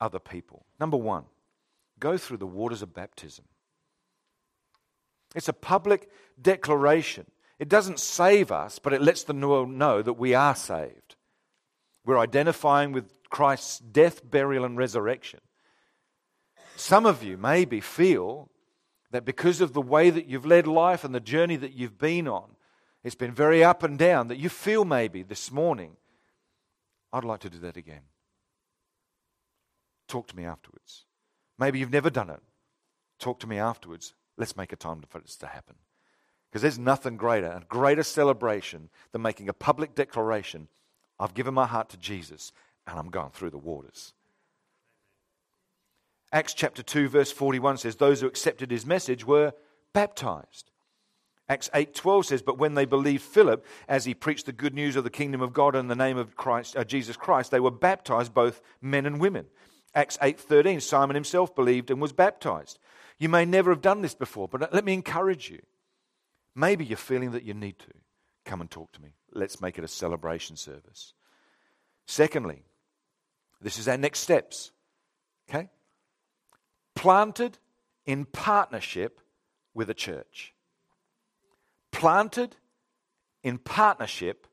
other 0.01 0.19
people. 0.19 0.67
Number 0.81 0.97
one, 0.97 1.27
go 2.01 2.19
through 2.19 2.39
the 2.39 2.47
waters 2.47 2.83
of 2.83 2.93
baptism. 2.93 3.45
It's 5.37 5.49
a 5.49 5.53
public 5.53 6.11
declaration. 6.41 7.27
It 7.61 7.69
doesn't 7.69 8.01
save 8.01 8.51
us, 8.51 8.81
but 8.81 8.93
it 8.93 9.01
lets 9.01 9.23
the 9.23 9.33
world 9.33 9.71
know 9.71 10.03
that 10.03 10.15
we 10.15 10.35
are 10.35 10.57
saved. 10.57 11.15
We're 12.05 12.19
identifying 12.19 12.91
with 12.91 13.13
Christ's 13.31 13.79
death, 13.79 14.29
burial, 14.29 14.65
and 14.65 14.77
resurrection. 14.77 15.39
Some 16.75 17.07
of 17.07 17.23
you 17.23 17.37
maybe 17.37 17.81
feel 17.81 18.51
that 19.13 19.25
because 19.25 19.61
of 19.61 19.73
the 19.73 19.81
way 19.81 20.11
that 20.11 20.27
you've 20.27 20.45
led 20.45 20.67
life 20.67 21.05
and 21.05 21.15
the 21.15 21.21
journey 21.21 21.55
that 21.55 21.75
you've 21.75 21.97
been 21.97 22.27
on, 22.27 22.57
it's 23.05 23.15
been 23.15 23.33
very 23.33 23.65
up 23.65 23.83
and 23.83 23.99
down 23.99 24.29
that 24.29 24.39
you 24.39 24.49
feel 24.49 24.85
maybe 24.85 25.23
this 25.23 25.51
morning, 25.51 25.97
I'd 27.13 27.25
like 27.25 27.41
to 27.41 27.51
do 27.51 27.59
that 27.59 27.77
again. 27.77 28.03
Talk 30.09 30.29
to 30.29 30.37
me 30.37 30.45
afterwards. 30.45 31.05
Maybe 31.59 31.79
you've 31.79 31.93
never 31.93 32.11
done 32.11 32.31
it. 32.31 32.41
Talk 33.19 33.41
to 33.41 33.47
me 33.47 33.59
afterwards. 33.59 34.15
Let's 34.37 34.57
make 34.57 34.73
a 34.73 34.77
time 34.77 35.03
for 35.09 35.21
this 35.21 35.37
to 35.37 35.47
happen. 35.47 35.77
Because 36.51 36.63
there's 36.63 36.79
nothing 36.79 37.17
greater, 37.17 37.47
a 37.47 37.65
greater 37.69 38.03
celebration 38.03 38.91
than 39.13 39.23
making 39.23 39.49
a 39.49 39.55
public 39.55 39.95
declaration 39.95 40.69
I've 41.19 41.35
given 41.35 41.55
my 41.55 41.67
heart 41.67 41.89
to 41.91 41.97
Jesus 41.97 42.53
and 42.87 42.99
I'm 42.99 43.11
going 43.11 43.31
through 43.31 43.51
the 43.51 43.59
waters. 43.59 44.13
Acts 46.33 46.53
chapter 46.53 46.83
2, 46.83 47.09
verse 47.09 47.31
41 47.31 47.79
says, 47.79 47.97
Those 47.97 48.21
who 48.21 48.27
accepted 48.27 48.71
his 48.71 48.85
message 48.85 49.25
were 49.25 49.53
baptized. 49.93 50.72
Acts 51.53 51.69
8:12 51.75 52.25
says, 52.25 52.41
"But 52.41 52.57
when 52.57 52.73
they 52.73 52.87
believed 52.87 53.23
Philip 53.23 53.67
as 53.87 54.07
he 54.07 54.15
preached 54.15 54.47
the 54.47 54.53
good 54.53 54.73
news 54.73 54.97
of 54.97 55.05
the 55.05 55.11
kingdom 55.11 55.43
of 55.43 55.53
God 55.53 55.77
in 55.77 55.89
the 55.89 55.95
name 55.95 56.17
of 56.17 56.35
Christ, 56.35 56.79
uh, 56.79 56.83
Jesus 56.83 57.15
Christ, 57.15 57.51
they 57.51 57.61
were 57.61 57.71
baptized 57.71 58.33
both 58.33 58.63
men 58.81 59.05
and 59.05 59.21
women." 59.21 59.51
Acts 59.95 60.17
8:13, 60.23 60.81
Simon 60.81 61.15
himself 61.15 61.55
believed 61.55 61.91
and 61.91 62.01
was 62.01 62.15
baptized. 62.15 62.79
You 63.19 63.29
may 63.29 63.45
never 63.45 63.71
have 63.71 63.83
done 63.83 64.01
this 64.01 64.15
before, 64.15 64.49
but 64.49 64.73
let 64.73 64.83
me 64.83 64.95
encourage 64.95 65.51
you. 65.51 65.61
Maybe 66.55 66.87
you're 66.87 66.97
feeling 66.97 67.33
that 67.33 67.43
you 67.43 67.53
need 67.53 67.79
to. 67.81 67.93
Come 68.47 68.63
and 68.63 68.71
talk 68.71 68.91
to 68.93 69.03
me. 69.03 69.11
Let's 69.33 69.61
make 69.61 69.77
it 69.77 69.85
a 69.85 69.89
celebration 69.89 70.57
service. 70.57 71.13
Secondly, 72.07 72.65
this 73.61 73.77
is 73.77 73.89
our 73.89 73.99
next 73.99 74.21
steps. 74.21 74.73
Okay? 75.51 75.69
Planted 76.95 77.59
in 78.07 78.25
partnership 78.25 79.21
with 79.75 79.91
a 79.91 79.95
church. 79.95 80.52
Planted 81.93 82.57
in 83.43 83.59
partnership 83.59 84.47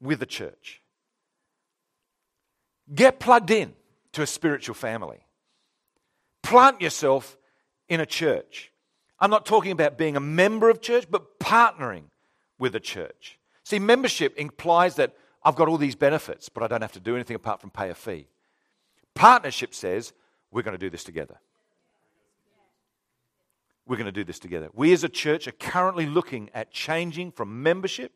with 0.00 0.20
the 0.20 0.26
church. 0.26 0.82
Get 2.94 3.20
plugged 3.20 3.50
in 3.50 3.74
to 4.12 4.22
a 4.22 4.26
spiritual 4.26 4.74
family. 4.74 5.26
Plant 6.42 6.80
yourself 6.80 7.36
in 7.88 8.00
a 8.00 8.06
church. 8.06 8.72
I'm 9.18 9.30
not 9.30 9.44
talking 9.44 9.72
about 9.72 9.98
being 9.98 10.16
a 10.16 10.20
member 10.20 10.70
of 10.70 10.80
church, 10.80 11.06
but 11.10 11.38
partnering 11.38 12.04
with 12.58 12.74
a 12.74 12.80
church. 12.80 13.38
See, 13.64 13.78
membership 13.78 14.36
implies 14.36 14.96
that 14.96 15.14
I've 15.42 15.56
got 15.56 15.68
all 15.68 15.76
these 15.76 15.94
benefits, 15.94 16.48
but 16.48 16.62
I 16.62 16.66
don't 16.66 16.82
have 16.82 16.92
to 16.92 17.00
do 17.00 17.14
anything 17.14 17.36
apart 17.36 17.60
from 17.60 17.70
pay 17.70 17.90
a 17.90 17.94
fee. 17.94 18.28
Partnership 19.14 19.74
says 19.74 20.12
we're 20.50 20.62
going 20.62 20.76
to 20.76 20.78
do 20.78 20.90
this 20.90 21.04
together. 21.04 21.38
We're 23.90 23.96
going 23.96 24.06
to 24.06 24.12
do 24.12 24.22
this 24.22 24.38
together. 24.38 24.68
We 24.72 24.92
as 24.92 25.02
a 25.02 25.08
church 25.08 25.48
are 25.48 25.52
currently 25.52 26.06
looking 26.06 26.48
at 26.54 26.70
changing 26.70 27.32
from 27.32 27.60
membership 27.60 28.12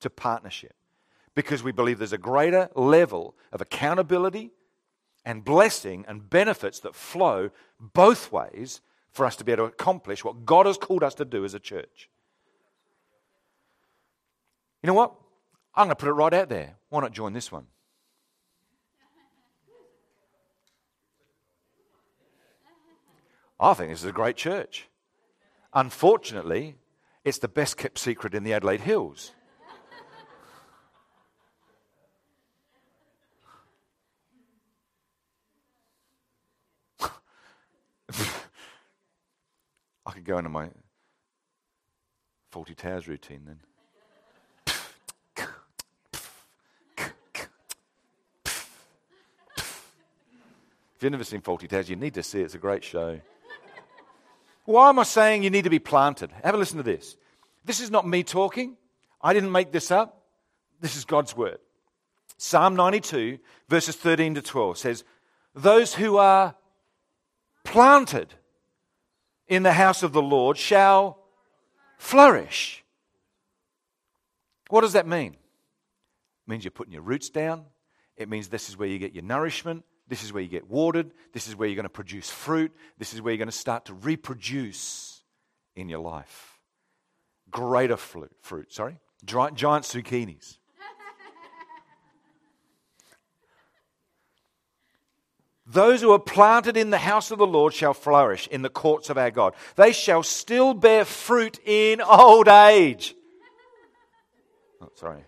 to 0.00 0.10
partnership 0.10 0.74
because 1.36 1.62
we 1.62 1.70
believe 1.70 1.98
there's 1.98 2.12
a 2.12 2.18
greater 2.18 2.68
level 2.74 3.36
of 3.52 3.60
accountability 3.60 4.50
and 5.24 5.44
blessing 5.44 6.04
and 6.08 6.28
benefits 6.28 6.80
that 6.80 6.96
flow 6.96 7.50
both 7.78 8.32
ways 8.32 8.80
for 9.12 9.24
us 9.24 9.36
to 9.36 9.44
be 9.44 9.52
able 9.52 9.68
to 9.68 9.72
accomplish 9.72 10.24
what 10.24 10.44
God 10.44 10.66
has 10.66 10.76
called 10.76 11.04
us 11.04 11.14
to 11.14 11.24
do 11.24 11.44
as 11.44 11.54
a 11.54 11.60
church. 11.60 12.10
You 14.82 14.88
know 14.88 14.94
what? 14.94 15.14
I'm 15.76 15.86
going 15.86 15.90
to 15.90 16.00
put 16.00 16.08
it 16.08 16.14
right 16.14 16.34
out 16.34 16.48
there. 16.48 16.74
Why 16.88 17.00
not 17.00 17.12
join 17.12 17.32
this 17.32 17.52
one? 17.52 17.68
I 23.60 23.72
think 23.74 23.92
this 23.92 24.00
is 24.00 24.06
a 24.06 24.10
great 24.10 24.34
church. 24.34 24.88
Unfortunately, 25.74 26.76
it's 27.24 27.38
the 27.38 27.48
best 27.48 27.76
kept 27.78 27.98
secret 27.98 28.34
in 28.34 28.44
the 28.44 28.52
Adelaide 28.52 28.80
Hills. 28.80 29.32
I 40.04 40.12
could 40.12 40.24
go 40.24 40.36
into 40.36 40.50
my 40.50 40.68
Fawlty 42.52 42.76
Towers 42.76 43.08
routine 43.08 43.42
then. 43.46 43.60
If 50.94 51.06
you've 51.06 51.12
never 51.12 51.24
seen 51.24 51.40
Fawlty 51.40 51.68
Towers, 51.68 51.90
you 51.90 51.96
need 51.96 52.14
to 52.14 52.22
see 52.22 52.40
it. 52.40 52.44
It's 52.44 52.54
a 52.54 52.58
great 52.58 52.84
show. 52.84 53.20
Why 54.64 54.88
am 54.88 54.98
I 54.98 55.02
saying 55.02 55.42
you 55.42 55.50
need 55.50 55.64
to 55.64 55.70
be 55.70 55.78
planted? 55.78 56.30
Have 56.44 56.54
a 56.54 56.58
listen 56.58 56.76
to 56.76 56.82
this. 56.82 57.16
This 57.64 57.80
is 57.80 57.90
not 57.90 58.06
me 58.06 58.22
talking. 58.22 58.76
I 59.20 59.32
didn't 59.32 59.52
make 59.52 59.72
this 59.72 59.90
up. 59.90 60.24
This 60.80 60.96
is 60.96 61.04
God's 61.04 61.36
word. 61.36 61.58
Psalm 62.38 62.74
92, 62.74 63.38
verses 63.68 63.96
13 63.96 64.34
to 64.34 64.42
12 64.42 64.78
says, 64.78 65.04
Those 65.54 65.94
who 65.94 66.16
are 66.16 66.56
planted 67.64 68.34
in 69.46 69.62
the 69.62 69.72
house 69.72 70.02
of 70.02 70.12
the 70.12 70.22
Lord 70.22 70.56
shall 70.58 71.18
flourish. 71.98 72.84
What 74.70 74.80
does 74.80 74.94
that 74.94 75.06
mean? 75.06 75.34
It 75.34 76.50
means 76.50 76.64
you're 76.64 76.70
putting 76.70 76.92
your 76.92 77.02
roots 77.02 77.30
down. 77.30 77.66
It 78.16 78.28
means 78.28 78.48
this 78.48 78.68
is 78.68 78.76
where 78.76 78.88
you 78.88 78.98
get 78.98 79.14
your 79.14 79.24
nourishment. 79.24 79.84
This 80.12 80.22
is 80.22 80.30
where 80.30 80.42
you 80.42 80.48
get 80.50 80.68
watered. 80.68 81.10
This 81.32 81.48
is 81.48 81.56
where 81.56 81.66
you're 81.66 81.74
going 81.74 81.84
to 81.84 81.88
produce 81.88 82.28
fruit. 82.28 82.70
This 82.98 83.14
is 83.14 83.22
where 83.22 83.32
you're 83.32 83.38
going 83.38 83.48
to 83.48 83.52
start 83.52 83.86
to 83.86 83.94
reproduce 83.94 85.22
in 85.74 85.88
your 85.88 86.00
life. 86.00 86.60
Greater 87.50 87.96
fruit, 87.96 88.30
fruit 88.42 88.70
sorry. 88.70 88.98
Giant, 89.24 89.56
giant 89.56 89.86
zucchinis. 89.86 90.58
Those 95.66 96.02
who 96.02 96.12
are 96.12 96.18
planted 96.18 96.76
in 96.76 96.90
the 96.90 96.98
house 96.98 97.30
of 97.30 97.38
the 97.38 97.46
Lord 97.46 97.72
shall 97.72 97.94
flourish 97.94 98.46
in 98.48 98.60
the 98.60 98.68
courts 98.68 99.08
of 99.08 99.16
our 99.16 99.30
God. 99.30 99.54
They 99.76 99.92
shall 99.92 100.22
still 100.22 100.74
bear 100.74 101.06
fruit 101.06 101.58
in 101.64 102.02
old 102.02 102.48
age. 102.48 103.14
Oh, 104.82 104.90
sorry. 104.94 105.24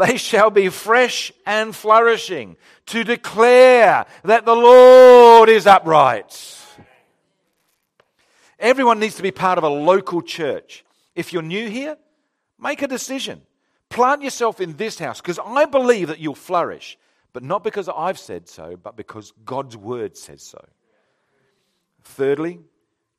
They 0.00 0.16
shall 0.16 0.48
be 0.48 0.70
fresh 0.70 1.30
and 1.44 1.76
flourishing 1.76 2.56
to 2.86 3.04
declare 3.04 4.06
that 4.24 4.46
the 4.46 4.54
Lord 4.54 5.50
is 5.50 5.66
upright. 5.66 6.56
Everyone 8.58 8.98
needs 8.98 9.16
to 9.16 9.22
be 9.22 9.30
part 9.30 9.58
of 9.58 9.64
a 9.64 9.68
local 9.68 10.22
church. 10.22 10.86
If 11.14 11.34
you're 11.34 11.42
new 11.42 11.68
here, 11.68 11.98
make 12.58 12.80
a 12.80 12.88
decision. 12.88 13.42
Plant 13.90 14.22
yourself 14.22 14.58
in 14.58 14.74
this 14.78 14.98
house 14.98 15.20
because 15.20 15.38
I 15.44 15.66
believe 15.66 16.08
that 16.08 16.18
you'll 16.18 16.34
flourish, 16.34 16.96
but 17.34 17.42
not 17.42 17.62
because 17.62 17.86
I've 17.94 18.18
said 18.18 18.48
so, 18.48 18.78
but 18.82 18.96
because 18.96 19.34
God's 19.44 19.76
word 19.76 20.16
says 20.16 20.42
so. 20.42 20.64
Thirdly, 22.04 22.60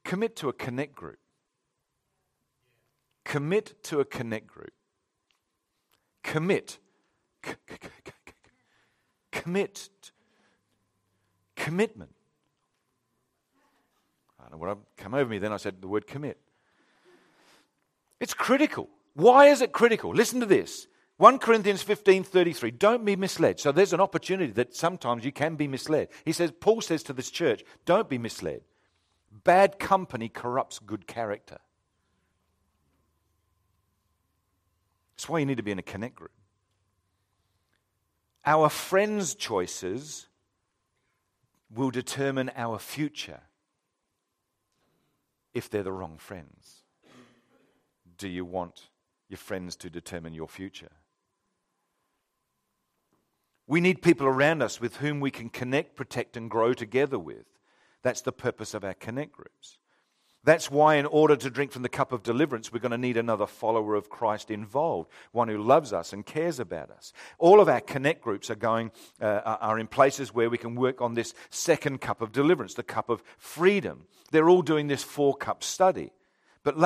commit 0.04 0.36
to 0.38 0.50
a 0.50 0.54
connect 0.54 0.96
group. 0.96 1.20
Commit 3.24 3.76
to 3.84 4.00
a 4.00 4.06
connect 4.06 4.48
group. 4.48 4.74
Commit. 6.24 6.78
Commit. 9.32 9.90
Commitment. 11.56 12.12
I 14.40 14.44
don't 14.44 14.52
know 14.54 14.58
what 14.58 14.78
come 14.98 15.14
over 15.14 15.30
me 15.30 15.38
then. 15.38 15.54
I 15.54 15.58
said 15.58 15.82
the 15.82 15.88
word 15.88 16.08
commit. 16.08 16.38
It's 18.20 18.34
critical. 18.34 18.90
Why 19.14 19.48
is 19.48 19.62
it 19.62 19.72
critical? 19.72 20.12
Listen 20.12 20.40
to 20.40 20.46
this. 20.46 20.88
1 21.18 21.38
Corinthians 21.40 21.84
15 21.84 22.24
33. 22.24 22.72
Don't 22.72 23.06
be 23.06 23.16
misled. 23.16 23.60
So 23.60 23.72
there's 23.72 23.94
an 23.94 24.02
opportunity 24.02 24.52
that 24.54 24.76
sometimes 24.76 25.24
you 25.24 25.32
can 25.32 25.56
be 25.56 25.68
misled. 25.68 26.10
He 26.26 26.32
says, 26.32 26.52
Paul 26.60 26.82
says 26.82 27.04
to 27.04 27.14
this 27.14 27.30
church, 27.30 27.64
don't 27.86 28.10
be 28.10 28.18
misled. 28.18 28.62
Bad 29.44 29.80
company 29.80 30.30
corrupts 30.30 30.80
good 30.80 31.08
character. 31.08 31.60
That's 35.22 35.30
why 35.30 35.38
you 35.38 35.46
need 35.46 35.58
to 35.58 35.64
be 35.64 35.70
in 35.70 35.78
a 35.78 35.84
connect 35.84 36.16
group. 36.16 36.32
Our 38.44 38.70
friends' 38.70 39.36
choices 39.36 40.26
will 41.70 41.92
determine 41.92 42.50
our 42.56 42.80
future 42.80 43.42
if 45.54 45.70
they're 45.70 45.84
the 45.84 45.92
wrong 45.92 46.18
friends. 46.18 46.86
Do 48.18 48.28
you 48.28 48.46
want 48.46 48.90
your 49.30 49.38
friends 49.38 49.76
to 49.76 49.92
determine 49.92 50.34
your 50.34 50.48
future? 50.48 50.90
We 53.68 53.80
need 53.80 54.02
people 54.02 54.26
around 54.26 54.64
us 54.64 54.82
with 54.82 54.96
whom 54.96 55.20
we 55.20 55.30
can 55.30 55.50
connect, 55.50 55.96
protect, 55.96 56.36
and 56.36 56.50
grow 56.50 56.74
together 56.74 57.20
with. 57.20 57.46
That's 58.02 58.22
the 58.22 58.32
purpose 58.32 58.74
of 58.74 58.84
our 58.84 58.96
connect 58.96 59.34
groups. 59.34 59.78
That's 60.44 60.72
why, 60.72 60.96
in 60.96 61.06
order 61.06 61.36
to 61.36 61.50
drink 61.52 61.72
from 61.72 61.84
the 61.84 61.90
cup 61.90 62.12
of 62.12 62.24
deliverance, 62.24 62.74
we're 62.74 62.80
going 62.80 62.92
to 62.92 62.98
need 62.98 63.18
another 63.18 63.46
follower 63.46 63.94
of 63.94 64.10
Christ 64.10 64.50
involved, 64.50 65.12
one 65.32 65.48
who 65.48 65.60
loves 65.60 65.94
us 65.94 66.14
and 66.14 66.26
cares 66.26 66.60
about 66.60 66.90
us. 66.90 67.14
All 67.38 67.60
of 67.60 67.70
our 67.70 67.80
connect 67.80 68.24
groups 68.24 68.50
are 68.50 68.56
going 68.56 68.92
uh, 69.22 69.58
are 69.62 69.78
in 69.78 69.86
places 69.86 70.34
where 70.34 70.50
we 70.50 70.58
can 70.58 70.74
work 70.74 71.00
on 71.00 71.14
this 71.14 71.36
second 71.52 72.02
cup 72.02 72.22
of 72.22 72.32
deliverance, 72.32 72.74
the 72.74 72.82
cup 72.82 73.10
of 73.10 73.22
freedom. 73.38 74.08
They're 74.32 74.50
all 74.50 74.64
doing 74.64 74.88
this 74.88 75.04
four 75.04 75.36
cup 75.36 75.64
study. 75.64 76.12
But 76.64 76.78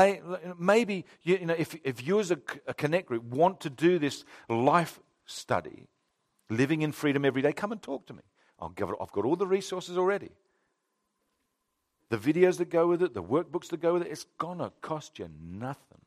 maybe 0.59 1.05
you 1.23 1.45
know, 1.45 1.55
if, 1.57 1.75
if 1.83 2.05
you 2.05 2.19
as 2.19 2.31
a, 2.31 2.39
a 2.67 2.73
connect 2.73 3.07
group 3.07 3.23
want 3.23 3.61
to 3.61 3.69
do 3.69 3.99
this 3.99 4.25
life 4.49 4.99
study, 5.25 5.87
living 6.49 6.81
in 6.81 6.91
freedom 6.91 7.23
every 7.23 7.41
day, 7.41 7.53
come 7.53 7.71
and 7.71 7.81
talk 7.81 8.05
to 8.07 8.13
me. 8.13 8.21
I'll 8.59 8.69
give 8.69 8.89
it, 8.89 8.95
I've 9.01 9.11
got 9.11 9.25
all 9.25 9.35
the 9.37 9.47
resources 9.47 9.97
already 9.97 10.31
the 12.09 12.17
videos 12.17 12.57
that 12.57 12.69
go 12.69 12.87
with 12.87 13.01
it, 13.01 13.13
the 13.13 13.23
workbooks 13.23 13.69
that 13.69 13.81
go 13.81 13.93
with 13.93 14.03
it, 14.03 14.11
it's 14.11 14.25
going 14.37 14.59
to 14.59 14.71
cost 14.81 15.19
you 15.19 15.29
nothing 15.41 16.01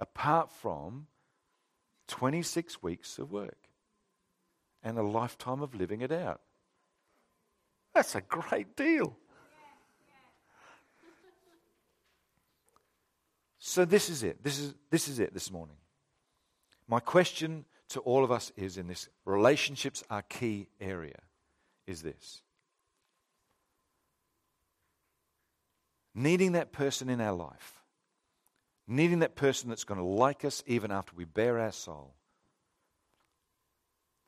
apart 0.00 0.50
from 0.50 1.06
26 2.08 2.82
weeks 2.82 3.18
of 3.18 3.30
work 3.30 3.68
and 4.82 4.98
a 4.98 5.02
lifetime 5.02 5.62
of 5.62 5.74
living 5.74 6.00
it 6.00 6.12
out. 6.12 6.40
That's 7.94 8.14
a 8.14 8.20
great 8.20 8.76
deal. 8.76 9.16
So 13.58 13.84
this 13.84 14.10
is 14.10 14.22
it. 14.22 14.44
This 14.44 14.58
is 14.58 14.74
this 14.90 15.08
is 15.08 15.18
it 15.18 15.32
this 15.32 15.50
morning. 15.50 15.76
My 16.86 17.00
question 17.00 17.64
to 17.88 18.00
all 18.00 18.22
of 18.22 18.30
us 18.30 18.52
is 18.56 18.76
in 18.76 18.88
this 18.88 19.08
relationships 19.24 20.04
are 20.10 20.22
key 20.22 20.68
area 20.80 21.20
is 21.86 22.02
this. 22.02 22.42
Needing 26.14 26.52
that 26.52 26.72
person 26.72 27.08
in 27.08 27.20
our 27.20 27.34
life, 27.34 27.82
needing 28.86 29.20
that 29.20 29.34
person 29.34 29.68
that's 29.68 29.84
going 29.84 29.98
to 29.98 30.06
like 30.06 30.44
us 30.44 30.62
even 30.66 30.90
after 30.90 31.12
we 31.16 31.24
bare 31.24 31.58
our 31.58 31.72
soul. 31.72 32.14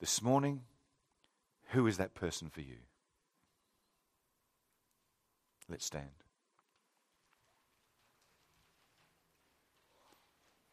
This 0.00 0.20
morning, 0.20 0.62
who 1.68 1.86
is 1.86 1.98
that 1.98 2.14
person 2.14 2.50
for 2.50 2.60
you? 2.60 2.78
Let's 5.68 5.86
stand. 5.86 6.25